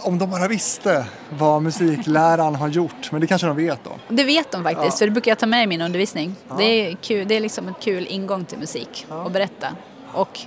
Om 0.00 0.18
de 0.18 0.30
bara 0.30 0.48
visste 0.48 1.06
vad 1.30 1.62
musikläraren 1.62 2.54
har 2.54 2.68
gjort, 2.68 3.12
men 3.12 3.20
det 3.20 3.26
kanske 3.26 3.46
de 3.46 3.56
vet 3.56 3.84
då. 3.84 3.90
Det 4.08 4.24
vet 4.24 4.50
de 4.50 4.62
faktiskt, 4.62 4.84
Ja. 4.84 4.98
för 4.98 5.04
det 5.06 5.10
brukar 5.10 5.30
jag 5.30 5.38
ta 5.38 5.46
med 5.46 5.62
i 5.64 5.66
min 5.66 5.80
undervisning. 5.80 6.34
Det, 6.58 6.64
är 6.64 6.94
kul, 6.94 7.28
det 7.28 7.34
är 7.36 7.40
liksom 7.40 7.68
en 7.68 7.74
kul 7.80 8.06
ingång 8.10 8.44
till 8.44 8.58
musik 8.58 9.06
att 9.08 9.32
berätta. 9.32 9.66
Och 10.12 10.40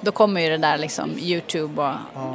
då 0.00 0.12
kommer 0.12 0.40
ju 0.40 0.48
det 0.48 0.56
där 0.58 0.78
liksom 0.78 1.10
Youtube 1.18 1.82
och 1.82 1.94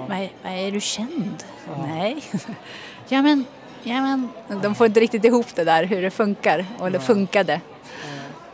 vad, 0.09 0.17
är, 0.17 0.31
vad 0.43 0.53
är 0.53 0.71
du 0.71 0.79
känd? 0.81 1.43
Nej. 1.87 2.23
ja 3.09 3.21
men, 3.21 3.45
ja 3.83 4.01
men. 4.01 4.29
De 4.61 4.75
får 4.75 4.87
inte 4.87 4.99
riktigt 4.99 5.25
ihop 5.25 5.55
det 5.55 5.63
där 5.63 5.83
hur 5.83 6.01
det 6.01 6.11
funkar 6.11 6.65
och 6.79 6.91
det 6.91 6.99
funkade. 6.99 7.61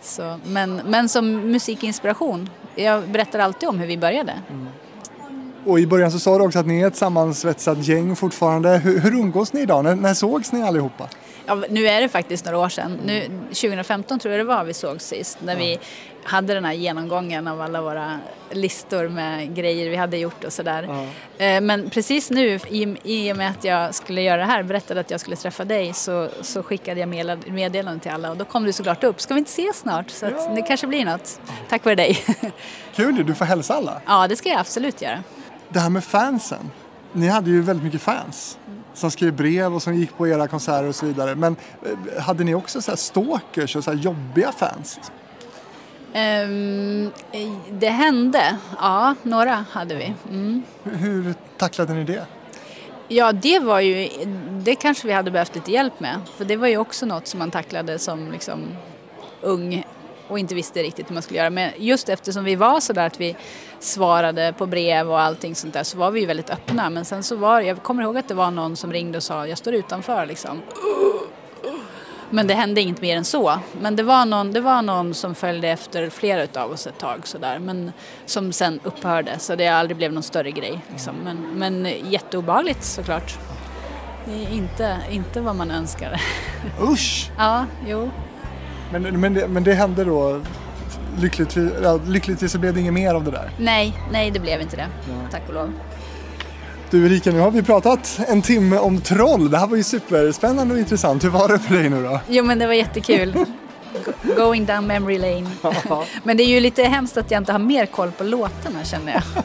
Så, 0.02 0.40
men, 0.46 0.76
men 0.76 1.10
som 1.10 1.32
musikinspiration. 1.36 2.50
Jag 2.76 3.10
berättar 3.10 3.40
alltid 3.40 3.70
om 3.70 3.80
hur 3.80 3.88
vi 3.88 3.98
började. 3.98 4.34
Och 5.66 5.80
i 5.80 5.88
början 5.88 6.12
så 6.12 6.20
sa 6.20 6.38
du 6.38 6.44
också 6.44 6.60
att 6.60 6.66
ni 6.68 6.82
är 6.82 6.88
ett 6.88 6.96
sammansvetsat 6.96 7.88
gäng 7.88 8.16
fortfarande. 8.16 8.70
Hur, 8.78 9.00
hur 9.00 9.12
umgås 9.14 9.54
ni 9.54 9.62
idag? 9.62 9.84
När, 9.84 9.96
när 9.96 10.14
sågs 10.14 10.52
ni 10.52 10.64
allihopa? 10.64 11.10
Ja, 11.46 11.56
nu 11.70 11.88
är 11.88 12.02
det 12.02 12.10
faktiskt 12.10 12.46
några 12.46 12.58
år 12.58 12.70
sedan. 12.70 13.00
Nu, 13.06 13.22
2015 13.50 14.20
tror 14.20 14.32
jag 14.32 14.40
det 14.40 14.44
var 14.48 14.64
vi 14.64 14.74
såg 14.74 15.02
sist. 15.02 15.38
När 15.46 15.56
vi 15.56 15.80
hade 16.24 16.54
den 16.54 16.66
här 16.66 16.74
genomgången 16.74 17.48
av 17.48 17.62
alla 17.62 17.82
våra 17.82 18.20
listor 18.52 19.08
med 19.10 19.56
grejer 19.56 19.90
vi 19.90 19.96
hade 19.96 20.18
gjort 20.18 20.44
och 20.44 20.54
sådär. 20.54 21.08
Eh, 21.38 21.62
Men 21.62 21.90
precis 21.90 22.30
nu, 22.30 22.60
i, 23.04 23.32
och 23.34 23.38
med 23.38 23.50
att 23.50 23.64
jag 23.64 23.96
skulle 23.96 24.22
göra 24.22 24.38
det 24.38 24.46
här, 24.48 24.64
berättade 24.64 25.00
att 25.00 25.12
jag 25.12 25.20
skulle 25.20 25.36
träffa 25.36 25.66
dig, 25.66 25.94
så, 25.94 26.30
så 26.42 26.64
skickade 26.64 27.00
jag 27.00 27.10
meddelande- 27.10 27.52
meddelande 27.52 28.00
till 28.00 28.12
alla 28.12 28.30
och 28.32 28.38
då 28.38 28.46
kom 28.46 28.64
du 28.64 28.74
såklart 28.74 29.04
upp. 29.04 29.22
Ska 29.22 29.34
vi 29.34 29.38
inte 29.40 29.50
ses 29.52 29.78
snart? 29.78 30.10
Så 30.10 30.26
att 30.26 30.56
det 30.56 30.62
kanske 30.62 30.88
blir 30.88 31.06
något. 31.06 31.40
Tack 31.70 31.86
vare 31.86 31.96
dig. 31.96 32.18
Kul 32.96 33.26
du 33.26 33.36
får 33.36 33.46
hälsa 33.46 33.74
alla. 33.74 34.02
ja, 34.06 34.28
det 34.28 34.36
ska 34.36 34.50
jag 34.50 34.60
absolut 34.60 35.02
göra. 35.02 35.24
Det 35.70 35.80
här 35.80 35.90
med 35.90 36.04
fansen. 36.04 36.72
Ni 37.14 37.28
hade 37.28 37.50
ju 37.50 37.62
väldigt 37.62 37.84
mycket 37.84 38.02
fans 38.02 38.58
som 38.94 39.12
skrev 39.12 39.34
brev 39.34 39.76
och 39.76 39.82
som 39.82 39.96
gick 39.96 40.18
på 40.18 40.28
era 40.28 40.48
konserter 40.48 40.88
och 40.88 40.96
så 40.96 41.06
vidare. 41.06 41.36
Men 41.36 41.56
eh, 41.82 42.22
hade 42.22 42.44
ni 42.44 42.56
också 42.56 42.82
så 42.82 42.92
här 42.92 42.96
stalkers 42.96 43.76
och 43.76 43.84
så 43.84 43.94
jobbiga 43.94 44.52
fans? 44.52 45.00
Ehm, 46.14 47.12
det 47.72 47.90
hände. 47.90 48.58
Ja, 48.80 49.16
några 49.24 49.66
hade 49.72 49.96
vi. 49.96 50.14
Mm. 50.30 50.64
Hur, 50.84 51.22
hur 51.24 51.34
tacklade 51.58 51.94
ni 51.94 52.04
det? 52.04 52.26
Ja, 53.08 53.32
det 53.32 53.60
var 53.60 53.80
ju, 53.80 54.10
det 54.52 54.76
kanske 54.76 55.08
vi 55.08 55.14
hade 55.14 55.32
behövt 55.32 55.56
lite 55.56 55.72
hjälp 55.72 56.00
med. 56.00 56.22
För 56.38 56.46
det 56.46 56.56
var 56.56 56.68
ju 56.68 56.78
också 56.78 57.06
något 57.06 57.28
som 57.28 57.40
man 57.40 57.52
tacklade 57.52 58.00
som 58.00 58.32
liksom 58.32 58.60
ung 59.42 59.86
och 60.34 60.40
inte 60.40 60.56
visste 60.56 60.84
riktigt 60.84 61.10
hur 61.10 61.14
man 61.14 61.24
skulle 61.24 61.40
göra. 61.40 61.50
Men 61.50 61.72
just 61.78 62.10
eftersom 62.10 62.44
vi 62.44 62.56
var 62.56 62.80
sådär 62.80 63.06
att 63.06 63.20
vi 63.20 63.36
svarade 63.80 64.54
på 64.58 64.66
brev 64.66 65.12
och 65.12 65.20
allting 65.20 65.56
sånt 65.56 65.74
där 65.74 65.84
så 65.84 65.98
var 65.98 66.12
vi 66.12 66.20
ju 66.20 66.26
väldigt 66.26 66.50
öppna. 66.50 66.90
Men 66.90 67.06
sen 67.06 67.24
så 67.24 67.36
var 67.36 67.62
jag 67.62 67.84
kommer 67.84 68.04
ihåg 68.04 68.18
att 68.18 68.28
det 68.28 68.34
var 68.34 68.52
någon 68.52 68.76
som 68.76 68.94
ringde 68.94 69.18
och 69.18 69.24
sa 69.24 69.48
jag 69.48 69.58
står 69.58 69.74
utanför 69.74 70.26
liksom. 70.26 70.62
Men 72.30 72.48
det 72.48 72.54
hände 72.54 72.82
inget 72.82 73.02
mer 73.02 73.18
än 73.18 73.26
så. 73.26 73.60
Men 73.82 73.96
det 73.96 74.04
var 74.04 74.26
någon, 74.26 74.52
det 74.54 74.62
var 74.62 74.82
någon 74.82 75.14
som 75.14 75.36
följde 75.36 75.68
efter 75.68 76.10
flera 76.10 76.44
utav 76.44 76.72
oss 76.72 76.88
ett 76.88 76.98
tag 76.98 77.28
sådär. 77.28 77.60
Men 77.60 77.92
som 78.26 78.52
sen 78.52 78.80
upphörde 78.84 79.40
så 79.40 79.56
det 79.56 79.68
aldrig 79.68 79.98
blev 79.98 80.14
någon 80.14 80.24
större 80.24 80.52
grej. 80.52 80.80
Liksom. 80.92 81.16
Men, 81.24 81.38
men 81.38 81.94
jätteobehagligt 82.10 82.84
såklart. 82.84 83.38
Det 84.26 84.46
är 84.46 84.54
inte, 84.54 84.98
inte 85.12 85.42
vad 85.42 85.56
man 85.56 85.72
önskar. 85.72 86.22
Usch! 86.82 87.32
ja, 87.38 87.66
jo. 87.88 88.10
Men, 89.00 89.20
men, 89.22 89.34
det, 89.34 89.48
men 89.48 89.64
det 89.64 89.74
hände 89.74 90.04
då, 90.04 90.42
lyckligtvis, 91.20 91.72
lyckligtvis 92.08 92.52
så 92.52 92.58
blev 92.60 92.74
det 92.74 92.80
inget 92.80 92.94
mer 92.94 93.14
av 93.16 93.24
det 93.24 93.32
där. 93.32 93.52
Nej, 93.60 93.94
nej 94.12 94.32
det 94.32 94.40
blev 94.40 94.62
inte 94.62 94.76
det. 94.76 94.88
Tack 95.32 95.42
och 95.48 95.54
lov. 95.54 95.74
Du 96.90 97.06
Erika, 97.06 97.32
nu 97.32 97.40
har 97.40 97.52
vi 97.52 97.64
pratat 97.64 98.20
en 98.28 98.42
timme 98.42 98.78
om 98.78 99.02
troll. 99.02 99.52
Det 99.52 99.58
här 99.58 99.68
var 99.68 99.78
ju 99.78 99.84
superspännande 99.84 100.74
och 100.74 100.80
intressant. 100.80 101.24
Hur 101.24 101.30
var 101.30 101.48
det 101.50 101.60
för 101.60 101.76
dig 101.76 101.90
nu 101.90 102.04
då? 102.04 102.20
Jo 102.28 102.44
men 102.44 102.60
det 102.60 102.68
var 102.68 102.74
jättekul. 102.74 103.34
Go- 103.34 103.46
Going 104.36 104.66
down 104.66 104.88
memory 104.88 105.18
lane. 105.18 105.50
men 106.24 106.38
det 106.38 106.44
är 106.44 106.48
ju 106.48 106.60
lite 106.60 106.84
hemskt 106.84 107.18
att 107.18 107.32
jag 107.32 107.42
inte 107.42 107.52
har 107.52 107.60
mer 107.60 107.86
koll 107.86 108.12
på 108.12 108.24
låtarna 108.24 108.84
känner 108.84 109.14
jag. 109.14 109.24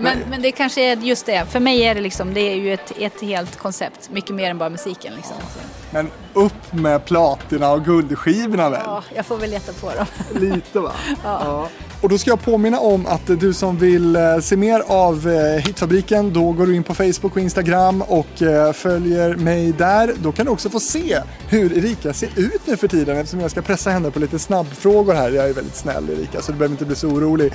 Men, 0.00 0.18
men 0.30 0.42
det 0.42 0.52
kanske 0.52 0.80
är 0.92 0.96
just 0.96 1.26
det. 1.26 1.44
För 1.50 1.60
mig 1.60 1.82
är 1.82 1.94
det 1.94 2.00
liksom, 2.00 2.34
det 2.34 2.40
är 2.40 2.54
ju 2.54 2.74
ett, 2.74 2.92
ett 2.98 3.20
helt 3.20 3.56
koncept. 3.56 4.10
Mycket 4.12 4.34
mer 4.34 4.50
än 4.50 4.58
bara 4.58 4.68
musiken 4.68 5.14
liksom. 5.16 5.36
Men 5.90 6.10
upp 6.34 6.72
med 6.72 7.04
platina 7.04 7.72
och 7.72 7.84
guldskivorna 7.84 8.70
väl? 8.70 8.80
ja, 8.84 9.02
jag 9.14 9.26
får 9.26 9.36
väl 9.36 9.50
leta 9.50 9.72
på 9.72 9.92
dem. 9.94 10.06
Lite 10.40 10.80
va? 10.80 10.92
Ja. 11.24 11.68
Och 12.00 12.08
då 12.08 12.18
ska 12.18 12.30
jag 12.30 12.42
påminna 12.42 12.78
om 12.78 13.06
att 13.06 13.26
du 13.40 13.54
som 13.54 13.78
vill 13.78 14.16
eh, 14.16 14.38
se 14.38 14.56
mer 14.56 14.82
av 14.86 15.28
eh, 15.28 15.64
Hitfabriken, 15.64 16.32
då 16.32 16.52
går 16.52 16.66
du 16.66 16.76
in 16.76 16.84
på 16.84 16.94
Facebook 16.94 17.32
och 17.32 17.38
Instagram 17.38 18.02
och 18.02 18.42
eh, 18.42 18.72
följer 18.72 19.36
mig 19.36 19.72
där. 19.72 20.12
Då 20.22 20.32
kan 20.32 20.46
du 20.46 20.52
också 20.52 20.70
få 20.70 20.80
se 20.80 21.18
hur 21.48 21.78
Erika 21.78 22.12
ser 22.12 22.28
ut 22.36 22.66
nu 22.66 22.76
för 22.76 22.88
tiden 22.88 23.16
eftersom 23.16 23.40
jag 23.40 23.50
ska 23.50 23.62
pressa 23.62 23.90
henne 23.90 24.10
på 24.10 24.18
lite 24.18 24.38
snabbfrågor 24.38 25.14
här. 25.14 25.30
Jag 25.30 25.48
är 25.48 25.52
väldigt 25.52 25.76
snäll 25.76 26.10
Erika 26.10 26.42
så 26.42 26.52
du 26.52 26.58
behöver 26.58 26.72
inte 26.72 26.84
bli 26.84 26.96
så 26.96 27.08
orolig. 27.08 27.52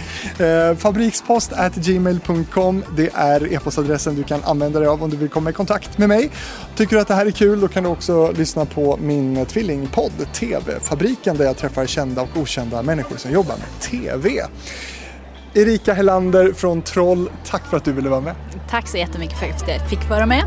Fabrikspost 0.77 1.53
at 1.53 1.75
gmail.com 1.75 2.83
det 2.95 3.09
är 3.13 3.53
e-postadressen 3.53 4.15
du 4.15 4.23
kan 4.23 4.43
använda 4.43 4.79
dig 4.79 4.87
av 4.87 5.03
om 5.03 5.09
du 5.09 5.17
vill 5.17 5.29
komma 5.29 5.49
i 5.49 5.53
kontakt 5.53 5.97
med 5.97 6.09
mig. 6.09 6.31
Tycker 6.75 6.95
du 6.95 7.01
att 7.01 7.07
det 7.07 7.15
här 7.15 7.25
är 7.25 7.31
kul 7.31 7.61
då 7.61 7.67
kan 7.67 7.83
du 7.83 7.89
också 7.89 8.22
lyssna 8.31 8.65
på 8.65 8.97
min 8.97 9.45
tvillingpodd 9.45 10.33
TV-fabriken 10.33 11.37
där 11.37 11.45
jag 11.45 11.57
träffar 11.57 11.85
kända 11.85 12.21
och 12.21 12.37
okända 12.37 12.81
människor 12.81 13.17
som 13.17 13.31
jobbar 13.31 13.55
med 13.57 13.81
TV. 13.81 14.29
Erika 15.53 15.93
Hellander 15.93 16.53
från 16.53 16.81
Troll, 16.81 17.29
tack 17.45 17.65
för 17.65 17.77
att 17.77 17.85
du 17.85 17.91
ville 17.91 18.09
vara 18.09 18.21
med. 18.21 18.35
Tack 18.69 18.87
så 18.87 18.97
jättemycket 18.97 19.39
för 19.39 19.45
att 19.45 19.67
jag 19.67 19.89
fick 19.89 20.09
vara 20.09 20.25
med. 20.25 20.43